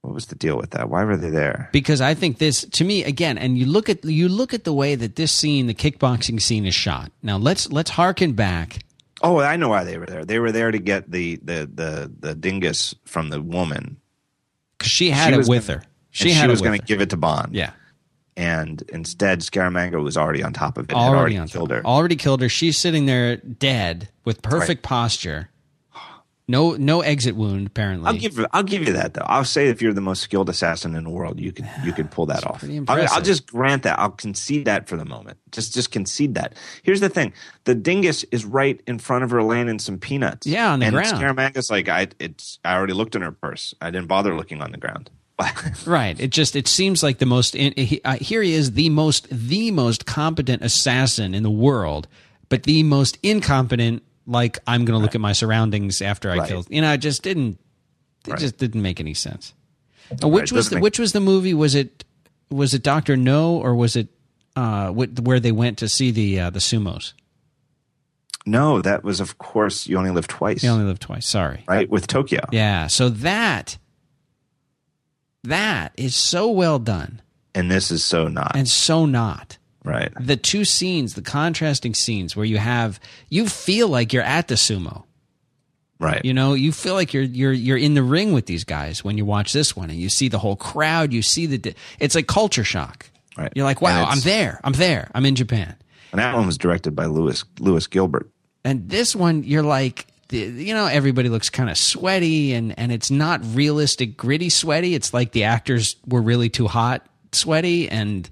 What 0.02 0.14
was 0.14 0.26
the 0.26 0.34
deal 0.34 0.56
with 0.56 0.70
that? 0.70 0.88
Why 0.88 1.04
were 1.04 1.16
they 1.16 1.28
there? 1.30 1.68
because 1.72 2.00
I 2.00 2.14
think 2.14 2.38
this 2.38 2.62
to 2.64 2.84
me 2.84 3.04
again, 3.04 3.36
and 3.36 3.58
you 3.58 3.66
look 3.66 3.88
at 3.90 4.02
you 4.04 4.28
look 4.28 4.54
at 4.54 4.64
the 4.64 4.72
way 4.72 4.94
that 4.94 5.16
this 5.16 5.30
scene, 5.30 5.66
the 5.66 5.74
kickboxing 5.74 6.40
scene, 6.40 6.64
is 6.64 6.74
shot. 6.74 7.12
Now 7.22 7.36
let's 7.36 7.70
let's 7.70 7.90
harken 7.90 8.32
back. 8.32 8.78
Oh, 9.22 9.38
I 9.40 9.56
know 9.56 9.68
why 9.68 9.84
they 9.84 9.98
were 9.98 10.06
there. 10.06 10.24
They 10.24 10.38
were 10.38 10.52
there 10.52 10.70
to 10.70 10.78
get 10.78 11.10
the 11.10 11.36
the 11.36 11.70
the, 11.72 12.10
the 12.18 12.34
dingus 12.34 12.94
from 13.04 13.28
the 13.28 13.42
woman. 13.42 13.98
because 14.78 14.90
she 14.90 15.10
had 15.10 15.34
She 15.34 15.40
it 15.40 15.48
with 15.48 15.66
gonna- 15.66 15.80
her. 15.80 15.84
She, 16.12 16.24
She 16.24 16.30
and 16.30 16.38
had 16.38 16.44
she 16.46 16.50
was 16.50 16.62
going 16.62 16.80
to 16.80 16.84
give 16.86 17.00
it 17.02 17.10
to 17.10 17.16
Bond. 17.18 17.54
Yeah, 17.54 17.72
and 18.38 18.82
instead 18.88 19.40
Scaramanga 19.40 20.02
was 20.02 20.16
already 20.16 20.42
on 20.42 20.54
top 20.54 20.78
of 20.78 20.86
it. 20.90 20.94
already, 20.94 21.36
already 21.36 21.50
killed 21.52 21.68
top. 21.68 21.76
her. 21.76 21.84
Already 21.86 22.16
killed 22.16 22.40
her. 22.40 22.48
She's 22.48 22.78
sitting 22.78 23.04
there 23.04 23.36
dead 23.36 24.08
with 24.24 24.40
perfect 24.40 24.82
posture. 24.82 25.49
No 26.50 26.72
no 26.72 27.00
exit 27.00 27.36
wound 27.36 27.68
apparently. 27.68 28.08
I'll 28.08 28.18
give 28.18 28.44
I'll 28.52 28.62
give 28.62 28.86
you 28.86 28.92
that 28.94 29.14
though. 29.14 29.24
I'll 29.26 29.44
say 29.44 29.68
if 29.68 29.80
you're 29.80 29.92
the 29.92 30.00
most 30.00 30.22
skilled 30.22 30.48
assassin 30.48 30.94
in 30.94 31.04
the 31.04 31.10
world, 31.10 31.38
you 31.38 31.52
can 31.52 31.68
you 31.84 31.92
could 31.92 32.10
pull 32.10 32.26
that 32.26 32.46
off. 32.46 32.64
I'll. 32.88 33.06
I'll 33.12 33.22
just 33.22 33.46
grant 33.46 33.84
that. 33.84 33.98
I'll 33.98 34.10
concede 34.10 34.64
that 34.64 34.88
for 34.88 34.96
the 34.96 35.04
moment. 35.04 35.38
Just 35.52 35.72
just 35.74 35.92
concede 35.92 36.34
that. 36.34 36.54
Here's 36.82 37.00
the 37.00 37.08
thing: 37.08 37.32
the 37.64 37.74
dingus 37.74 38.24
is 38.24 38.44
right 38.44 38.80
in 38.86 38.98
front 38.98 39.24
of 39.24 39.30
her, 39.30 39.42
laying 39.42 39.68
in 39.68 39.78
some 39.78 39.98
peanuts. 39.98 40.46
Yeah, 40.46 40.72
on 40.72 40.80
the 40.80 40.86
and 40.86 40.94
ground. 40.94 41.16
Scaramanga's 41.16 41.70
like, 41.70 41.88
I 41.88 42.08
it's 42.18 42.58
I 42.64 42.74
already 42.74 42.94
looked 42.94 43.14
in 43.14 43.22
her 43.22 43.32
purse. 43.32 43.74
I 43.80 43.90
didn't 43.90 44.08
bother 44.08 44.36
looking 44.36 44.60
on 44.60 44.72
the 44.72 44.78
ground. 44.78 45.10
Right. 45.86 46.20
It 46.20 46.30
just 46.30 46.54
it 46.54 46.68
seems 46.68 47.02
like 47.02 47.18
the 47.18 47.26
most 47.26 47.54
in, 47.54 47.72
he, 47.76 48.00
uh, 48.04 48.16
here 48.16 48.42
he 48.42 48.52
is 48.52 48.72
the 48.72 48.90
most 48.90 49.26
the 49.30 49.70
most 49.70 50.04
competent 50.04 50.62
assassin 50.62 51.34
in 51.34 51.42
the 51.42 51.50
world, 51.50 52.08
but 52.48 52.64
the 52.64 52.82
most 52.82 53.18
incompetent. 53.22 54.02
Like 54.30 54.58
I'm 54.66 54.84
going 54.84 54.98
to 54.98 55.02
look 55.02 55.14
at 55.16 55.20
my 55.20 55.32
surroundings 55.32 56.00
after 56.00 56.30
I 56.30 56.36
Right. 56.38 56.48
killed. 56.48 56.68
You 56.70 56.80
know, 56.80 56.92
it 56.92 56.98
just 56.98 57.22
didn't. 57.22 57.58
It 58.26 58.30
Right. 58.32 58.40
just 58.40 58.56
didn't 58.58 58.80
make 58.82 59.00
any 59.00 59.12
sense. 59.14 59.54
Which 60.22 60.52
was 60.52 60.68
the, 60.70 60.76
make- 60.76 60.82
which 60.82 60.98
was 60.98 61.12
the 61.12 61.20
movie? 61.20 61.52
Was 61.54 61.74
it 61.74 62.04
was 62.50 62.74
it 62.74 62.82
Doctor 62.82 63.16
No 63.16 63.56
or 63.56 63.74
was 63.74 63.96
it 63.96 64.08
uh, 64.56 64.90
where 64.90 65.40
they 65.40 65.52
went 65.52 65.78
to 65.78 65.88
see 65.88 66.10
the 66.10 66.38
uh, 66.40 66.50
the 66.50 66.58
sumos? 66.60 67.12
no, 68.46 68.80
that 68.82 69.04
was 69.04 69.20
of 69.20 69.38
course 69.38 69.86
you 69.86 69.96
only 69.98 70.10
live 70.10 70.26
twice, 70.26 70.62
They 70.62 70.68
only 70.68 70.84
live 70.86 70.98
twice. 70.98 71.26
Sorry. 71.26 71.62
right? 71.68 71.88
With 71.90 72.06
Tokyo. 72.06 72.40
Yeah. 72.52 72.86
So 72.88 73.08
that 73.10 73.78
that 75.44 75.92
is 75.96 76.14
so 76.14 76.50
well 76.50 76.78
done 76.78 77.22
and 77.54 77.70
this 77.70 77.90
is 77.90 78.04
so 78.04 78.28
not 78.28 78.52
and 78.54 78.68
so 78.68 79.06
not. 79.06 79.58
Right. 79.82 80.12
the 80.20 80.36
two 80.36 80.64
scenes, 80.66 81.14
the 81.14 81.22
contrasting 81.22 81.94
scenes 81.94 82.36
where 82.36 82.44
you 82.44 82.58
have 82.58 83.00
you 83.30 83.48
feel 83.48 83.88
like 83.88 84.12
you're 84.12 84.22
at 84.22 84.48
the 84.48 84.56
sumo. 84.56 85.04
Right. 85.98 86.24
You 86.24 86.34
know, 86.34 86.54
you 86.54 86.72
feel 86.72 86.94
like 86.94 87.14
you're 87.14 87.22
you're 87.22 87.52
you're 87.52 87.78
in 87.78 87.94
the 87.94 88.02
ring 88.02 88.32
with 88.32 88.46
these 88.46 88.64
guys 88.64 89.04
when 89.04 89.16
you 89.18 89.24
watch 89.24 89.52
this 89.52 89.76
one 89.76 89.90
and 89.90 89.98
you 89.98 90.08
see 90.08 90.28
the 90.28 90.38
whole 90.38 90.56
crowd, 90.56 91.12
you 91.12 91.22
see 91.22 91.46
the 91.46 91.58
di- 91.58 91.74
it's 91.98 92.14
like 92.14 92.26
culture 92.26 92.64
shock. 92.64 93.10
Right. 93.38 93.52
You're 93.54 93.64
like, 93.64 93.80
"Wow, 93.80 94.04
I'm 94.06 94.20
there. 94.20 94.60
I'm 94.64 94.72
there. 94.72 95.10
I'm 95.14 95.24
in 95.24 95.34
Japan." 95.34 95.76
and 96.12 96.18
that 96.18 96.34
one 96.34 96.46
was 96.46 96.58
directed 96.58 96.96
by 96.96 97.06
Lewis 97.06 97.44
Lewis 97.58 97.86
Gilbert. 97.86 98.28
And 98.64 98.88
this 98.88 99.14
one 99.14 99.44
you're 99.44 99.62
like 99.62 100.06
you 100.30 100.74
know, 100.74 100.86
everybody 100.86 101.28
looks 101.28 101.50
kind 101.50 101.70
of 101.70 101.76
sweaty 101.76 102.52
and 102.54 102.78
and 102.78 102.92
it's 102.92 103.10
not 103.10 103.40
realistic 103.54 104.16
gritty 104.16 104.48
sweaty. 104.48 104.94
It's 104.94 105.12
like 105.12 105.32
the 105.32 105.44
actors 105.44 105.96
were 106.06 106.22
really 106.22 106.48
too 106.48 106.66
hot 106.66 107.06
sweaty 107.32 107.88
and 107.88 108.28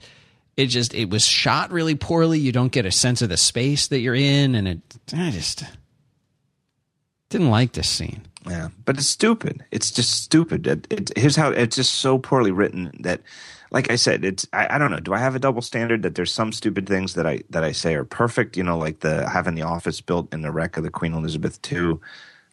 it 0.59 0.67
just 0.67 0.93
it 0.93 1.09
was 1.09 1.25
shot 1.25 1.71
really 1.71 1.95
poorly. 1.95 2.41
You 2.41 2.51
don't 2.51 2.73
get 2.73 2.85
a 2.85 2.91
sense 2.91 3.23
of 3.23 3.29
the 3.29 3.37
space 3.37 3.87
that 3.87 4.01
you're 4.01 4.15
in 4.17 4.57
and 4.57 4.67
it 4.67 4.81
I 5.15 5.31
just 5.31 5.65
didn't 7.29 7.51
like 7.51 7.73
this 7.73 7.89
scene. 7.89 8.23
Yeah, 8.45 8.69
but 8.85 8.97
it's 8.97 9.07
stupid. 9.07 9.65
It's 9.71 9.93
just 9.93 10.23
stupid. 10.23 10.67
It, 10.67 10.87
it, 10.91 11.13
here's 11.17 11.37
how 11.37 11.51
it's 11.51 11.77
just 11.77 11.95
so 11.97 12.19
poorly 12.19 12.51
written 12.51 12.91
that, 13.01 13.21
like 13.71 13.91
I 13.91 13.95
said, 13.95 14.25
it's 14.25 14.49
I, 14.53 14.75
I 14.75 14.79
don't 14.79 14.91
know. 14.91 14.99
Do 14.99 15.15
I 15.15 15.19
have 15.19 15.37
a 15.37 15.39
double 15.39 15.63
standard 15.63 16.03
that 16.03 16.17
there's 16.17 16.33
some 16.33 16.51
stupid 16.51 16.89
things 16.89 17.15
that 17.15 17.27
I 17.27 17.43
that 17.51 17.63
I 17.63 17.71
say 17.71 17.95
are 17.95 18.05
perfect? 18.05 18.57
You 18.57 18.65
know, 18.65 18.77
like 18.77 18.99
the 19.01 19.29
having 19.29 19.55
the 19.55 19.63
office 19.63 20.01
built 20.01 20.35
in 20.35 20.43
the 20.43 20.51
wreck 20.51 20.77
of 20.77 20.83
the 20.83 20.91
Queen 20.91 21.15
Elizabeth 21.15 21.61
II. 21.71 21.99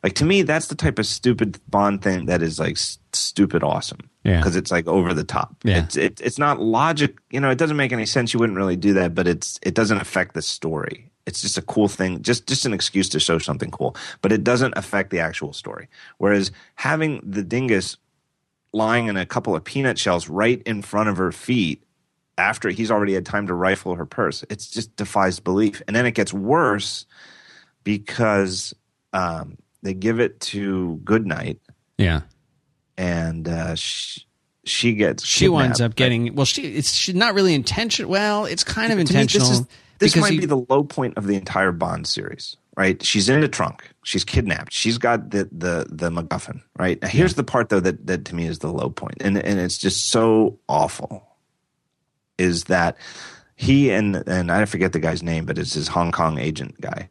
Like 0.04 0.14
to 0.16 0.26
me, 0.26 0.44
that's 0.44 0.68
the 0.68 0.76
type 0.76 1.00
of 1.00 1.08
stupid 1.08 1.60
Bond 1.68 2.04
thing 2.04 2.28
that 2.28 2.44
is 2.44 2.60
like 2.60 2.78
stupid 3.14 3.64
awesome. 3.64 4.12
Yeah. 4.26 4.38
because 4.38 4.56
it's 4.56 4.72
like 4.72 4.88
over 4.88 5.14
the 5.14 5.24
top. 5.24 5.56
Yeah. 5.64 5.84
It's 5.84 5.96
it, 5.96 6.20
it's 6.20 6.40
not 6.40 6.60
logic. 6.60 7.18
You 7.30 7.40
know, 7.40 7.52
it 7.52 7.58
doesn't 7.58 7.78
make 7.78 7.94
any 7.94 8.06
sense. 8.08 8.34
You 8.34 8.40
wouldn't 8.40 8.58
really 8.58 8.76
do 8.76 8.94
that, 8.94 9.14
but 9.16 9.28
it's 9.28 9.60
it 9.62 9.76
doesn't 9.76 10.02
affect 10.02 10.34
the 10.34 10.42
story. 10.42 11.12
It's 11.28 11.42
just 11.42 11.58
a 11.58 11.62
cool 11.62 11.88
thing, 11.88 12.22
just 12.24 12.48
just 12.48 12.66
an 12.66 12.74
excuse 12.74 13.08
to 13.10 13.20
show 13.20 13.38
something 13.38 13.72
cool, 13.72 13.96
but 14.22 14.32
it 14.32 14.44
doesn't 14.44 14.74
affect 14.76 15.12
the 15.12 15.20
actual 15.20 15.54
story. 15.54 15.88
Whereas 16.18 16.52
having 16.76 17.22
the 17.24 17.44
dingus 17.44 17.98
lying 18.74 19.08
in 19.08 19.16
a 19.16 19.26
couple 19.26 19.56
of 19.56 19.64
peanut 19.64 19.98
shells 19.98 20.28
right 20.28 20.62
in 20.66 20.82
front 20.82 21.08
of 21.08 21.18
her 21.18 21.32
feet 21.32 21.82
after 22.38 22.70
he's 22.70 22.92
already 22.92 23.14
had 23.14 23.26
time 23.26 23.48
to 23.48 23.54
rifle 23.54 23.96
her 23.96 24.06
purse, 24.06 24.44
it 24.50 24.60
just 24.60 24.94
defies 24.98 25.40
belief. 25.40 25.82
And 25.88 25.96
then 25.96 26.06
it 26.06 26.12
gets 26.12 26.34
worse 26.34 27.06
because 27.86 28.74
um, 29.14 29.58
they 29.84 29.94
give 29.94 30.20
it 30.20 30.40
to 30.42 31.00
Goodnight, 31.06 31.60
Yeah. 31.98 32.22
And 32.98 33.48
uh, 33.48 33.76
she, 33.76 34.26
she 34.64 34.94
gets 34.94 35.24
She 35.26 35.48
winds 35.50 35.82
up 35.82 35.96
getting 35.96 36.36
well 36.36 36.46
she 36.46 36.64
it's 36.64 36.94
she's 36.94 37.16
not 37.16 37.34
really 37.34 37.54
intentional 37.54 38.10
well, 38.12 38.46
it's 38.46 38.64
kind 38.64 38.92
of 38.92 38.98
To 38.98 38.98
me, 38.98 39.02
intentional 39.02 39.48
this 39.50 39.60
is, 39.60 39.68
this 40.00 40.16
might 40.16 40.34
he- 40.34 40.40
be 40.40 40.46
the 40.46 40.66
low 40.70 40.84
point 40.84 41.18
of 41.18 41.28
the 41.28 41.36
entire 41.36 41.72
Bond 41.72 42.08
series, 42.08 42.58
right? 42.76 43.02
She's 43.04 43.30
in 43.30 43.42
the 43.42 43.48
trunk. 43.48 43.90
She's 44.04 44.24
kidnapped. 44.24 44.74
She's 44.74 44.98
got 44.98 45.30
the 45.32 45.50
the 45.52 45.86
the 45.90 46.10
MacGuffin, 46.10 46.62
right? 46.78 47.02
Now, 47.02 47.08
here's 47.08 47.36
the 47.36 47.44
part 47.44 47.70
though 47.70 47.80
that 47.80 48.06
that 48.08 48.26
to 48.26 48.36
me 48.36 48.46
is 48.48 48.60
the 48.60 48.72
low 48.72 48.90
point, 48.90 49.18
and 49.22 49.38
and 49.38 49.60
it's 49.60 49.78
just 49.78 50.10
so 50.10 50.60
awful. 50.68 51.26
Is 52.38 52.66
that 52.66 52.98
he 53.56 53.92
and 53.92 54.18
and 54.28 54.52
I 54.52 54.66
forget 54.66 54.92
the 54.92 55.00
guy's 55.00 55.24
name, 55.24 55.46
but 55.46 55.58
it's 55.58 55.74
his 55.74 55.88
Hong 55.88 56.12
Kong 56.12 56.38
agent 56.38 56.80
guy. 56.82 57.10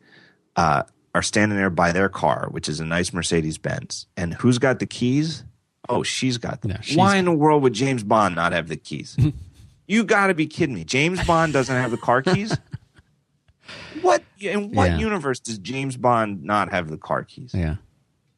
Uh, 0.57 0.83
are 1.15 1.23
standing 1.23 1.57
there 1.57 1.71
by 1.71 1.93
their 1.93 2.09
car, 2.09 2.49
which 2.51 2.69
is 2.69 2.81
a 2.81 2.85
nice 2.85 3.13
Mercedes 3.13 3.57
Benz, 3.57 4.07
and 4.17 4.35
who's 4.35 4.59
got 4.59 4.79
the 4.81 4.87
keys? 4.87 5.45
Oh, 5.89 6.03
she's 6.03 6.39
got 6.39 6.63
them. 6.63 6.71
No, 6.73 6.77
she's 6.83 6.97
Why 6.97 7.17
in 7.17 7.25
the 7.27 7.33
world 7.33 7.63
would 7.63 7.73
James 7.75 8.03
Bond 8.03 8.35
not 8.35 8.53
have 8.53 8.69
the 8.69 8.77
keys? 8.77 9.17
you 9.87 10.05
got 10.05 10.29
to 10.29 10.35
be 10.35 10.47
kidding 10.47 10.75
me! 10.75 10.85
James 10.85 11.25
Bond 11.27 11.53
doesn't 11.53 11.75
have 11.75 11.91
the 11.91 11.97
car 11.99 12.23
keys. 12.23 12.57
What 14.03 14.23
in 14.39 14.73
what 14.73 14.91
Yeah. 14.91 14.99
universe 14.99 15.41
does 15.41 15.59
James 15.59 15.97
Bond 15.97 16.43
not 16.45 16.71
have 16.71 16.91
the 16.91 16.99
car 16.99 17.23
keys? 17.23 17.53
yeah. 17.55 17.77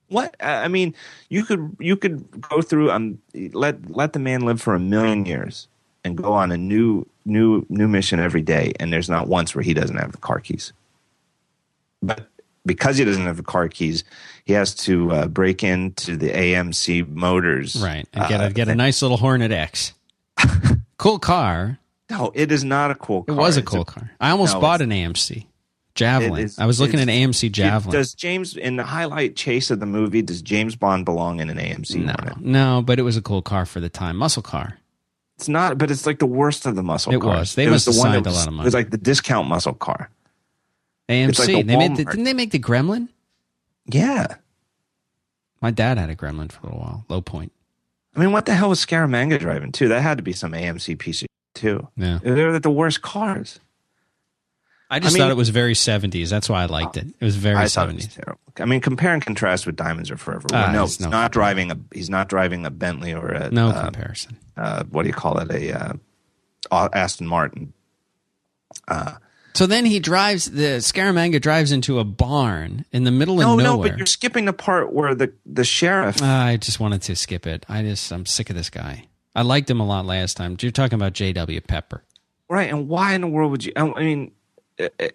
What 0.08 0.36
I 0.40 0.68
mean, 0.68 0.94
you 1.30 1.44
could 1.44 1.76
you 1.80 1.96
could 1.96 2.40
go 2.40 2.62
through 2.62 2.92
um 2.92 3.18
let 3.52 3.90
let 3.90 4.12
the 4.12 4.20
man 4.20 4.42
live 4.42 4.60
for 4.62 4.74
a 4.74 4.78
million 4.78 5.26
years 5.26 5.66
and 6.04 6.16
go 6.16 6.32
on 6.32 6.52
a 6.52 6.56
new 6.56 7.06
new 7.24 7.66
new 7.68 7.88
mission 7.88 8.20
every 8.20 8.42
day, 8.42 8.72
and 8.78 8.92
there's 8.92 9.08
not 9.10 9.26
once 9.26 9.52
where 9.54 9.64
he 9.64 9.74
doesn't 9.74 9.96
have 9.96 10.12
the 10.12 10.18
car 10.18 10.38
keys. 10.38 10.72
But 12.02 12.28
because 12.66 12.98
he 12.98 13.04
doesn't 13.04 13.24
have 13.24 13.36
the 13.36 13.42
car 13.42 13.68
keys, 13.68 14.04
he 14.44 14.52
has 14.52 14.74
to 14.74 15.12
uh, 15.12 15.28
break 15.28 15.64
into 15.64 16.16
the 16.16 16.30
AMC 16.30 17.08
Motors. 17.08 17.80
Right. 17.82 18.06
And 18.12 18.28
get 18.28 18.40
uh, 18.40 18.44
a 18.44 18.50
get 18.50 18.68
a 18.68 18.74
nice 18.74 19.02
little 19.02 19.16
Hornet 19.16 19.52
X. 19.52 19.94
cool 20.98 21.18
car. 21.18 21.78
No, 22.10 22.30
it 22.34 22.52
is 22.52 22.62
not 22.62 22.90
a 22.90 22.94
cool 22.94 23.24
car. 23.24 23.34
It 23.34 23.38
was 23.38 23.56
a 23.56 23.62
cool 23.62 23.84
car. 23.84 24.12
I 24.20 24.30
almost 24.30 24.54
no, 24.54 24.60
bought 24.60 24.80
an 24.80 24.90
AMC 24.90 25.46
Javelin. 25.94 26.42
It 26.42 26.44
is- 26.44 26.58
I 26.58 26.66
was 26.66 26.78
looking 26.78 27.00
at 27.00 27.08
an 27.08 27.14
AMC 27.14 27.50
Javelin. 27.50 27.92
Does 27.92 28.14
James 28.14 28.56
in 28.56 28.76
the 28.76 28.84
highlight 28.84 29.34
chase 29.34 29.70
of 29.70 29.80
the 29.80 29.86
movie? 29.86 30.22
Does 30.22 30.42
James 30.42 30.76
Bond 30.76 31.04
belong 31.04 31.40
in 31.40 31.50
an 31.50 31.58
AMC 31.58 31.96
no, 32.04 32.14
Hornet? 32.18 32.40
no, 32.40 32.82
but 32.84 32.98
it 32.98 33.02
was 33.02 33.16
a 33.16 33.22
cool 33.22 33.42
car 33.42 33.66
for 33.66 33.80
the 33.80 33.88
time. 33.88 34.16
Muscle 34.16 34.42
car. 34.42 34.78
It's 35.36 35.48
not, 35.48 35.76
but 35.76 35.90
it's 35.90 36.06
like 36.06 36.18
the 36.18 36.26
worst 36.26 36.64
of 36.64 36.76
the 36.76 36.82
muscle. 36.82 37.12
It 37.12 37.20
cars. 37.20 37.38
was. 37.38 37.54
They 37.56 37.66
it 37.66 37.70
must 37.70 37.86
was 37.86 37.96
the 37.96 38.02
have 38.02 38.14
one 38.14 38.22
that 38.22 38.30
signed 38.30 38.34
a 38.34 38.38
lot 38.38 38.48
of 38.48 38.54
money. 38.54 38.64
It 38.64 38.68
was 38.68 38.74
like 38.74 38.90
the 38.90 38.98
discount 38.98 39.48
muscle 39.48 39.74
car. 39.74 40.10
AMC. 41.08 41.38
like 41.38 41.48
a 41.48 41.62
they 41.62 41.76
made 41.76 41.96
the, 41.96 42.04
didn't 42.04 42.24
they 42.24 42.34
make 42.34 42.50
the 42.50 42.58
Gremlin? 42.58 43.08
Yeah, 43.88 44.36
My 45.60 45.70
dad 45.70 45.96
had 45.98 46.10
a 46.10 46.16
Gremlin 46.16 46.50
for 46.50 46.60
a 46.60 46.64
little 46.64 46.80
while. 46.80 47.04
Low 47.08 47.20
point. 47.20 47.52
I 48.16 48.20
mean, 48.20 48.32
what 48.32 48.46
the 48.46 48.54
hell 48.54 48.70
was 48.70 48.84
Scaramanga 48.84 49.38
driving 49.38 49.70
too? 49.72 49.88
That 49.88 50.02
had 50.02 50.16
to 50.18 50.24
be 50.24 50.32
some 50.32 50.52
AMC 50.52 50.98
piece 50.98 51.22
of 51.22 51.28
too. 51.54 51.86
Yeah. 51.96 52.18
They 52.22 52.44
were 52.44 52.58
the 52.58 52.70
worst 52.70 53.02
cars. 53.02 53.60
I 54.88 54.98
just 55.00 55.12
I 55.12 55.14
mean- 55.14 55.22
thought 55.22 55.30
it 55.30 55.36
was 55.36 55.48
very 55.50 55.74
70s. 55.74 56.30
That's 56.30 56.48
why 56.48 56.62
I 56.62 56.66
liked 56.66 56.96
it. 56.96 57.06
It 57.08 57.24
was 57.24 57.36
very 57.36 57.56
I 57.56 57.66
thought 57.68 57.88
it 57.90 57.94
was 57.96 58.06
70s. 58.06 58.14
terrible. 58.14 58.40
I 58.58 58.64
mean, 58.64 58.80
compare 58.80 59.12
and 59.12 59.22
contrast 59.22 59.66
with 59.66 59.76
Diamonds 59.76 60.10
Are 60.10 60.16
Forever. 60.16 60.46
Ah, 60.52 60.72
no, 60.72 60.82
he's 60.82 60.98
no 61.00 61.08
not 61.10 61.30
driving 61.32 61.70
a. 61.70 61.78
He's 61.92 62.08
not 62.08 62.28
driving 62.28 62.64
a 62.64 62.70
Bentley 62.70 63.12
or 63.12 63.28
a. 63.28 63.50
No 63.50 63.68
uh, 63.68 63.84
comparison. 63.84 64.36
uh, 64.56 64.84
what 64.84 65.02
do 65.02 65.08
you 65.08 65.14
call 65.14 65.38
it? 65.38 65.50
A 65.50 65.72
uh, 66.72 66.88
Aston 66.92 67.26
Martin. 67.26 67.72
So 69.56 69.66
then 69.66 69.86
he 69.86 70.00
drives 70.00 70.50
the 70.50 70.78
Scaramanga 70.80 71.40
drives 71.40 71.72
into 71.72 71.98
a 71.98 72.04
barn 72.04 72.84
in 72.92 73.04
the 73.04 73.10
middle 73.10 73.36
of 73.36 73.40
No, 73.40 73.56
no, 73.56 73.62
nowhere. 73.64 73.88
but 73.90 73.98
you're 73.98 74.06
skipping 74.06 74.44
the 74.44 74.52
part 74.52 74.92
where 74.92 75.14
the 75.14 75.32
the 75.46 75.64
sheriff. 75.64 76.22
Uh, 76.22 76.26
I 76.26 76.56
just 76.58 76.78
wanted 76.78 77.02
to 77.02 77.16
skip 77.16 77.46
it. 77.46 77.64
I 77.68 77.82
just 77.82 78.12
I'm 78.12 78.26
sick 78.26 78.50
of 78.50 78.56
this 78.56 78.68
guy. 78.70 79.04
I 79.34 79.42
liked 79.42 79.68
him 79.70 79.80
a 79.80 79.86
lot 79.86 80.06
last 80.06 80.36
time. 80.36 80.56
You're 80.60 80.72
talking 80.72 80.94
about 80.96 81.12
J.W. 81.14 81.60
Pepper. 81.62 82.02
Right, 82.48 82.70
and 82.70 82.88
why 82.88 83.14
in 83.14 83.22
the 83.22 83.26
world 83.26 83.50
would 83.50 83.64
you? 83.64 83.72
I 83.76 83.84
mean, 84.00 84.32
uh, 84.78 84.88
uh, 85.00 85.08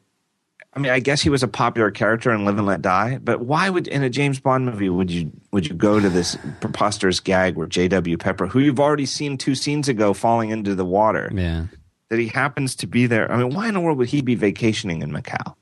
I 0.74 0.80
mean, 0.80 0.92
I 0.92 1.00
guess 1.00 1.22
he 1.22 1.30
was 1.30 1.44
a 1.44 1.48
popular 1.48 1.92
character 1.92 2.32
in 2.32 2.44
Live 2.46 2.58
and 2.58 2.66
Let 2.66 2.82
Die, 2.82 3.20
but 3.22 3.42
why 3.42 3.70
would 3.70 3.88
in 3.88 4.04
a 4.04 4.10
James 4.10 4.40
Bond 4.40 4.66
movie 4.66 4.90
would 4.90 5.12
you 5.12 5.32
would 5.52 5.68
you 5.68 5.74
go 5.76 6.00
to 6.00 6.10
this 6.10 6.38
preposterous 6.62 7.20
gag 7.20 7.56
where 7.56 7.68
J.W. 7.68 8.18
Pepper, 8.18 8.48
who 8.48 8.60
you've 8.60 8.80
already 8.80 9.06
seen 9.06 9.38
two 9.38 9.54
scenes 9.56 9.88
ago, 9.88 10.14
falling 10.14 10.50
into 10.50 10.74
the 10.76 10.86
water, 10.86 11.32
Yeah. 11.34 11.66
That 12.12 12.20
he 12.20 12.28
happens 12.28 12.76
to 12.76 12.88
be 12.88 13.08
there? 13.08 13.32
I 13.32 13.38
mean, 13.38 13.56
why 13.56 13.68
in 13.70 13.74
the 13.74 13.80
world 13.80 13.98
would 13.98 14.10
he 14.10 14.22
be 14.22 14.36
vacationing 14.36 15.02
in 15.02 15.12
Macau? 15.12 15.56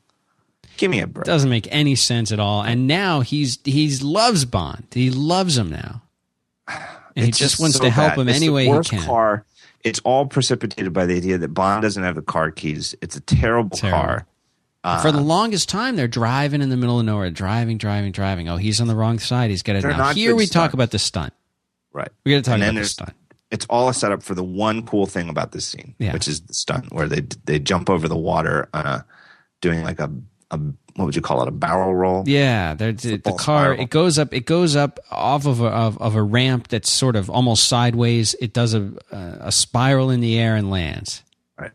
Give 0.78 0.90
me 0.90 1.00
a 1.00 1.08
break. 1.08 1.26
Doesn't 1.26 1.50
make 1.50 1.68
any 1.72 1.96
sense 1.96 2.32
at 2.32 2.40
all. 2.40 2.64
And 2.64 2.88
now 2.88 3.22
he's 3.22 3.60
he's 3.64 4.02
loves 4.02 4.46
Bond. 4.46 4.88
He 4.92 5.10
loves 5.12 5.58
him 5.58 5.70
now. 5.70 6.02
And 6.68 7.26
he 7.26 7.30
It's 7.30 7.38
just 7.38 7.60
wants 7.60 7.78
so 7.78 7.84
to 7.84 7.90
help 7.90 8.12
bad. 8.16 8.20
him 8.20 8.30
It's 8.30 8.38
any 8.38 8.48
the 8.48 8.54
way 8.54 8.66
he 8.66 8.80
can. 8.82 9.02
Car. 9.04 9.46
It's 9.84 10.00
all 10.00 10.26
precipitated 10.26 10.92
by 10.94 11.06
the 11.06 11.16
idea 11.16 11.38
that 11.38 11.50
Bond 11.54 11.82
doesn't 11.84 12.02
have 12.04 12.16
the 12.16 12.22
car 12.22 12.52
keys. 12.52 12.96
It's 13.02 13.16
a 13.16 13.22
terrible, 13.22 13.78
Terrible. 13.78 14.00
car. 14.02 14.26
Uh, 14.84 15.02
For 15.02 15.12
the 15.12 15.22
longest 15.22 15.68
time, 15.70 15.96
they're 15.98 16.08
driving 16.08 16.62
in 16.62 16.70
the 16.70 16.78
middle 16.78 17.00
of 17.00 17.06
nowhere, 17.06 17.30
driving, 17.30 17.78
driving, 17.78 18.12
driving. 18.14 18.48
Oh, 18.48 18.56
he's 18.58 18.80
on 18.80 18.88
the 18.88 18.96
wrong 18.96 19.20
side. 19.20 19.50
He's 19.50 19.62
got 19.64 19.74
to. 19.74 19.82
They're 19.82 19.92
Now 19.92 20.14
here 20.14 20.36
we 20.36 20.48
talk 20.48 20.74
about 20.74 20.92
the 20.92 21.00
stunt. 21.00 21.34
Right. 21.92 22.10
We 22.26 22.32
got 22.32 22.44
to 22.46 22.50
talk 22.50 22.58
about 22.60 22.74
the 22.76 22.86
stunt. 22.86 23.14
It's 23.52 23.66
all 23.70 23.90
a 23.90 23.94
setup 23.94 24.22
for 24.24 24.36
the 24.36 24.44
one 24.44 24.86
cool 24.86 25.06
thing 25.06 25.30
about 25.30 25.52
this 25.52 25.66
scene, 25.66 25.96
Yeah. 26.00 26.14
which 26.14 26.28
is 26.28 26.42
the 26.42 26.54
stunt 26.54 26.92
where 26.94 27.08
they 27.08 27.22
they 27.46 27.60
jump 27.60 27.90
over 27.90 28.08
the 28.08 28.18
water, 28.18 28.70
uh, 28.74 29.02
doing 29.62 29.84
like 29.84 30.00
a, 30.00 30.12
a 30.52 30.60
what 30.96 31.06
would 31.06 31.16
you 31.16 31.22
call 31.22 31.42
it, 31.42 31.48
a 31.48 31.52
barrel 31.52 31.96
roll? 31.96 32.24
Yeah, 32.28 32.74
the, 32.74 32.94
car 33.38 33.38
spiral. 33.74 33.80
it 33.80 33.90
goes 33.90 34.20
up. 34.20 34.34
It 34.34 34.46
goes 34.46 34.76
up 34.76 35.00
off 35.12 35.46
of 35.46 35.62
a, 35.62 35.68
of, 35.68 35.98
of 36.00 36.16
a 36.16 36.22
ramp 36.22 36.68
that's 36.68 36.92
sort 36.92 37.16
of 37.16 37.30
almost 37.30 37.68
sideways. 37.68 38.36
It 38.42 38.52
does 38.54 38.74
a 38.74 38.92
a 39.12 39.52
spiral 39.52 40.10
in 40.10 40.20
the 40.20 40.38
air 40.38 40.56
and 40.56 40.70
lands. 40.70 41.24
Right. 41.58 41.72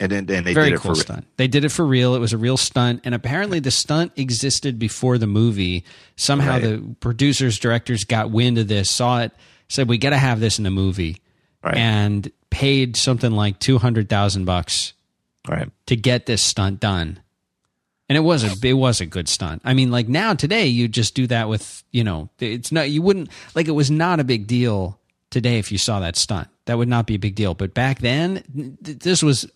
And 0.00 0.10
then 0.10 0.18
and 0.30 0.44
they 0.44 0.54
Very 0.54 0.70
did 0.70 0.74
it 0.76 0.80
cool 0.80 0.94
for 0.96 1.00
stunt. 1.00 1.26
They 1.36 1.46
did 1.46 1.64
it 1.64 1.68
for 1.70 1.86
real. 1.86 2.14
It 2.16 2.18
was 2.18 2.32
a 2.32 2.38
real 2.38 2.56
stunt, 2.56 3.02
and 3.04 3.14
apparently 3.14 3.60
the 3.60 3.70
stunt 3.70 4.12
existed 4.16 4.78
before 4.78 5.16
the 5.18 5.28
movie. 5.28 5.84
Somehow 6.16 6.54
Right. 6.54 6.62
the 6.62 6.96
producers, 7.00 7.58
directors 7.60 8.02
got 8.04 8.30
wind 8.32 8.58
of 8.58 8.66
this, 8.68 8.90
saw 8.90 9.20
it, 9.20 9.30
said 9.74 9.88
we 9.88 9.98
got 9.98 10.10
to 10.10 10.18
have 10.18 10.40
this 10.40 10.58
in 10.58 10.64
the 10.64 10.70
movie, 10.70 11.18
Right. 11.62 11.76
and 11.76 12.30
paid 12.50 12.96
something 12.96 13.32
like 13.32 13.58
two 13.58 13.78
hundred 13.78 14.08
thousand 14.08 14.44
bucks 14.44 14.92
right. 15.48 15.70
to 15.86 15.96
get 15.96 16.26
this 16.26 16.42
stunt 16.42 16.78
done. 16.80 17.20
And 18.08 18.16
it 18.18 18.20
was 18.20 18.44
a 18.44 18.66
it 18.66 18.74
was 18.74 19.00
a 19.00 19.06
good 19.06 19.28
stunt. 19.28 19.62
I 19.64 19.72
mean, 19.72 19.90
like 19.90 20.08
now 20.08 20.34
today, 20.34 20.66
you 20.66 20.88
just 20.88 21.14
do 21.14 21.26
that 21.28 21.48
with 21.48 21.82
you 21.90 22.04
know, 22.04 22.28
it's 22.38 22.70
not 22.70 22.90
you 22.90 23.00
wouldn't 23.00 23.30
like 23.54 23.66
it 23.66 23.72
was 23.72 23.90
not 23.90 24.20
a 24.20 24.24
big 24.24 24.46
deal 24.46 24.98
today 25.30 25.58
if 25.58 25.72
you 25.72 25.78
saw 25.78 26.00
that 26.00 26.16
stunt. 26.16 26.48
That 26.66 26.76
would 26.78 26.88
not 26.88 27.06
be 27.06 27.14
a 27.14 27.18
big 27.18 27.34
deal. 27.34 27.54
But 27.54 27.72
back 27.72 28.00
then, 28.00 28.76
th- 28.84 28.98
this 28.98 29.22
was 29.22 29.50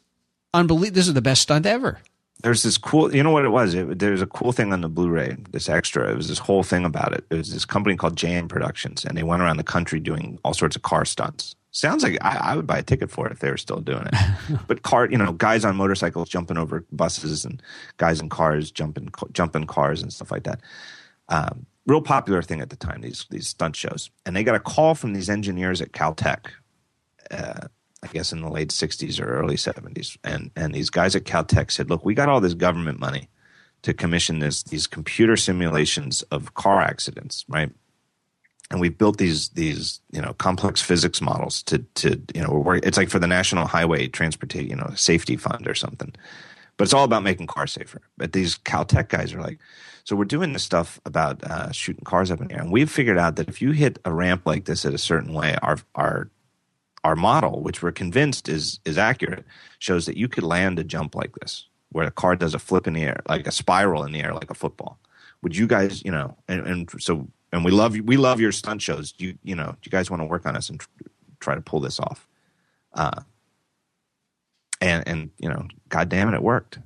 unbelievable. 0.54 0.94
This 0.94 1.08
is 1.08 1.14
the 1.14 1.20
best 1.22 1.42
stunt 1.42 1.66
ever. 1.66 2.00
There's 2.42 2.62
this 2.62 2.78
cool, 2.78 3.14
you 3.14 3.22
know 3.22 3.32
what 3.32 3.44
it 3.44 3.50
was? 3.50 3.74
It, 3.74 3.98
there's 3.98 4.22
a 4.22 4.26
cool 4.26 4.52
thing 4.52 4.72
on 4.72 4.80
the 4.80 4.88
Blu-ray, 4.88 5.36
this 5.50 5.68
extra. 5.68 6.10
It 6.10 6.16
was 6.16 6.28
this 6.28 6.38
whole 6.38 6.62
thing 6.62 6.84
about 6.84 7.12
it. 7.12 7.24
It 7.30 7.34
was 7.34 7.52
this 7.52 7.64
company 7.64 7.96
called 7.96 8.16
JM 8.16 8.48
Productions, 8.48 9.04
and 9.04 9.18
they 9.18 9.24
went 9.24 9.42
around 9.42 9.56
the 9.56 9.64
country 9.64 9.98
doing 9.98 10.38
all 10.44 10.54
sorts 10.54 10.76
of 10.76 10.82
car 10.82 11.04
stunts. 11.04 11.56
Sounds 11.70 12.02
like 12.02 12.16
I, 12.22 12.38
I 12.52 12.56
would 12.56 12.66
buy 12.66 12.78
a 12.78 12.82
ticket 12.82 13.10
for 13.10 13.26
it 13.26 13.32
if 13.32 13.40
they 13.40 13.50
were 13.50 13.56
still 13.56 13.80
doing 13.80 14.06
it. 14.12 14.58
but 14.66 14.82
car, 14.82 15.08
you 15.10 15.18
know, 15.18 15.32
guys 15.32 15.64
on 15.64 15.76
motorcycles 15.76 16.28
jumping 16.28 16.56
over 16.56 16.84
buses, 16.92 17.44
and 17.44 17.62
guys 17.98 18.20
in 18.20 18.28
cars 18.28 18.70
jumping 18.70 19.10
jumping 19.32 19.64
cars 19.64 20.02
and 20.02 20.12
stuff 20.12 20.30
like 20.30 20.44
that. 20.44 20.60
Um, 21.28 21.66
real 21.86 22.02
popular 22.02 22.42
thing 22.42 22.60
at 22.60 22.70
the 22.70 22.76
time. 22.76 23.02
These 23.02 23.26
these 23.30 23.48
stunt 23.48 23.76
shows, 23.76 24.10
and 24.24 24.34
they 24.34 24.44
got 24.44 24.54
a 24.54 24.60
call 24.60 24.94
from 24.94 25.12
these 25.12 25.28
engineers 25.28 25.82
at 25.82 25.92
Caltech. 25.92 26.46
Uh, 27.30 27.68
I 28.02 28.06
guess 28.08 28.32
in 28.32 28.40
the 28.40 28.50
late 28.50 28.68
'60s 28.68 29.20
or 29.20 29.26
early 29.26 29.56
'70s, 29.56 30.16
and 30.22 30.50
and 30.54 30.74
these 30.74 30.90
guys 30.90 31.16
at 31.16 31.24
Caltech 31.24 31.70
said, 31.70 31.90
"Look, 31.90 32.04
we 32.04 32.14
got 32.14 32.28
all 32.28 32.40
this 32.40 32.54
government 32.54 33.00
money 33.00 33.28
to 33.82 33.94
commission 33.94 34.38
this 34.38 34.62
these 34.62 34.86
computer 34.86 35.36
simulations 35.36 36.22
of 36.30 36.54
car 36.54 36.80
accidents, 36.80 37.44
right? 37.48 37.70
And 38.70 38.80
we've 38.80 38.98
built 38.98 39.18
these 39.18 39.50
these 39.50 40.00
you 40.10 40.20
know 40.20 40.34
complex 40.34 40.80
physics 40.80 41.20
models 41.20 41.62
to 41.64 41.78
to 41.94 42.20
you 42.34 42.42
know 42.42 42.70
it's 42.82 42.98
like 42.98 43.10
for 43.10 43.18
the 43.18 43.26
National 43.26 43.66
Highway 43.66 44.08
Transportation 44.08 44.70
you 44.70 44.76
know 44.76 44.92
Safety 44.94 45.36
Fund 45.36 45.66
or 45.66 45.74
something, 45.74 46.12
but 46.76 46.84
it's 46.84 46.94
all 46.94 47.04
about 47.04 47.22
making 47.22 47.46
cars 47.46 47.72
safer. 47.72 48.02
But 48.16 48.32
these 48.32 48.58
Caltech 48.58 49.08
guys 49.08 49.32
are 49.32 49.40
like, 49.40 49.58
so 50.04 50.16
we're 50.16 50.24
doing 50.24 50.52
this 50.52 50.64
stuff 50.64 51.00
about 51.04 51.42
uh, 51.44 51.70
shooting 51.72 52.04
cars 52.04 52.30
up 52.30 52.40
in 52.40 52.48
the 52.48 52.54
air, 52.54 52.60
and 52.60 52.72
we've 52.72 52.90
figured 52.90 53.18
out 53.18 53.36
that 53.36 53.48
if 53.48 53.62
you 53.62 53.70
hit 53.72 53.98
a 54.04 54.12
ramp 54.12 54.42
like 54.44 54.64
this 54.66 54.84
at 54.84 54.94
a 54.94 54.98
certain 54.98 55.32
way, 55.32 55.56
our 55.62 55.78
our 55.94 56.30
our 57.08 57.16
model, 57.16 57.62
which 57.62 57.82
we're 57.82 57.90
convinced 58.04 58.50
is 58.50 58.80
is 58.84 58.98
accurate, 58.98 59.44
shows 59.78 60.04
that 60.04 60.18
you 60.18 60.28
could 60.28 60.44
land 60.44 60.78
a 60.78 60.84
jump 60.84 61.14
like 61.14 61.32
this, 61.40 61.66
where 61.90 62.06
a 62.06 62.10
car 62.10 62.36
does 62.36 62.54
a 62.54 62.58
flip 62.58 62.86
in 62.86 62.92
the 62.92 63.02
air, 63.02 63.20
like 63.26 63.46
a 63.46 63.50
spiral 63.50 64.04
in 64.04 64.12
the 64.12 64.22
air, 64.22 64.34
like 64.34 64.50
a 64.50 64.54
football. 64.54 64.98
Would 65.40 65.56
you 65.56 65.66
guys, 65.66 66.04
you 66.04 66.10
know, 66.10 66.36
and, 66.48 66.66
and 66.66 66.90
so 67.00 67.26
and 67.50 67.64
we 67.64 67.70
love 67.70 67.98
we 67.98 68.18
love 68.18 68.40
your 68.40 68.52
stunt 68.52 68.82
shows. 68.82 69.14
You 69.16 69.38
you 69.42 69.56
know, 69.56 69.70
do 69.70 69.84
you 69.84 69.90
guys 69.90 70.10
want 70.10 70.20
to 70.20 70.26
work 70.26 70.44
on 70.44 70.54
us 70.54 70.68
and 70.68 70.78
tr- 70.80 70.86
try 71.40 71.54
to 71.54 71.62
pull 71.62 71.80
this 71.80 71.98
off? 71.98 72.28
Uh, 72.92 73.22
and 74.82 75.08
and 75.08 75.30
you 75.38 75.48
know, 75.48 75.66
god 75.88 76.10
damn 76.10 76.28
it, 76.28 76.34
it 76.34 76.42
worked. 76.42 76.78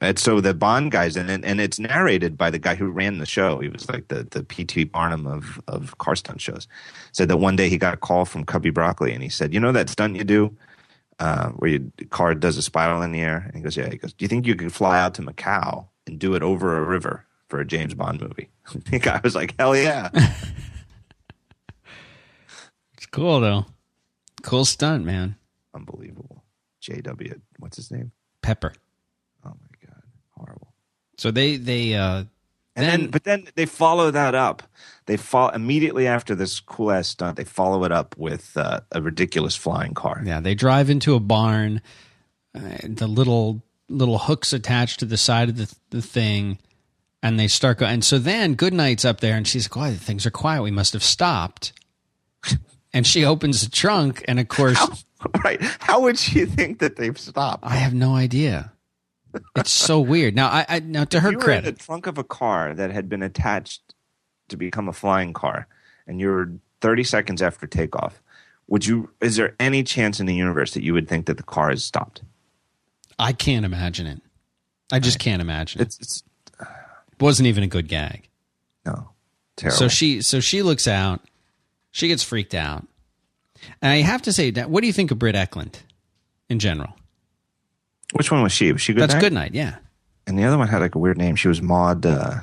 And 0.00 0.18
so 0.18 0.40
the 0.40 0.54
Bond 0.54 0.90
guys, 0.90 1.16
and 1.16 1.30
and 1.30 1.44
and 1.44 1.60
it's 1.60 1.78
narrated 1.78 2.38
by 2.38 2.50
the 2.50 2.58
guy 2.58 2.74
who 2.74 2.90
ran 2.90 3.18
the 3.18 3.26
show. 3.26 3.58
He 3.58 3.68
was 3.68 3.88
like 3.88 4.08
the 4.08 4.24
the 4.30 4.42
P.T. 4.42 4.84
Barnum 4.84 5.26
of 5.26 5.60
of 5.68 5.98
car 5.98 6.16
stunt 6.16 6.40
shows. 6.40 6.66
Said 7.12 7.28
that 7.28 7.36
one 7.36 7.56
day 7.56 7.68
he 7.68 7.76
got 7.76 7.94
a 7.94 7.98
call 7.98 8.24
from 8.24 8.44
Cubby 8.44 8.70
Broccoli, 8.70 9.12
and 9.12 9.22
he 9.22 9.28
said, 9.28 9.52
"You 9.52 9.60
know 9.60 9.72
that 9.72 9.90
stunt 9.90 10.16
you 10.16 10.24
do, 10.24 10.56
uh, 11.18 11.50
where 11.50 11.70
your 11.70 11.82
car 12.08 12.34
does 12.34 12.56
a 12.56 12.62
spiral 12.62 13.02
in 13.02 13.12
the 13.12 13.20
air?" 13.20 13.44
And 13.46 13.56
he 13.56 13.60
goes, 13.60 13.76
"Yeah." 13.76 13.90
He 13.90 13.98
goes, 13.98 14.14
"Do 14.14 14.24
you 14.24 14.28
think 14.28 14.46
you 14.46 14.54
could 14.54 14.72
fly 14.72 14.98
out 14.98 15.14
to 15.14 15.22
Macau 15.22 15.86
and 16.06 16.18
do 16.18 16.34
it 16.34 16.42
over 16.42 16.78
a 16.78 16.82
river 16.82 17.26
for 17.48 17.60
a 17.60 17.66
James 17.66 17.92
Bond 17.92 18.22
movie?" 18.22 18.48
the 18.90 18.98
guy 18.98 19.20
was 19.22 19.34
like, 19.34 19.54
"Hell 19.58 19.76
yeah!" 19.76 20.08
It's 22.96 23.06
cool 23.06 23.40
though. 23.40 23.64
Cool 24.42 24.66
stunt, 24.66 25.06
man. 25.06 25.36
Unbelievable. 25.74 26.44
J.W. 26.80 27.40
What's 27.58 27.76
his 27.76 27.90
name? 27.90 28.12
Pepper. 28.42 28.74
Oh 30.40 30.44
horrible. 30.44 30.74
So 31.18 31.30
they 31.30 31.56
they 31.56 31.94
uh 31.94 32.24
And 32.76 32.86
Then- 32.86 33.00
then, 33.00 33.10
but 33.10 33.24
then 33.24 33.48
they 33.56 33.66
follow 33.66 34.10
that 34.10 34.34
up. 34.34 34.62
They 35.06 35.16
fall 35.16 35.48
immediately 35.50 36.06
after 36.06 36.34
this 36.36 36.60
cool 36.60 36.92
ass 36.92 37.08
stunt. 37.08 37.36
They 37.36 37.44
follow 37.44 37.84
it 37.84 37.90
up 37.92 38.16
with 38.16 38.56
uh, 38.56 38.80
a 38.92 39.02
ridiculous 39.02 39.56
flying 39.56 39.92
car. 39.94 40.22
yeah 40.24 40.40
they 40.40 40.54
drive 40.54 40.88
into 40.88 41.14
a 41.14 41.20
barn. 41.20 41.80
Uh, 42.54 42.60
the 42.84 43.06
little 43.08 43.62
little 43.88 44.18
hooks 44.18 44.52
attached 44.52 45.00
to 45.00 45.04
the 45.06 45.16
side 45.16 45.48
of 45.48 45.56
the 45.56 45.74
the 45.90 46.02
thing, 46.02 46.58
and 47.22 47.38
they 47.38 47.48
start 47.48 47.78
going. 47.78 47.92
And 47.94 48.04
so 48.04 48.18
then 48.18 48.54
Goodnight's 48.54 49.04
up 49.04 49.20
there, 49.20 49.36
and 49.36 49.46
she's 49.46 49.64
like, 49.64 49.72
"Quiet, 49.72 49.98
things 49.98 50.24
are 50.26 50.30
quiet. 50.30 50.62
We 50.62 50.70
must 50.70 50.92
have 50.92 51.02
stopped." 51.02 51.72
and 52.92 53.06
she 53.06 53.24
opens 53.24 53.62
the 53.62 53.70
trunk, 53.70 54.24
and 54.28 54.38
of 54.40 54.46
course, 54.48 54.78
right? 55.44 55.60
How 55.80 56.00
would 56.02 56.18
she 56.18 56.44
think 56.46 56.78
that 56.78 56.96
they've 56.96 57.18
stopped? 57.18 57.64
I 57.64 57.76
have 57.76 57.94
no 57.94 58.14
idea. 58.14 58.72
It's 59.56 59.70
so 59.70 60.00
weird. 60.00 60.34
Now, 60.34 60.48
I, 60.48 60.66
I 60.68 60.78
now 60.80 61.04
to 61.04 61.20
her 61.20 61.30
you 61.30 61.36
were 61.38 61.42
in 61.42 61.44
credit, 61.44 61.78
the 61.78 61.84
trunk 61.84 62.06
of 62.06 62.18
a 62.18 62.24
car 62.24 62.74
that 62.74 62.90
had 62.90 63.08
been 63.08 63.22
attached 63.22 63.82
to 64.48 64.56
become 64.56 64.88
a 64.88 64.92
flying 64.92 65.32
car, 65.32 65.66
and 66.06 66.20
you're 66.20 66.50
30 66.80 67.04
seconds 67.04 67.42
after 67.42 67.66
takeoff. 67.66 68.20
Would 68.68 68.86
you? 68.86 69.10
Is 69.20 69.36
there 69.36 69.54
any 69.60 69.82
chance 69.82 70.20
in 70.20 70.26
the 70.26 70.34
universe 70.34 70.74
that 70.74 70.82
you 70.82 70.92
would 70.94 71.08
think 71.08 71.26
that 71.26 71.36
the 71.36 71.42
car 71.42 71.70
has 71.70 71.84
stopped? 71.84 72.22
I 73.18 73.32
can't 73.32 73.64
imagine 73.64 74.06
it. 74.06 74.20
I 74.92 74.98
just 74.98 75.18
can't 75.18 75.42
imagine 75.42 75.80
it. 75.82 75.84
It's, 75.88 75.98
it's 76.00 76.22
Wasn't 77.20 77.46
even 77.46 77.62
a 77.62 77.66
good 77.68 77.86
gag. 77.88 78.28
no 78.86 79.10
terrible. 79.56 79.76
So 79.76 79.88
she 79.88 80.22
so 80.22 80.40
she 80.40 80.62
looks 80.62 80.88
out. 80.88 81.20
She 81.92 82.08
gets 82.08 82.22
freaked 82.22 82.54
out. 82.54 82.86
And 83.82 83.92
I 83.92 83.96
have 84.02 84.22
to 84.22 84.32
say, 84.32 84.50
that- 84.52 84.70
what 84.70 84.80
do 84.80 84.86
you 84.86 84.92
think 84.92 85.10
of 85.10 85.18
Britt 85.18 85.34
Ekland 85.34 85.74
in 86.48 86.60
general? 86.60 86.96
Which 88.12 88.30
one 88.30 88.42
was 88.42 88.52
she? 88.52 88.72
Was 88.72 88.82
she 88.82 88.92
good? 88.92 89.02
That's 89.02 89.14
night? 89.14 89.20
good 89.20 89.32
night, 89.32 89.54
yeah. 89.54 89.76
And 90.26 90.38
the 90.38 90.44
other 90.44 90.58
one 90.58 90.68
had 90.68 90.80
like 90.80 90.94
a 90.94 90.98
weird 90.98 91.18
name. 91.18 91.36
She 91.36 91.48
was 91.48 91.62
Maud. 91.62 92.04
Uh, 92.06 92.40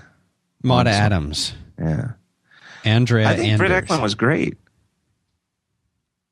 Maud 0.64 0.88
Adams, 0.88 1.54
yeah. 1.80 2.12
Andrea 2.84 3.30
I 3.30 3.36
think 3.36 3.58
Britt 3.58 3.72
Ekland 3.72 4.02
was 4.02 4.16
great. 4.16 4.58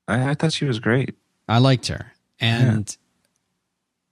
I, 0.08 0.32
I 0.32 0.34
thought 0.34 0.54
she 0.54 0.66
was 0.66 0.80
great. 0.80 1.16
I 1.48 1.58
liked 1.60 1.88
her. 1.88 2.14
And 2.40 2.96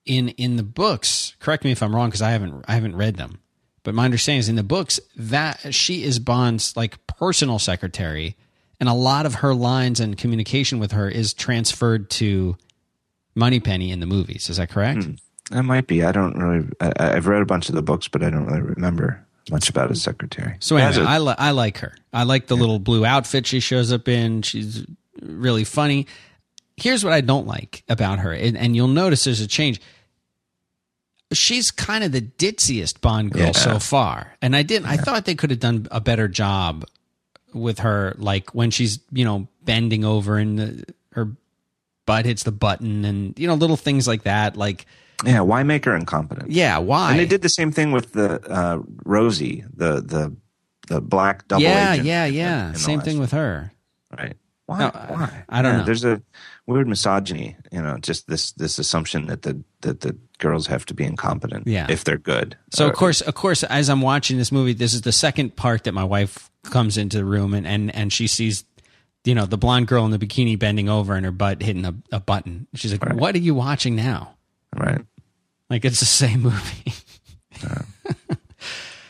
in 0.06 0.30
in 0.30 0.56
the 0.58 0.64
books, 0.64 1.36
correct 1.40 1.64
me 1.64 1.72
if 1.72 1.82
I'm 1.82 1.96
wrong 1.96 2.10
because 2.10 2.22
I 2.22 2.32
haven't 2.32 2.66
I 2.68 2.76
haven't 2.76 2.96
read 2.96 3.16
them. 3.18 3.40
But 3.84 3.96
my 3.96 4.06
understanding 4.06 4.40
is 4.40 4.50
in 4.50 4.56
the 4.56 4.64
books 4.64 5.00
that 5.16 5.74
she 5.74 6.04
is 6.04 6.20
Bond's 6.20 6.76
like 6.78 7.06
personal 7.08 7.60
secretary, 7.60 8.36
and 8.80 8.88
a 8.88 8.94
lot 8.94 9.26
of 9.26 9.36
her 9.36 9.54
lines 9.54 10.00
and 10.00 10.18
communication 10.18 10.80
with 10.80 10.94
her 10.94 11.10
is 11.10 11.34
transferred 11.34 12.10
to 12.12 12.58
Moneypenny 13.36 13.92
in 13.92 14.00
the 14.00 14.06
movies. 14.06 14.50
Is 14.50 14.58
that 14.58 14.70
correct? 14.70 15.04
Hmm. 15.04 15.12
That 15.52 15.64
might 15.64 15.88
be. 15.88 16.04
I 16.04 16.12
don't 16.12 16.38
really. 16.38 16.68
I, 16.80 16.94
I've 16.98 17.28
read 17.28 17.42
a 17.42 17.46
bunch 17.46 17.68
of 17.70 17.76
the 17.76 17.82
books, 17.82 18.08
but 18.08 18.24
I 18.24 18.30
don't 18.30 18.46
really 18.46 18.62
remember 18.62 19.26
much 19.52 19.70
about 19.70 19.90
his 19.90 20.02
secretary. 20.02 20.56
So 20.60 20.78
anyway, 20.78 21.04
a- 21.04 21.08
I, 21.08 21.18
li- 21.18 21.36
I 21.38 21.52
like 21.52 21.80
her. 21.80 21.96
I 22.14 22.24
like 22.24 22.48
the 22.48 22.56
little 22.56 22.80
blue 22.80 23.06
outfit 23.06 23.46
she 23.46 23.60
shows 23.60 23.92
up 23.92 24.08
in. 24.08 24.42
She's 24.42 24.86
really 25.22 25.64
funny. 25.66 26.08
Here's 26.78 27.04
what 27.04 27.12
I 27.14 27.22
don't 27.22 27.46
like 27.46 27.84
about 27.90 28.20
her, 28.20 28.32
and, 28.32 28.58
and 28.58 28.76
you'll 28.76 28.88
notice 28.88 29.26
there's 29.26 29.42
a 29.42 29.48
change. 29.48 29.82
She's 31.34 31.72
kind 31.72 32.04
of 32.04 32.12
the 32.12 32.22
ditziest 32.22 33.02
Bond 33.02 33.32
girl 33.32 33.48
Yeah. 33.48 33.52
so 33.54 33.80
far, 33.80 34.36
and 34.42 34.56
I 34.56 34.62
didn't. 34.64 34.88
I 34.88 34.98
thought 34.98 35.26
they 35.26 35.36
could 35.36 35.50
have 35.50 35.60
done 35.60 35.88
a 35.92 36.00
better 36.00 36.28
job 36.28 36.86
with 37.54 37.80
her, 37.80 38.14
like 38.18 38.54
when 38.56 38.70
she's 38.72 39.00
you 39.12 39.26
know 39.26 39.48
bending 39.64 40.06
over 40.06 40.38
and 40.38 40.60
the, 40.60 40.86
her 41.14 41.30
butt 42.06 42.26
hits 42.26 42.44
the 42.44 42.52
button, 42.52 43.06
and 43.06 43.38
you 43.40 43.48
know 43.48 43.56
little 43.56 43.78
things 43.78 44.08
like 44.08 44.24
that. 44.24 44.56
Like, 44.58 44.86
yeah, 45.26 45.42
why 45.42 45.64
make 45.64 45.86
her 45.86 45.96
incompetent? 45.96 46.52
yeah, 46.52 46.78
why? 46.80 47.12
And 47.12 47.20
they 47.20 47.26
did 47.26 47.42
the 47.42 47.50
same 47.50 47.72
thing 47.72 47.92
with 47.92 48.14
the 48.14 48.42
uh, 48.50 48.80
Rosie, 49.06 49.64
the 49.76 50.02
the 50.02 50.36
the 50.88 51.02
black 51.02 51.48
double 51.48 51.64
yeah, 51.64 51.94
agent. 51.94 52.08
yeah, 52.08 52.26
in 52.26 52.34
yeah. 52.34 52.66
in 52.68 52.74
the 52.74 52.80
Same 52.80 53.02
thing 53.02 53.20
with 53.20 53.32
her. 53.32 53.72
Right. 54.18 54.36
Why? 54.66 54.80
No, 54.80 54.88
Why? 54.90 55.44
I 55.50 55.62
don't 55.62 55.72
Yeah, 55.74 55.78
know. 55.80 55.86
There's 55.86 56.06
a 56.06 56.22
weird 56.68 56.88
misogyny, 56.88 57.58
you 57.72 57.82
know, 57.82 57.98
just 57.98 58.28
this 58.28 58.54
this 58.54 58.80
assumption 58.80 59.26
that 59.28 59.42
the 59.42 59.62
that 59.82 60.00
the 60.02 60.18
girls 60.40 60.68
have 60.68 60.86
to 60.86 60.94
be 60.94 61.04
incompetent 61.04 61.68
Yeah. 61.68 61.88
if 61.90 62.04
they're 62.06 62.18
good. 62.18 62.58
So 62.72 62.86
Uh, 62.86 62.90
of 62.90 62.96
course, 62.96 63.20
of 63.22 63.34
course, 63.34 63.64
as 63.64 63.90
I'm 63.90 64.02
watching 64.02 64.38
this 64.38 64.52
movie, 64.54 64.74
this 64.74 64.94
is 64.94 65.02
the 65.02 65.12
second 65.12 65.56
part 65.58 65.84
that 65.84 65.94
my 65.94 66.04
wife 66.06 66.50
comes 66.64 66.98
into 66.98 67.18
the 67.18 67.26
room 67.26 67.54
and 67.54 67.68
and, 67.68 67.94
and 67.94 68.12
she 68.14 68.26
sees, 68.28 68.64
you 69.26 69.34
know, 69.36 69.46
the 69.46 69.58
blonde 69.58 69.88
girl 69.88 70.06
in 70.06 70.12
the 70.12 70.20
bikini 70.20 70.58
bending 70.60 70.90
over 70.90 71.16
and 71.16 71.26
her 71.26 71.32
butt 71.32 71.62
hitting 71.62 71.86
a, 71.86 71.94
a 72.12 72.20
button. 72.20 72.68
She's 72.76 72.92
like, 72.92 73.14
"What 73.16 73.36
are 73.36 73.40
you 73.40 73.56
watching 73.56 73.96
now?" 73.96 74.36
right. 74.76 75.02
Like 75.70 75.86
it's 75.86 76.00
the 76.00 76.06
same 76.06 76.42
movie. 76.42 76.94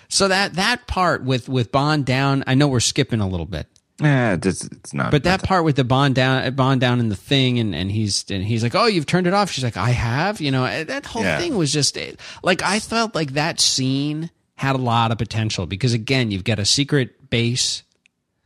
so 0.09 0.27
that 0.27 0.53
that 0.53 0.87
part 0.87 1.23
with 1.23 1.49
with 1.49 1.71
Bond 1.71 2.05
down, 2.05 2.43
I 2.47 2.53
know 2.55 2.67
we're 2.67 2.79
skipping 2.79 3.19
a 3.19 3.27
little 3.27 3.45
bit, 3.47 3.67
Yeah, 4.01 4.33
it's, 4.41 4.63
it's 4.63 4.93
not. 4.93 5.11
but 5.11 5.23
that 5.23 5.43
part 5.43 5.63
with 5.63 5.75
the 5.75 5.83
Bond 5.83 6.15
down, 6.15 6.53
Bond 6.55 6.79
down 6.81 6.99
in 6.99 7.09
the 7.09 7.15
thing, 7.15 7.59
and 7.59 7.73
and 7.73 7.91
he's 7.91 8.25
and 8.29 8.43
he's 8.43 8.63
like, 8.63 8.75
"Oh, 8.75 8.85
you've 8.85 9.05
turned 9.07 9.27
it 9.27 9.33
off." 9.33 9.51
She's 9.51 9.63
like, 9.63 9.77
"I 9.77 9.89
have." 9.89 10.39
You 10.39 10.51
know, 10.51 10.65
eh, 10.65 10.83
that 10.85 11.05
whole 11.05 11.23
Yeah. 11.23 11.39
thing 11.39 11.55
was 11.57 11.73
just 11.73 11.97
eh, 11.97 12.13
like 12.43 12.61
I 12.61 12.79
felt 12.79 13.15
like 13.15 13.33
that 13.33 13.59
scene 13.59 14.29
had 14.55 14.75
a 14.75 14.79
lot 14.79 15.11
of 15.11 15.17
potential 15.17 15.65
because 15.65 15.93
again, 15.93 16.29
you've 16.31 16.43
got 16.43 16.59
a 16.59 16.65
secret 16.65 17.29
base. 17.29 17.83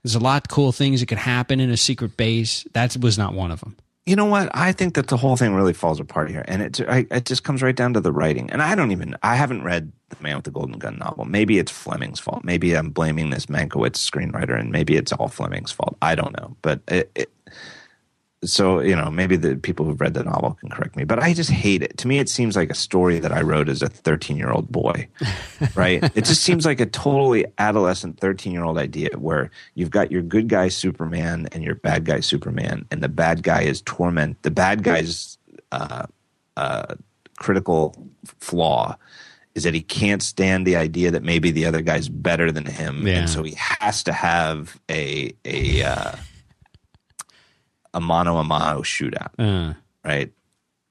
There's 0.03 0.15
a 0.15 0.19
lot 0.19 0.43
of 0.43 0.49
cool 0.49 0.71
things 0.71 0.99
that 0.99 1.07
could 1.07 1.17
happen 1.17 1.59
in 1.59 1.69
a 1.69 1.77
secret 1.77 2.17
base. 2.17 2.65
That 2.73 2.95
was 2.97 3.17
not 3.17 3.33
one 3.33 3.51
of 3.51 3.59
them. 3.59 3.75
You 4.05 4.15
know 4.15 4.25
what? 4.25 4.49
I 4.53 4.71
think 4.71 4.93
that 4.95 5.07
the 5.07 5.17
whole 5.17 5.35
thing 5.35 5.53
really 5.53 5.73
falls 5.73 5.99
apart 5.99 6.29
here, 6.29 6.45
and 6.47 6.61
it 6.61 6.79
I, 6.87 7.05
it 7.11 7.25
just 7.25 7.43
comes 7.43 7.61
right 7.61 7.75
down 7.75 7.93
to 7.93 7.99
the 7.99 8.13
writing. 8.13 8.49
And 8.51 8.61
I 8.61 8.73
don't 8.73 8.91
even 8.91 9.17
I 9.21 9.35
haven't 9.35 9.63
read 9.63 9.91
the 10.07 10.15
Man 10.23 10.37
with 10.37 10.45
the 10.45 10.51
Golden 10.51 10.79
Gun 10.79 10.97
novel. 10.97 11.25
Maybe 11.25 11.59
it's 11.59 11.73
Fleming's 11.73 12.21
fault. 12.21 12.45
Maybe 12.45 12.73
I'm 12.73 12.89
blaming 12.89 13.31
this 13.31 13.47
Mankiewicz 13.47 13.97
screenwriter, 13.97 14.57
and 14.57 14.71
maybe 14.71 14.95
it's 14.95 15.11
all 15.11 15.27
Fleming's 15.27 15.73
fault. 15.73 15.97
I 16.01 16.15
don't 16.15 16.39
know, 16.39 16.55
but 16.61 16.79
it, 16.87 17.11
it, 17.15 17.29
so 18.43 18.79
you 18.81 18.95
know 18.95 19.09
maybe 19.09 19.35
the 19.35 19.55
people 19.55 19.85
who've 19.85 19.99
read 19.99 20.13
the 20.13 20.23
novel 20.23 20.57
can 20.59 20.69
correct 20.69 20.95
me. 20.95 21.03
But 21.03 21.19
I 21.19 21.33
just 21.33 21.49
hate 21.49 21.81
it. 21.81 21.97
To 21.97 22.07
me, 22.07 22.19
it 22.19 22.29
seems 22.29 22.55
like 22.55 22.69
a 22.69 22.75
story 22.75 23.19
that 23.19 23.31
I 23.31 23.41
wrote 23.41 23.67
as 23.69 23.81
a 23.81 23.89
13 23.89 24.37
year 24.37 24.51
old 24.51 24.71
boy. 24.71 25.07
Right? 25.75 26.03
it 26.15 26.25
just 26.25 26.43
seems 26.43 26.65
like 26.65 26.79
a 26.79 26.85
totally 26.85 27.45
adolescent 27.57 28.19
13 28.19 28.53
year 28.53 28.63
old 28.63 28.77
idea 28.77 29.09
where 29.17 29.49
you've 29.75 29.89
got 29.91 30.11
your 30.11 30.21
good 30.21 30.47
guy 30.47 30.67
Superman 30.69 31.47
and 31.51 31.63
your 31.63 31.75
bad 31.75 32.05
guy 32.05 32.19
Superman, 32.19 32.85
and 32.91 33.01
the 33.01 33.09
bad 33.09 33.41
guy 33.43 33.61
is 33.63 33.81
torment. 33.81 34.41
The 34.43 34.51
bad 34.51 34.83
guy's 34.83 35.37
uh, 35.71 36.05
uh, 36.55 36.95
critical 37.37 37.95
flaw 38.39 38.97
is 39.55 39.63
that 39.63 39.73
he 39.73 39.81
can't 39.81 40.21
stand 40.21 40.67
the 40.67 40.75
idea 40.75 41.09
that 41.09 41.23
maybe 41.23 41.49
the 41.49 41.65
other 41.65 41.81
guy's 41.81 42.07
better 42.09 42.51
than 42.51 42.65
him, 42.65 43.07
Yeah. 43.07 43.15
and 43.21 43.29
so 43.29 43.41
he 43.41 43.55
has 43.57 44.03
to 44.03 44.13
have 44.13 44.79
a 44.91 45.33
a 45.43 45.81
uh, 45.81 46.11
a 47.97 48.01
mano 48.01 48.37
a 48.37 48.43
mano 48.43 48.81
shootout, 48.81 49.31
Uh. 49.39 49.73
right? 50.05 50.31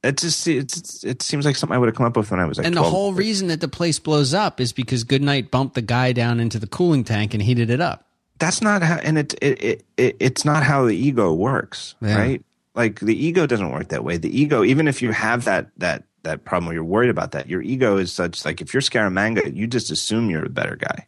It 0.03 0.19
just 0.19 0.47
it's, 0.47 1.03
it 1.05 1.21
seems 1.23 1.45
like 1.45 1.57
something 1.57 1.75
I 1.75 1.79
would 1.79 1.89
have 1.89 1.97
come 1.97 2.07
up 2.07 2.17
with 2.17 2.31
when 2.31 2.39
I 2.39 2.45
was 2.45 2.59
like 2.59 2.67
And 2.67 2.77
the 2.77 2.81
12. 2.81 2.93
whole 2.93 3.13
reason 3.13 3.49
that 3.49 3.61
the 3.61 3.69
place 3.69 3.99
blows 3.99 4.35
up 4.35 4.61
is 4.61 4.73
because 4.73 5.03
Goodnight 5.05 5.51
bumped 5.51 5.75
the 5.75 5.83
guy 5.83 6.13
down 6.13 6.39
into 6.39 6.59
the 6.61 6.67
cooling 6.69 7.03
tank 7.03 7.35
and 7.35 7.43
heated 7.43 7.71
it 7.71 7.81
up. 7.81 8.07
that's 8.39 8.61
not 8.63 8.83
how 8.83 8.97
and 9.03 9.19
it, 9.19 9.35
it 9.43 9.63
it 9.65 9.85
it 9.97 10.17
it's 10.21 10.45
not 10.45 10.63
how 10.63 10.85
the 10.85 10.95
ego 10.95 11.33
works 11.33 11.95
Yeah. 12.03 12.19
right 12.19 12.43
like 12.75 13.01
the 13.01 13.17
ego 13.17 13.47
doesn't 13.47 13.73
work 13.73 13.89
that 13.89 14.05
way 14.05 14.17
the 14.19 14.29
ego 14.43 14.63
even 14.63 14.87
if 14.87 15.01
you 15.03 15.11
have 15.13 15.45
that 15.47 15.71
that 15.79 16.05
that 16.23 16.45
problem 16.45 16.67
where 16.67 16.75
you're 16.75 16.85
worried 16.85 17.11
about 17.11 17.33
that 17.33 17.49
your 17.49 17.63
ego 17.63 17.97
is 17.97 18.13
such 18.13 18.45
like 18.45 18.61
if 18.61 18.75
you're 18.75 18.83
scaramanga 18.83 19.43
you 19.57 19.67
just 19.67 19.91
assume 19.91 20.29
you're 20.31 20.45
a 20.45 20.51
better 20.51 20.77
guy 20.77 21.07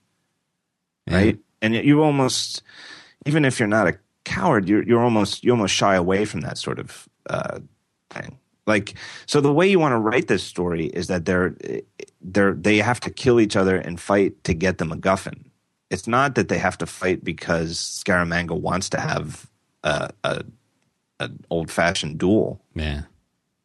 right 1.11 1.39
and 1.63 1.75
yet 1.75 1.85
you 1.85 2.03
almost 2.03 2.63
even 3.27 3.45
if 3.45 3.59
you're 3.61 3.69
not 3.69 3.87
a 3.89 3.95
coward 4.35 4.69
you're 4.69 4.85
you're 4.89 5.03
almost 5.09 5.43
you 5.45 5.51
almost 5.51 5.75
shy 5.75 5.95
away 5.95 6.25
from 6.25 6.41
that 6.43 6.59
sort 6.59 6.79
of 6.79 7.09
uh 7.31 7.59
thing 8.11 8.39
like 8.67 8.95
so 9.27 9.41
the 9.41 9.53
way 9.53 9.67
you 9.67 9.79
want 9.81 9.93
to 9.93 9.99
write 9.99 10.27
this 10.29 10.43
story 10.45 10.87
is 11.01 11.07
that 11.09 11.25
they're 11.25 11.55
they're 12.21 12.53
they 12.55 12.77
have 12.79 13.01
to 13.01 13.11
kill 13.11 13.41
each 13.41 13.57
other 13.57 13.77
and 13.77 13.99
fight 13.99 14.33
to 14.45 14.53
get 14.55 14.77
the 14.79 14.85
MacGuffin. 14.85 15.45
It's 15.91 16.07
not 16.07 16.35
that 16.35 16.49
they 16.49 16.59
have 16.59 16.77
to 16.79 16.87
fight 16.87 17.25
because 17.25 17.79
Scaramanga 17.79 18.61
wants 18.61 18.91
to 18.91 19.01
have 19.01 19.49
a, 19.85 20.11
a 20.25 20.45
an 21.21 21.39
old 21.49 21.71
fashioned 21.71 22.19
duel. 22.19 22.61
Yeah. 22.75 23.03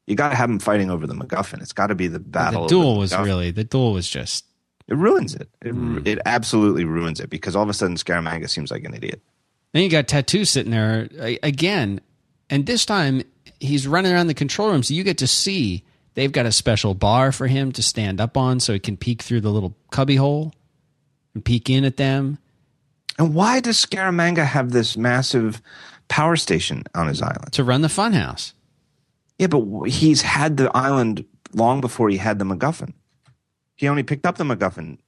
You 0.07 0.15
got 0.15 0.29
to 0.29 0.35
have 0.35 0.49
them 0.49 0.59
fighting 0.59 0.89
over 0.89 1.05
the 1.05 1.13
MacGuffin. 1.15 1.61
It's 1.61 1.73
got 1.73 1.87
to 1.87 1.95
be 1.95 2.07
the 2.07 2.19
battle. 2.19 2.63
The 2.63 2.69
duel 2.69 2.93
the 2.93 2.99
was 2.99 3.17
really 3.17 3.51
the 3.51 3.65
duel 3.65 3.91
was 3.91 4.07
just 4.07 4.45
it 4.87 4.95
ruins 4.95 5.35
it. 5.35 5.49
It, 5.61 5.73
Hmm. 5.73 5.99
it 6.05 6.19
absolutely 6.25 6.85
ruins 6.85 7.19
it 7.19 7.29
because 7.29 7.55
all 7.57 7.63
of 7.63 7.69
a 7.69 7.73
sudden 7.73 7.97
Scaramanga 7.97 8.49
seems 8.49 8.71
like 8.71 8.85
an 8.85 8.93
idiot. 8.93 9.21
Then 9.73 9.83
you 9.83 9.89
got 9.89 10.07
Tattoo 10.07 10.45
sitting 10.45 10.71
there 10.71 11.09
uh, 11.19 11.33
again, 11.43 11.99
and 12.49 12.65
this 12.65 12.85
time 12.85 13.23
he's 13.59 13.87
running 13.87 14.13
around 14.13 14.27
the 14.27 14.33
control 14.33 14.69
room, 14.69 14.83
so 14.83 14.93
you 14.93 15.03
get 15.03 15.17
to 15.17 15.27
see 15.27 15.83
they've 16.13 16.31
got 16.31 16.45
a 16.45 16.51
special 16.51 16.93
bar 16.93 17.31
for 17.31 17.47
him 17.47 17.71
to 17.73 17.83
stand 17.83 18.21
up 18.21 18.37
on, 18.37 18.59
so 18.59 18.73
he 18.73 18.79
can 18.79 18.97
peek 18.97 19.21
through 19.21 19.41
the 19.41 19.51
little 19.51 19.75
cubby 19.91 20.15
hole 20.15 20.53
and 21.33 21.43
peek 21.43 21.69
in 21.69 21.83
at 21.85 21.97
them. 21.97 22.37
And 23.17 23.33
why 23.33 23.59
does 23.59 23.83
Scaramanga 23.83 24.45
have 24.45 24.71
this 24.71 24.95
massive 24.95 25.61
power 26.07 26.35
station 26.35 26.83
on 26.93 27.07
his 27.07 27.21
island? 27.21 27.51
to 27.53 27.63
run 27.63 27.81
the 27.81 27.87
funhouse. 27.87 28.53
Yeah, 29.39 29.47
but 29.47 29.89
he's 29.89 30.21
had 30.21 30.57
the 30.57 30.75
island 30.75 31.25
long 31.53 31.81
before 31.81 32.09
he 32.09 32.17
had 32.17 32.39
the 32.39 32.45
MacGuffin. 32.45 32.93
He 33.75 33.87
only 33.87 34.03
picked 34.03 34.25
up 34.25 34.37
the 34.37 34.43
MacGuffin 34.43 34.99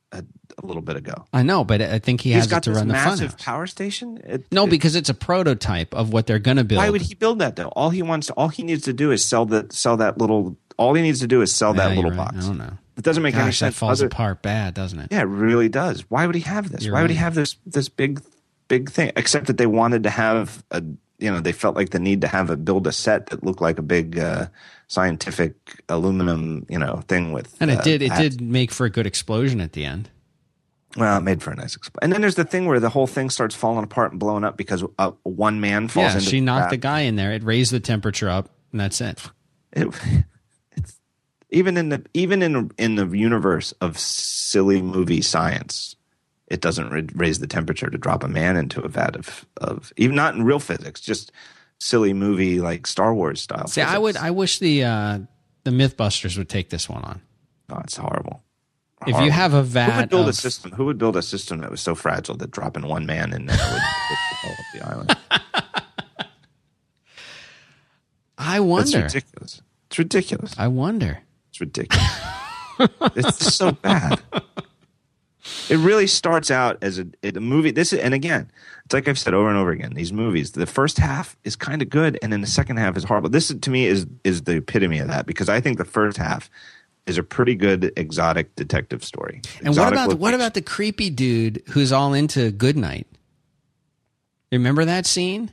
a, 0.62 0.66
little 0.66 0.82
bit 0.82 0.96
ago. 0.96 1.26
I 1.34 1.44
know, 1.44 1.64
but 1.64 1.82
I 1.82 2.00
think 2.00 2.22
he 2.22 2.32
He's 2.34 2.44
has 2.44 2.48
got 2.48 2.64
to 2.64 2.70
this 2.72 2.78
run 2.78 2.88
the 2.88 2.94
massive 2.94 3.36
funhouse. 3.36 3.44
power 3.46 3.68
station. 3.68 4.20
It- 4.24 4.46
No, 4.52 4.66
it- 4.66 4.70
because 4.70 4.96
it's 4.96 5.10
a 5.10 5.14
prototype 5.14 5.94
of 5.94 6.12
what 6.14 6.28
they're 6.28 6.40
going 6.40 6.58
to 6.58 6.64
build. 6.64 6.78
why 6.80 6.90
would 6.90 7.02
he 7.02 7.16
build 7.16 7.40
that 7.40 7.56
though? 7.56 7.70
All 7.70 7.90
he 7.90 8.02
wants, 8.02 8.30
all 8.32 8.48
he 8.50 8.64
needs 8.64 8.84
to 8.84 8.94
do 8.94 9.12
is 9.12 9.24
sell 9.24 9.46
that, 9.48 9.74
sell 9.74 9.98
that 9.98 10.18
little. 10.18 10.58
All 10.78 10.94
he 10.94 11.02
needs 11.02 11.20
to 11.22 11.28
do 11.28 11.42
is 11.42 11.54
sell 11.56 11.76
Yeah, 11.76 11.88
that 11.90 11.96
little 11.96 12.12
right. 12.12 12.18
box. 12.18 12.36
I 12.46 12.48
don't 12.48 12.58
know. 12.58 12.74
It 12.98 13.04
doesn't 13.04 13.24
make 13.24 13.36
any 13.36 13.46
Gosh, 13.46 13.60
that 13.60 13.66
sense. 13.68 13.78
falls 13.78 14.00
other- 14.02 14.08
apart 14.08 14.42
bad, 14.42 14.74
doesn't 14.74 15.00
it? 15.00 15.08
Yeah, 15.12 15.22
it 15.22 15.24
really 15.26 15.68
does. 15.70 16.02
Why 16.10 16.26
would 16.26 16.36
he 16.36 16.42
have 16.42 16.72
this? 16.72 16.84
You're 16.86 16.94
Why 16.94 17.02
would 17.02 17.12
he 17.12 17.18
have 17.18 17.36
this 17.36 17.58
this 17.66 17.90
big 17.90 18.22
big 18.68 18.90
thing? 18.90 19.12
Except 19.18 19.48
that 19.48 19.58
they 19.58 19.68
wanted 19.68 20.04
to 20.04 20.10
have 20.10 20.64
a 20.72 20.82
you 21.20 21.32
know 21.32 21.40
they 21.40 21.52
felt 21.54 21.76
like 21.76 21.90
the 21.92 22.00
need 22.00 22.22
to 22.22 22.28
have 22.28 22.50
a 22.50 22.58
build 22.58 22.88
a 22.88 22.92
set 22.92 23.28
that 23.28 23.44
looked 23.44 23.62
like 23.62 23.80
a 23.80 23.82
big 23.82 24.18
uh, 24.20 24.48
scientific 24.88 25.56
aluminum 25.90 26.66
you 26.70 26.80
know 26.80 27.02
thing 27.08 27.32
with 27.34 27.56
And 27.60 27.70
it 27.72 27.80
uh, 27.80 27.84
did. 27.84 28.02
It 28.02 28.10
hats. 28.12 28.22
did 28.22 28.42
make 28.42 28.72
for 28.72 28.86
a 28.86 28.90
good 28.90 29.06
explosion 29.08 29.60
at 29.62 29.74
the 29.74 29.86
end. 29.86 30.10
Well, 30.96 31.18
it 31.18 31.22
made 31.24 31.44
for 31.44 31.52
a 31.52 31.56
nice 31.56 31.76
explosion. 31.76 32.00
And 32.04 32.14
then 32.14 32.22
there's 32.22 32.36
the 32.36 32.46
thing 32.46 32.66
where 32.68 32.80
the 32.80 32.90
whole 32.90 33.08
thing 33.08 33.30
starts 33.30 33.54
falling 33.54 33.84
apart 33.84 34.12
and 34.12 34.20
blowing 34.20 34.44
up 34.44 34.56
because 34.58 34.84
uh, 34.98 35.12
one 35.24 35.60
man 35.60 35.88
falls 35.90 36.14
Yeah, 36.14 36.20
she 36.20 36.40
knocked 36.42 36.70
the 36.70 36.78
trap. 36.78 36.82
guy 36.94 37.00
in 37.02 37.16
there. 37.18 37.32
It 37.34 37.44
raised 37.44 37.72
the 37.72 37.80
temperature 37.82 38.30
up, 38.30 38.50
and 38.72 38.80
that's 38.80 39.02
it. 39.02 39.22
It, 39.74 39.88
it's, 40.72 41.00
even 41.50 41.76
in 41.78 41.90
the 41.90 42.06
even 42.14 42.42
in 42.42 42.72
in 42.78 42.96
the 42.96 43.06
universe 43.08 43.74
of 43.82 43.98
silly 44.00 44.82
movie 44.82 45.22
science, 45.22 45.96
it 46.48 46.62
doesn't 46.62 46.90
ra- 46.92 47.02
raise 47.14 47.40
the 47.40 47.48
temperature 47.48 47.90
to 47.90 47.98
drop 47.98 48.24
a 48.24 48.28
man 48.30 48.56
into 48.56 48.80
a 48.82 48.88
vat 48.88 49.16
of 49.18 49.46
of 49.58 49.92
even 49.98 50.16
not 50.16 50.36
in 50.36 50.44
real 50.44 50.60
physics, 50.60 51.02
just 51.02 51.32
silly 51.78 52.14
movie 52.14 52.62
like 52.62 52.88
Star 52.88 53.14
Wars 53.14 53.42
style. 53.42 53.68
See, 53.68 53.82
I 53.82 53.98
would. 53.98 54.16
I 54.16 54.32
wish 54.32 54.60
the 54.60 54.86
uh, 54.86 55.20
the 55.66 55.72
MythBusters 55.72 56.38
would 56.38 56.48
take 56.48 56.70
this 56.70 56.88
one 56.88 57.04
on. 57.04 57.22
oh, 57.70 57.80
it's 57.84 57.98
horrible. 57.98 58.44
If 59.08 59.22
you 59.22 59.30
have 59.30 59.54
a 59.54 59.62
vat, 59.62 59.92
who 59.92 59.98
would 60.00 60.10
build 60.10 60.24
of, 60.24 60.30
a 60.30 60.34
system? 60.34 60.72
Who 60.72 60.86
would 60.86 60.98
build 60.98 61.16
a 61.16 61.22
system 61.22 61.60
that 61.60 61.70
was 61.70 61.82
so 61.82 61.96
fragile 61.96 62.36
that 62.38 62.52
dropping 62.52 62.88
one 62.88 63.06
man 63.06 63.34
in 63.34 63.46
there 63.46 63.58
would, 63.58 63.82
develop 64.42 64.66
the 64.74 64.88
island? 64.88 65.18
I 68.38 68.60
wonder. 68.60 69.00
It's 69.00 69.14
ridiculous. 69.16 69.62
It's 69.88 70.00
ridiculous. 70.00 70.56
I 70.58 70.68
wonder. 70.68 71.20
It's 71.50 71.62
ridiculous. 71.62 72.22
it's 73.16 73.40
just 73.40 73.58
so 73.58 73.72
bad. 73.74 74.22
It 75.70 75.78
really 75.78 76.08
starts 76.08 76.50
out 76.50 76.78
as 76.82 77.00
a, 77.00 77.06
a 77.24 77.40
movie. 77.40 77.72
This 77.72 77.94
is, 77.94 78.00
and 78.00 78.14
again, 78.14 78.52
it's 78.86 78.94
like 78.94 79.08
I've 79.08 79.20
said 79.20 79.34
over 79.34 79.48
and 79.48 79.58
over 79.58 79.72
again. 79.72 79.94
These 79.94 80.12
movies, 80.12 80.52
the 80.52 80.66
first 80.66 80.98
half 80.98 81.38
is 81.44 81.56
kind 81.56 81.82
of 81.82 81.90
good, 81.90 82.18
and 82.22 82.34
then 82.34 82.42
the 82.42 82.48
second 82.48 82.78
half 82.78 82.98
is 82.98 83.04
horrible. 83.04 83.30
This 83.30 83.54
to 83.54 83.70
me 83.70 83.86
is 83.86 84.08
is 84.24 84.44
the 84.44 84.58
epitome 84.58 85.00
of 85.00 85.08
that 85.08 85.26
because 85.26 85.50
I 85.50 85.62
think 85.62 85.78
the 85.78 85.86
first 85.86 86.18
half 86.18 86.50
is 87.06 87.18
a 87.18 87.24
pretty 87.24 87.56
good 87.56 87.92
exotic 87.96 88.56
detective 88.56 89.04
story. 89.04 89.42
And 89.60 89.70
what 89.76 89.94
Exotic 89.94 90.00
about 90.00 90.20
what 90.20 90.34
about 90.34 90.54
the 90.54 90.62
creepy 90.62 91.10
dude 91.10 91.64
who's 91.70 91.92
all 91.92 92.14
into 92.14 92.52
Goodnight? 92.52 93.08
Remember 94.52 94.86
that 94.86 95.06
scene 95.06 95.52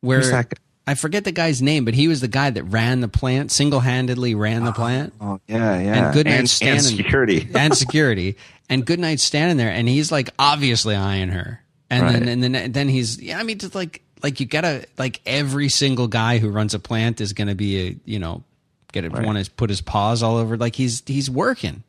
where 0.00 0.24
that? 0.24 0.52
I 0.86 0.94
forget 0.94 1.24
the 1.24 1.32
guy's 1.32 1.62
name, 1.62 1.84
but 1.84 1.94
he 1.94 2.08
was 2.08 2.20
the 2.20 2.28
guy 2.28 2.50
that 2.50 2.64
ran 2.64 3.00
the 3.00 3.08
plant 3.08 3.52
single 3.52 3.80
handedly 3.80 4.34
ran 4.34 4.64
the 4.64 4.70
oh, 4.70 4.74
plant 4.74 5.14
Oh 5.20 5.40
yeah, 5.46 5.78
yeah. 5.80 6.06
And 6.06 6.14
Goodnight's 6.14 6.60
and, 6.60 6.80
standing- 6.80 6.96
security. 6.96 7.48
and 7.54 7.76
security, 7.76 8.36
and 8.68 8.84
Goodnight's 8.84 9.22
standing 9.22 9.56
there, 9.56 9.70
and 9.70 9.88
he's 9.88 10.10
like 10.10 10.30
obviously 10.38 10.96
eyeing 10.96 11.28
her, 11.28 11.62
and 11.88 12.08
then 12.08 12.28
and 12.28 12.42
then 12.54 12.72
then 12.72 12.88
he's 12.88 13.20
yeah, 13.20 13.38
I 13.38 13.44
mean 13.44 13.58
just 13.58 13.74
like 13.74 14.02
like 14.22 14.40
you 14.40 14.46
gotta 14.46 14.86
like 14.98 15.20
every 15.24 15.68
single 15.68 16.08
guy 16.08 16.38
who 16.38 16.50
runs 16.50 16.74
a 16.74 16.78
plant 16.78 17.20
is 17.20 17.32
gonna 17.32 17.54
be 17.54 17.86
a 17.86 17.96
you 18.04 18.18
know 18.18 18.44
get 18.92 19.04
it 19.04 19.12
Right. 19.12 19.24
want 19.24 19.44
to 19.44 19.50
put 19.52 19.70
his 19.70 19.80
paws 19.80 20.22
all 20.22 20.36
over 20.36 20.56
like 20.56 20.74
he's 20.76 21.02
he's 21.06 21.30
working. 21.30 21.82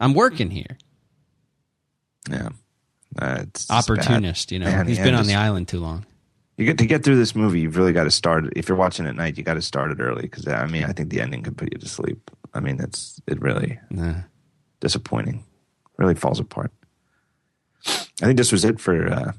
I'm 0.00 0.14
working 0.14 0.50
here. 0.50 0.76
yeah. 2.30 2.50
Uh, 3.20 3.38
it's 3.42 3.70
opportunist. 3.70 4.52
You 4.52 4.58
know, 4.60 4.66
Man, 4.66 4.86
he's 4.86 4.98
yeah, 4.98 5.04
been 5.04 5.14
on 5.14 5.20
just- 5.20 5.30
the 5.30 5.34
island 5.36 5.68
too 5.68 5.80
long. 5.80 6.04
You 6.56 6.64
get 6.66 6.78
to 6.78 6.86
get 6.86 7.04
through 7.04 7.16
this 7.16 7.36
movie. 7.36 7.60
You've 7.60 7.76
really 7.76 7.92
got 7.92 8.04
to 8.04 8.10
start. 8.10 8.52
If 8.56 8.68
you're 8.68 8.76
watching 8.76 9.06
at 9.06 9.14
night, 9.14 9.38
you 9.38 9.44
got 9.44 9.54
to 9.54 9.62
start 9.62 9.92
it 9.92 10.00
early 10.00 10.22
because 10.22 10.46
I 10.48 10.66
mean, 10.66 10.82
I 10.84 10.92
think 10.92 11.08
the 11.10 11.20
ending 11.20 11.44
could 11.44 11.56
put 11.56 11.72
you 11.72 11.78
to 11.78 11.88
sleep. 11.88 12.30
I 12.52 12.58
mean, 12.60 12.80
it's 12.80 13.20
it 13.28 13.40
really 13.40 13.78
Nah. 13.90 14.22
disappointing. 14.80 15.44
Really 15.98 16.16
falls 16.16 16.40
apart. 16.40 16.72
I 17.86 18.26
think 18.26 18.36
this 18.36 18.50
was 18.50 18.64
it 18.64 18.80
for 18.80 19.06
uh, 19.08 19.32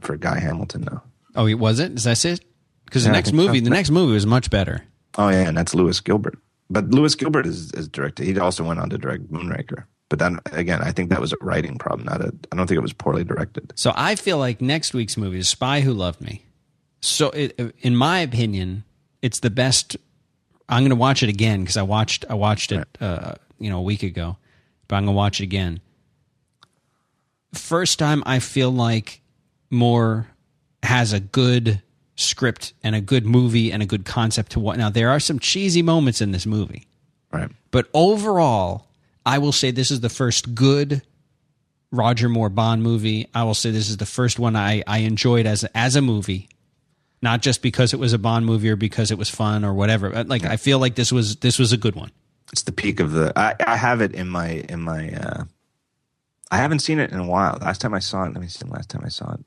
for 0.00 0.16
Guy 0.16 0.38
Hamilton, 0.38 0.82
though. 0.82 1.02
Oh, 1.34 1.46
it 1.46 1.54
was 1.54 1.80
it? 1.80 1.92
Is 1.92 2.04
that 2.04 2.24
it? 2.24 2.44
Because 2.84 3.02
the 3.02 3.08
Yeah, 3.08 3.14
next 3.14 3.30
think 3.30 3.40
so. 3.40 3.46
movie, 3.46 3.60
the 3.60 3.70
next 3.70 3.90
movie 3.90 4.12
was 4.14 4.24
much 4.26 4.48
better. 4.48 4.84
Oh 5.16 5.28
yeah, 5.28 5.48
and 5.48 5.56
that's 5.56 5.74
Lewis 5.74 6.00
Gilbert. 6.00 6.38
But 6.68 6.90
Lewis 6.90 7.14
Gilbert 7.14 7.46
is, 7.46 7.72
is 7.72 7.88
directed. 7.88 8.26
He 8.26 8.38
also 8.38 8.64
went 8.64 8.80
on 8.80 8.90
to 8.90 8.98
direct 8.98 9.30
Moonraker. 9.30 9.84
But 10.08 10.18
then 10.18 10.38
again, 10.52 10.82
I 10.82 10.92
think 10.92 11.10
that 11.10 11.20
was 11.20 11.32
a 11.32 11.36
writing 11.40 11.78
problem. 11.78 12.06
Not 12.06 12.20
a. 12.20 12.32
I 12.52 12.56
don't 12.56 12.66
think 12.66 12.78
it 12.78 12.82
was 12.82 12.92
poorly 12.92 13.24
directed. 13.24 13.72
So 13.76 13.92
I 13.96 14.14
feel 14.14 14.38
like 14.38 14.60
next 14.60 14.94
week's 14.94 15.16
movie 15.16 15.38
is 15.38 15.48
Spy 15.48 15.80
Who 15.80 15.92
Loved 15.92 16.20
Me. 16.20 16.44
So, 17.00 17.30
it, 17.30 17.74
in 17.80 17.94
my 17.94 18.20
opinion, 18.20 18.84
it's 19.22 19.40
the 19.40 19.50
best. 19.50 19.96
I'm 20.68 20.82
going 20.82 20.90
to 20.90 20.96
watch 20.96 21.22
it 21.22 21.28
again 21.28 21.60
because 21.60 21.76
I 21.76 21.82
watched 21.82 22.24
I 22.28 22.34
watched 22.34 22.72
it 22.72 22.86
uh, 23.00 23.34
you 23.58 23.70
know 23.70 23.78
a 23.78 23.82
week 23.82 24.02
ago, 24.02 24.36
but 24.88 24.96
I'm 24.96 25.04
going 25.04 25.14
to 25.14 25.16
watch 25.16 25.40
it 25.40 25.44
again. 25.44 25.80
First 27.52 27.98
time 27.98 28.22
I 28.26 28.38
feel 28.38 28.70
like 28.70 29.22
Moore 29.70 30.28
has 30.82 31.12
a 31.12 31.20
good 31.20 31.82
script 32.16 32.72
and 32.82 32.94
a 32.94 33.00
good 33.00 33.24
movie 33.26 33.70
and 33.70 33.82
a 33.82 33.86
good 33.86 34.04
concept 34.04 34.52
to 34.52 34.60
what. 34.60 34.76
Now 34.78 34.90
there 34.90 35.10
are 35.10 35.20
some 35.20 35.38
cheesy 35.38 35.82
moments 35.82 36.20
in 36.20 36.32
this 36.32 36.46
movie. 36.46 36.86
Right. 37.32 37.50
But 37.70 37.88
overall, 37.92 38.86
I 39.24 39.38
will 39.38 39.52
say 39.52 39.70
this 39.70 39.90
is 39.90 40.00
the 40.00 40.08
first 40.08 40.54
good 40.54 41.02
Roger 41.92 42.28
Moore 42.28 42.48
Bond 42.48 42.82
movie. 42.82 43.28
I 43.34 43.44
will 43.44 43.54
say 43.54 43.70
this 43.70 43.88
is 43.90 43.98
the 43.98 44.06
first 44.06 44.38
one 44.38 44.56
I, 44.56 44.82
I 44.86 44.98
enjoyed 44.98 45.46
as 45.46 45.64
as 45.74 45.96
a 45.96 46.02
movie, 46.02 46.48
not 47.22 47.42
just 47.42 47.62
because 47.62 47.92
it 47.92 47.98
was 47.98 48.12
a 48.12 48.18
Bond 48.18 48.46
movie 48.46 48.70
or 48.70 48.76
because 48.76 49.10
it 49.10 49.18
was 49.18 49.28
fun 49.30 49.64
or 49.64 49.74
whatever. 49.74 50.10
But, 50.10 50.28
Like 50.28 50.44
I 50.44 50.56
feel 50.56 50.78
like 50.78 50.94
this 50.94 51.12
was 51.12 51.36
this 51.36 51.58
was 51.58 51.72
a 51.72 51.76
good 51.76 51.94
one. 51.94 52.10
It's 52.52 52.62
the 52.62 52.72
peak 52.72 53.00
of 53.00 53.12
the. 53.12 53.32
I, 53.36 53.54
I 53.66 53.76
have 53.76 54.00
it 54.00 54.14
in 54.14 54.28
my 54.28 54.64
in 54.68 54.80
my. 54.80 55.12
uh 55.12 55.44
I 56.50 56.58
haven't 56.58 56.78
seen 56.78 57.00
it 57.00 57.10
in 57.10 57.18
a 57.18 57.26
while. 57.26 57.58
Last 57.60 57.80
time 57.80 57.92
I 57.92 57.98
saw 57.98 58.22
it, 58.24 58.32
let 58.32 58.40
me 58.40 58.46
see. 58.46 58.64
The 58.64 58.72
last 58.72 58.88
time 58.88 59.02
I 59.04 59.08
saw 59.08 59.34
it 59.34 59.40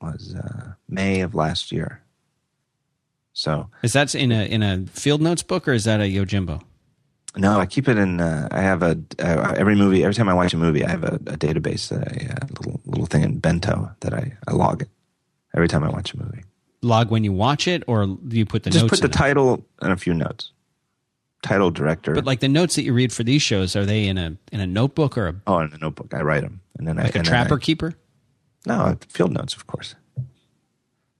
was 0.00 0.34
uh 0.34 0.72
May 0.88 1.20
of 1.20 1.34
last 1.34 1.70
year. 1.72 2.00
So 3.38 3.70
Is 3.84 3.92
that 3.92 4.16
in 4.16 4.32
a 4.32 4.44
in 4.46 4.64
a 4.64 4.84
field 4.86 5.22
notes 5.22 5.44
book 5.44 5.68
or 5.68 5.72
is 5.72 5.84
that 5.84 6.00
a 6.00 6.12
Yojimbo? 6.12 6.60
no, 7.36 7.60
I 7.60 7.66
keep 7.66 7.86
it 7.86 7.96
in. 7.96 8.20
Uh, 8.20 8.48
I 8.50 8.60
have 8.62 8.82
a 8.82 8.98
uh, 9.20 9.54
every 9.56 9.76
movie. 9.76 10.02
Every 10.02 10.14
time 10.14 10.28
I 10.28 10.34
watch 10.34 10.52
a 10.54 10.56
movie, 10.56 10.84
I 10.84 10.90
have 10.90 11.04
a, 11.04 11.14
a 11.14 11.36
database 11.38 11.88
that 11.90 12.00
I 12.08 12.34
uh, 12.34 12.46
little 12.58 12.80
little 12.84 13.06
thing 13.06 13.22
in 13.22 13.38
Bento 13.38 13.92
that 14.00 14.12
I, 14.12 14.36
I 14.48 14.54
log 14.54 14.82
it 14.82 14.88
every 15.54 15.68
time 15.68 15.84
I 15.84 15.88
watch 15.88 16.12
a 16.14 16.18
movie. 16.18 16.42
Log 16.82 17.12
when 17.12 17.22
you 17.22 17.32
watch 17.32 17.68
it, 17.68 17.84
or 17.86 18.06
do 18.06 18.36
you 18.36 18.44
put 18.44 18.64
the 18.64 18.70
Just 18.70 18.86
notes? 18.86 18.90
put 18.90 19.00
the 19.02 19.14
it? 19.14 19.16
title 19.16 19.64
and 19.80 19.92
a 19.92 19.96
few 19.96 20.14
notes. 20.14 20.50
Title, 21.44 21.70
director. 21.70 22.14
But 22.14 22.26
like 22.26 22.40
the 22.40 22.48
notes 22.48 22.74
that 22.74 22.82
you 22.82 22.92
read 22.92 23.12
for 23.12 23.22
these 23.22 23.40
shows, 23.40 23.76
are 23.76 23.86
they 23.86 24.08
in 24.08 24.18
a 24.18 24.36
in 24.50 24.58
a 24.58 24.66
notebook 24.66 25.16
or 25.16 25.28
a, 25.28 25.34
oh, 25.46 25.60
in 25.60 25.72
a 25.72 25.78
notebook, 25.78 26.12
I 26.12 26.22
write 26.22 26.42
them, 26.42 26.60
and 26.76 26.88
then 26.88 26.98
I 26.98 27.04
like 27.04 27.14
a 27.14 27.22
trapper 27.22 27.54
I, 27.54 27.58
keeper? 27.60 27.94
no 28.66 28.98
field 29.08 29.30
notes, 29.30 29.54
of 29.54 29.68
course. 29.68 29.94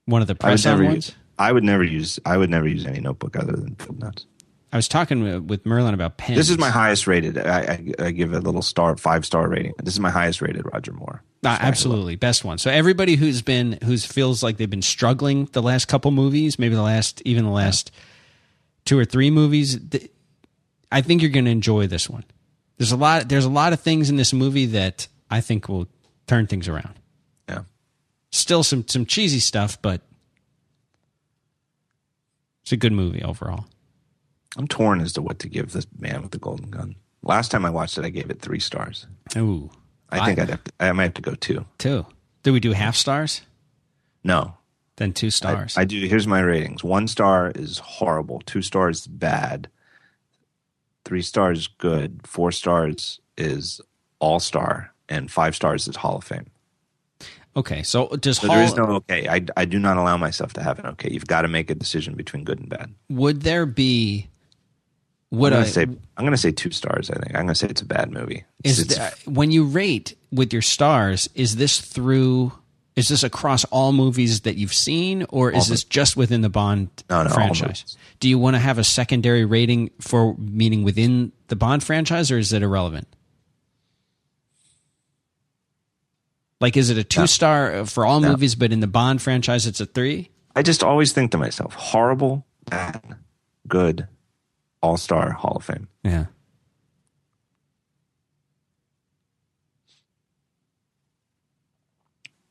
One 0.07 0.21
of 0.21 0.27
the 0.27 0.35
I 0.41 0.49
press 0.49 0.67
on 0.67 0.85
ones. 0.85 1.15
I 1.39 1.53
would 1.53 1.65
never 1.65 1.85
use. 1.85 2.19
I 2.25 2.37
would 2.37 2.51
never 2.51 2.67
use 2.69 2.85
any 2.87 3.01
notebook 3.01 3.37
other 3.37 3.53
than 3.53 3.75
field 3.77 4.01
notes. 4.01 4.27
I 4.73 4.77
was 4.77 4.87
talking 4.89 5.23
with- 5.23 5.45
with 5.45 5.65
Merlin 5.67 5.95
about 5.95 6.19
pens. 6.19 6.37
This 6.37 6.51
is 6.51 6.59
my 6.59 6.69
highest 6.69 7.07
rated. 7.07 7.39
I, 7.39 7.61
I, 7.61 8.07
I 8.07 8.11
give 8.11 8.35
a 8.35 8.41
little 8.41 8.61
star, 8.61 8.97
five 8.99 9.25
star 9.25 9.49
rating. 9.49 9.73
This 9.83 9.95
is 9.95 10.01
my 10.01 10.11
highest 10.11 10.43
rated 10.43 10.67
Roger 10.71 10.93
Moore. 10.93 11.23
Uh, 11.45 11.57
absolutely 11.61 12.17
best 12.17 12.45
one. 12.45 12.59
So 12.59 12.71
everybody 12.71 13.15
who's 13.17 13.41
been 13.41 13.79
who's 13.85 14.05
feels 14.05 14.43
like 14.43 14.57
they've 14.59 14.69
been 14.69 14.83
struggling 14.83 15.47
the 15.53 15.63
last 15.63 15.87
couple 15.89 16.11
movies, 16.11 16.59
maybe 16.59 16.75
the 16.75 16.83
last 16.83 17.23
even 17.25 17.45
the 17.45 17.51
last 17.51 17.91
two 18.85 18.99
or 18.99 19.05
three 19.07 19.31
movies, 19.31 19.79
th- 19.91 20.11
I 20.93 21.01
think 21.01 21.23
you're 21.23 21.31
going 21.31 21.45
to 21.45 21.51
enjoy 21.51 21.87
this 21.87 22.11
one. 22.11 22.25
There's 22.77 22.93
a 22.93 22.97
lot 22.97 23.29
there's 23.29 23.45
a 23.45 23.51
lot 23.51 23.73
of 23.73 23.81
things 23.81 24.11
in 24.11 24.17
this 24.17 24.33
movie 24.35 24.67
that 24.67 25.07
I 25.31 25.41
think 25.41 25.69
will 25.69 25.89
turn 26.27 26.47
things 26.47 26.69
around. 26.69 26.95
Yeah. 27.49 27.61
Still 28.33 28.63
some 28.65 28.87
some 28.89 29.07
cheesy 29.07 29.39
stuff, 29.41 29.81
but 29.81 30.03
it's 32.69 32.73
a 32.75 32.77
good 32.77 32.93
movie 32.93 33.23
overall. 33.23 33.65
I'm 34.59 34.69
torn 34.69 35.01
as 35.01 35.15
to 35.15 35.23
what 35.23 35.39
to 35.39 35.49
give 35.49 35.73
this 35.73 35.87
man 35.99 36.21
with 36.21 36.33
the 36.33 36.39
golden 36.39 36.69
gun. 36.69 36.97
Last 37.23 37.51
time 37.51 37.65
I 37.65 37.71
watched 37.71 37.97
it, 37.97 38.05
I 38.05 38.11
gave 38.11 38.29
it 38.29 38.43
three 38.43 38.61
stars. 38.61 39.07
Ooh, 39.39 39.71
I 40.11 40.27
think 40.27 40.39
I'd 40.39 40.51
have 40.51 40.65
to, 40.65 40.73
I 40.79 40.93
might 40.93 41.05
have 41.05 41.15
to 41.15 41.23
go 41.23 41.35
two. 41.35 41.65
two. 41.79 42.05
Do 42.43 42.53
we 42.53 42.61
do 42.61 42.73
half 42.73 42.95
stars? 42.95 43.41
No, 44.23 44.59
Then 44.97 45.15
two 45.15 45.29
I, 45.29 45.31
stars. 45.31 45.79
I 45.79 45.87
do. 45.87 45.99
Here's 46.07 46.27
my 46.27 46.41
ratings. 46.41 46.85
One 46.85 47.09
star 47.09 47.53
is 47.55 47.79
horrible. 47.79 48.43
Two 48.45 48.61
stars 48.61 49.07
bad. 49.07 49.71
Three 51.07 51.23
stars 51.23 51.69
good. 51.69 52.27
Four 52.27 52.53
stars 52.53 53.19
is 53.39 53.81
all 54.19 54.41
star, 54.41 54.93
and 55.09 55.31
five 55.31 55.57
stars 55.57 55.89
is 55.89 55.97
Hall 55.97 56.17
of 56.19 56.25
Fame. 56.25 56.49
Okay, 57.59 57.83
so 57.83 58.09
does 58.17 58.39
So 58.39 58.47
Hall, 58.47 58.57
there 58.57 58.65
is 58.65 58.75
no 58.77 58.85
okay. 59.01 59.29
I, 59.29 59.45
I 59.57 59.65
do 59.65 59.79
not 59.79 59.97
allow 59.97 60.17
myself 60.17 60.53
to 60.55 60.63
have 60.63 60.79
an 60.79 60.87
okay. 60.87 61.11
You've 61.13 61.27
got 61.27 61.43
to 61.43 61.49
make 61.49 61.71
a 61.71 61.75
decision 61.75 62.15
between 62.15 62.45
good 62.45 62.59
and 62.61 62.69
bad. 62.69 62.95
would 63.09 63.43
there 63.43 63.67
be 63.67 64.29
would 65.31 65.53
I'm 65.53 65.61
gonna 65.61 65.71
say 65.71 65.83
I'm 65.83 66.25
gonna 66.25 66.37
say 66.39 66.53
two 66.53 66.71
stars. 66.71 67.11
I 67.11 67.15
think 67.19 67.35
I'm 67.35 67.43
gonna 67.43 67.55
say 67.55 67.69
it's 67.69 67.83
a 67.83 67.87
bad 67.87 68.11
movie. 68.11 68.45
is 68.65 68.79
It's- 68.81 68.97
the, 69.25 69.31
uh, 69.31 69.33
when 69.35 69.51
you 69.51 69.65
rate 69.65 70.17
with 70.33 70.53
your 70.53 70.63
stars 70.63 71.29
is 71.35 71.57
this 71.57 71.81
through 71.81 72.53
is 72.97 73.09
this 73.09 73.23
across 73.23 73.65
all 73.67 73.93
movies 73.93 74.41
that 74.41 74.57
you've 74.57 74.75
seen 74.75 75.25
or 75.29 75.53
is 75.53 75.69
this 75.69 75.85
just 75.85 76.17
within 76.17 76.41
the 76.41 76.49
bond 76.49 76.89
No, 77.09 77.23
no, 77.23 77.31
franchise 77.31 77.97
do 78.21 78.29
you 78.29 78.39
want 78.41 78.57
to 78.57 78.59
have 78.61 78.77
a 78.77 78.85
secondary 78.85 79.45
rating 79.45 79.91
for 80.01 80.35
meaning 80.37 80.83
within 80.83 81.31
the 81.47 81.55
bond 81.57 81.85
franchise 81.85 82.31
or 82.33 82.39
is 82.39 82.53
it 82.53 82.63
irrelevant 82.63 83.07
like 86.61 86.77
is 86.77 86.91
it 86.91 86.99
a 86.99 87.05
two 87.05 87.27
star 87.27 87.85
for 87.87 88.05
all 88.05 88.21
movies 88.21 88.55
but 88.55 88.73
in 88.73 88.81
the 88.81 88.87
bond 88.87 89.23
franchise 89.23 89.67
it's 89.67 89.81
a 89.81 89.87
three 89.87 90.31
I 90.57 90.63
just 90.63 90.83
always 90.83 91.13
think 91.13 91.31
to 91.33 91.39
myself, 91.39 91.75
horrible, 91.75 92.45
bad, 92.65 93.01
good, 93.69 94.09
all 94.83 94.97
star, 94.97 95.31
Hall 95.31 95.57
of 95.57 95.65
Fame. 95.65 95.87
yeah 96.03 96.27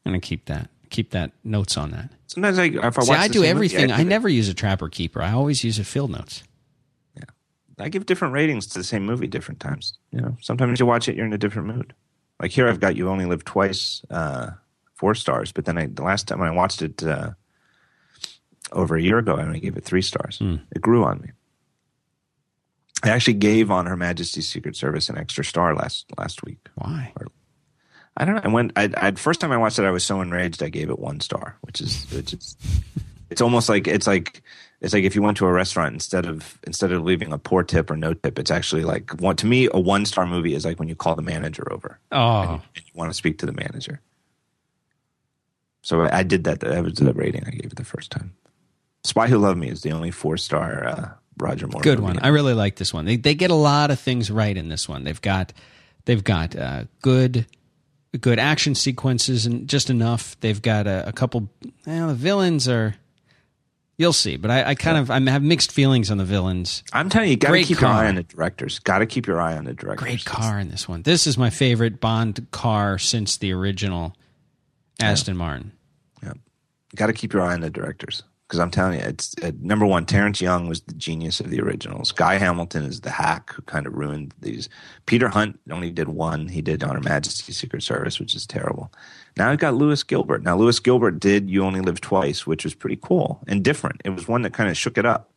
i'm 0.06 0.12
gonna 0.12 0.20
keep 0.20 0.46
that 0.46 0.70
keep 0.90 1.12
that 1.12 1.32
notes 1.44 1.78
on 1.78 1.92
that 1.92 2.12
Sometimes 2.28 2.60
I 2.60 2.66
if 2.66 3.00
I 3.00 3.04
See, 3.04 3.10
watch 3.10 3.20
I 3.20 3.28
do 3.30 3.44
everything. 3.46 3.88
movie, 3.88 3.94
I, 3.94 4.02
it- 4.02 4.06
never 4.08 4.28
use 4.28 4.50
a 4.50 4.54
trapper 4.54 4.90
keeper. 4.90 5.22
I 5.22 5.32
always 5.32 5.64
use 5.64 5.80
a 5.80 5.86
field 5.86 6.12
notes. 6.12 6.44
Yeah, 7.16 7.24
I 7.80 7.88
give 7.88 8.06
different 8.06 8.34
ratings 8.34 8.68
to 8.68 8.78
the 8.78 8.84
same 8.84 9.06
movie 9.06 9.28
different 9.28 9.62
times. 9.62 9.94
You 10.12 10.20
know, 10.20 10.38
sometimes 10.42 10.78
you 10.78 10.86
watch 10.86 11.08
it, 11.08 11.16
you're 11.16 11.26
in 11.26 11.32
a 11.32 11.38
different 11.38 11.70
mood. 11.70 11.94
Like 12.40 12.52
here, 12.52 12.68
I've 12.68 12.80
got 12.80 12.96
you 12.96 13.10
only 13.10 13.26
live 13.26 13.44
twice, 13.44 14.04
uh, 14.10 14.52
four 14.94 15.16
stars. 15.16 15.52
But 15.52 15.66
then 15.66 15.78
I, 15.78 15.88
the 15.88 16.04
last 16.04 16.28
time 16.28 16.42
I 16.42 16.52
watched 16.52 16.82
it 16.82 17.04
uh, 17.04 17.32
over 18.72 18.96
a 18.96 19.02
year 19.02 19.18
ago, 19.18 19.36
I 19.36 19.44
only 19.44 19.60
gave 19.60 19.78
it 19.78 19.84
three 19.84 20.02
stars. 20.02 20.38
Hmm. 20.38 20.58
It 20.72 20.82
grew 20.82 21.04
on 21.04 21.22
me. 21.22 21.30
I 23.04 23.10
actually 23.10 23.36
gave 23.36 23.70
on 23.70 23.86
Her 23.86 23.96
Majesty's 23.96 24.48
Secret 24.48 24.76
Service 24.76 25.10
an 25.10 25.18
extra 25.18 25.46
star 25.46 25.76
last 25.76 26.06
last 26.18 26.44
week. 26.44 26.60
Why? 26.76 27.14
I 28.16 28.26
don't 28.26 28.36
know. 28.36 28.42
I 28.44 28.48
went. 28.48 28.72
I, 28.76 28.90
I 28.98 29.12
first 29.12 29.40
time 29.40 29.52
I 29.52 29.58
watched 29.58 29.78
it, 29.78 29.86
I 29.86 29.92
was 29.92 30.04
so 30.04 30.22
enraged. 30.22 30.64
I 30.64 30.70
gave 30.70 30.90
it 30.90 30.98
one 30.98 31.20
star, 31.20 31.58
which 31.62 31.80
is 31.80 32.06
which 32.12 32.34
is. 32.34 32.58
It's 33.30 33.42
almost 33.42 33.70
like 33.70 33.88
it's 33.88 34.08
like 34.08 34.42
it's 34.82 34.94
like 34.94 35.04
if 35.04 35.16
you 35.16 35.22
went 35.22 35.38
to 35.38 35.46
a 35.46 35.52
restaurant 35.52 35.94
instead 35.94 36.26
of 36.26 36.60
instead 36.68 36.92
of 36.92 37.04
leaving 37.04 37.34
a 37.34 37.38
poor 37.38 37.64
tip 37.64 37.90
or 37.90 37.98
no 37.98 38.14
tip, 38.14 38.38
it's 38.40 38.52
actually 38.52 38.84
like 38.84 39.12
one 39.20 39.36
to 39.38 39.46
me 39.46 39.68
a 39.74 39.80
one 39.80 40.06
star 40.06 40.26
movie 40.28 40.54
is 40.54 40.66
like 40.66 40.78
when 40.80 40.88
you 40.88 40.96
call 40.96 41.16
the 41.16 41.22
manager 41.22 41.68
over 41.72 42.00
Oh, 42.12 42.62
and 42.76 42.86
you 42.86 42.92
want 42.94 43.10
to 43.10 43.16
speak 43.16 43.40
to 43.40 43.46
the 43.46 43.54
manager. 43.54 44.02
So 45.82 46.08
I 46.12 46.24
did 46.24 46.44
that. 46.44 46.60
That 46.60 46.84
was 46.84 46.96
the 46.96 47.14
rating 47.14 47.44
I 47.46 47.52
gave 47.52 47.72
it 47.72 47.76
the 47.76 47.86
first 47.86 48.12
time. 48.12 48.34
Spy 49.04 49.28
Who 49.28 49.38
Loved 49.38 49.58
Me 49.58 49.70
is 49.70 49.82
the 49.84 49.92
only 49.92 50.12
four 50.12 50.38
star 50.38 50.86
uh, 50.86 51.10
Roger 51.38 51.68
Moore. 51.68 51.82
Good 51.82 52.00
one. 52.02 52.20
I 52.20 52.28
really 52.28 52.54
like 52.54 52.76
this 52.76 52.94
one. 52.94 53.06
They 53.06 53.16
they 53.16 53.36
get 53.36 53.52
a 53.52 53.56
lot 53.56 53.90
of 53.90 54.00
things 54.00 54.30
right 54.30 54.56
in 54.56 54.68
this 54.70 54.90
one. 54.90 55.04
They've 55.06 55.22
got 55.22 55.54
they've 56.06 56.24
got 56.24 56.56
uh, 56.56 56.84
good 57.02 57.46
good 58.20 58.38
action 58.40 58.76
sequences 58.76 59.46
and 59.46 59.68
just 59.68 59.90
enough. 59.90 60.38
They've 60.42 60.62
got 60.62 60.88
a, 60.88 61.08
a 61.08 61.14
couple. 61.14 61.50
Well, 61.86 62.08
the 62.10 62.16
villains 62.16 62.68
are. 62.68 62.96
You'll 64.00 64.14
see, 64.14 64.38
but 64.38 64.52
I, 64.52 64.64
I 64.70 64.76
kind 64.76 64.98
of 64.98 65.10
I 65.10 65.20
have 65.32 65.42
mixed 65.42 65.72
feelings 65.72 66.12
on 66.12 66.18
the 66.20 66.24
villains. 66.26 66.84
I'm 66.94 67.10
telling 67.10 67.30
you, 67.30 67.32
you 67.32 67.38
got 67.38 67.48
to 67.48 67.52
Great 67.54 67.66
keep 67.66 67.82
your 67.82 67.90
car. 67.90 68.04
eye 68.04 68.08
on 68.08 68.16
the 68.16 68.24
directors. 68.24 68.78
Got 68.80 69.00
to 69.00 69.08
keep 69.08 69.26
your 69.26 69.42
eye 69.42 69.58
on 69.58 69.66
the 69.66 69.74
directors. 69.74 70.04
Great 70.08 70.26
car 70.26 70.60
in 70.60 70.70
this 70.70 70.88
one. 70.88 71.02
This 71.02 71.26
is 71.26 71.36
my 71.36 71.50
favorite 71.50 72.00
Bond 72.00 72.46
car 72.52 73.00
since 73.00 73.38
the 73.38 73.52
original 73.54 74.16
Aston 75.02 75.36
Martin. 75.36 75.72
Yeah. 76.22 76.34
Got 76.96 77.08
to 77.08 77.14
keep 77.14 77.34
your 77.34 77.42
eye 77.42 77.54
on 77.54 77.62
the 77.62 77.72
directors 77.72 78.22
because 78.48 78.60
I'm 78.60 78.70
telling 78.70 79.00
you, 79.00 79.06
it's 79.06 79.34
uh, 79.42 79.52
number 79.60 79.86
one. 79.88 80.06
Terence 80.06 80.42
Young 80.42 80.68
was 80.70 80.82
the 80.82 80.94
genius 80.94 81.40
of 81.40 81.50
the 81.50 81.60
originals. 81.60 82.12
Guy 82.12 82.36
Hamilton 82.38 82.84
is 82.84 83.02
the 83.02 83.10
hack 83.10 83.52
who 83.54 83.64
kind 83.64 83.88
of 83.88 83.96
ruined 83.96 84.32
these. 84.40 84.70
Peter 85.08 85.28
Hunt 85.28 85.60
only 85.72 85.90
did 85.90 86.08
one. 86.08 86.48
He 86.50 86.62
did 86.62 86.84
On 86.84 86.94
Her 86.94 87.02
Majesty's 87.02 87.58
Secret 87.58 87.82
Service, 87.82 88.20
which 88.20 88.36
is 88.36 88.46
terrible. 88.46 88.94
Now 89.38 89.52
we've 89.52 89.60
got 89.60 89.76
Lewis 89.76 90.04
Gilbert. 90.04 90.44
Now 90.44 90.58
Lewis 90.58 90.80
Gilbert 90.80 91.20
did 91.20 91.50
You 91.50 91.64
Only 91.64 91.82
Live 91.82 92.02
Twice, 92.02 92.48
which 92.48 92.64
was 92.64 92.74
pretty 92.74 92.98
cool 93.02 93.40
and 93.48 93.64
different. 93.64 94.02
It 94.04 94.10
was 94.10 94.28
one 94.28 94.42
that 94.42 94.54
kind 94.54 94.70
of 94.70 94.78
shook 94.78 94.98
it 94.98 95.06
up. 95.06 95.32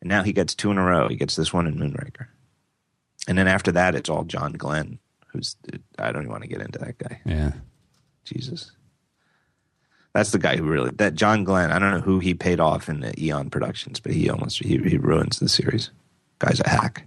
And 0.00 0.08
now 0.08 0.22
he 0.22 0.32
gets 0.32 0.54
two 0.54 0.70
in 0.70 0.78
a 0.78 0.84
row. 0.84 1.08
He 1.08 1.16
gets 1.16 1.36
this 1.36 1.52
one 1.52 1.66
in 1.66 1.76
Moonraker. 1.76 2.28
And 3.28 3.36
then 3.36 3.46
after 3.48 3.72
that, 3.72 3.94
it's 3.94 4.08
all 4.08 4.24
John 4.24 4.52
Glen, 4.52 4.98
who's 5.28 5.56
I 5.98 6.12
don't 6.12 6.22
even 6.22 6.32
want 6.32 6.44
to 6.44 6.48
get 6.48 6.60
into 6.60 6.78
that 6.78 6.98
guy. 6.98 7.20
Yeah. 7.26 7.52
Jesus. 8.24 8.72
That's 10.14 10.30
the 10.30 10.38
guy 10.38 10.56
who 10.56 10.64
really 10.64 10.90
that 10.92 11.14
John 11.14 11.44
Glen. 11.44 11.70
I 11.70 11.78
don't 11.78 11.90
know 11.90 12.00
who 12.00 12.20
he 12.20 12.32
paid 12.32 12.58
off 12.58 12.88
in 12.88 13.00
the 13.00 13.12
Eon 13.22 13.50
Productions, 13.50 14.00
but 14.00 14.12
he 14.12 14.30
almost 14.30 14.62
he, 14.62 14.78
he 14.78 14.96
ruins 14.96 15.38
the 15.38 15.48
series. 15.48 15.90
Guy's 16.38 16.60
a 16.60 16.68
hack. 16.68 17.06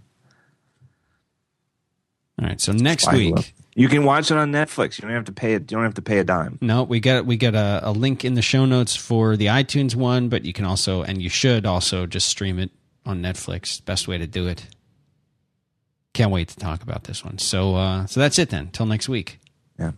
All 2.40 2.48
right. 2.48 2.62
So 2.62 2.72
next 2.72 3.12
week. 3.12 3.56
You 3.76 3.88
can 3.88 4.04
watch 4.04 4.32
it 4.32 4.38
on 4.38 4.52
Netflix. 4.52 4.98
You 4.98 5.04
don't 5.08 5.16
have 5.16 5.26
to 5.26 5.32
pay 5.32 5.54
it. 5.54 5.72
You 5.72 5.78
don't 5.78 5.84
have 5.84 5.94
to 5.96 6.02
pay 6.02 6.20
a 6.20 6.24
dime. 6.24 6.58
No, 6.62 6.84
we 6.84 7.00
got 7.00 7.26
we 7.26 7.38
got 7.38 7.56
a, 7.56 7.82
a 7.84 7.92
link 7.92 8.26
in 8.26 8.34
the 8.34 8.42
show 8.42 8.66
notes 8.66 8.96
for 8.96 9.38
the 9.38 9.48
iTunes 9.48 9.96
one, 9.96 10.30
but 10.30 10.44
you 10.44 10.54
can 10.54 10.66
also 10.66 11.04
and 11.04 11.22
you 11.22 11.30
should 11.30 11.66
also 11.66 12.06
just 12.06 12.28
stream 12.28 12.60
it 12.60 12.72
on 13.06 13.22
Netflix. 13.22 13.84
Best 13.84 14.08
way 14.08 14.18
to 14.18 14.28
do 14.28 14.48
it. 14.48 14.66
Can't 16.14 16.32
wait 16.32 16.50
to 16.50 16.58
talk 16.58 16.82
about 16.82 17.06
this 17.06 17.24
one. 17.24 17.38
So 17.38 17.76
uh, 17.76 18.06
so 18.08 18.20
that's 18.20 18.40
it 18.40 18.50
then. 18.50 18.70
Till 18.72 18.86
next 18.86 19.08
week. 19.08 19.40
Yeah. 19.78 19.88
All 19.88 19.94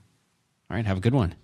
right. 0.69 0.85
Have 0.85 0.97
a 0.97 1.01
good 1.01 1.15
one. 1.15 1.35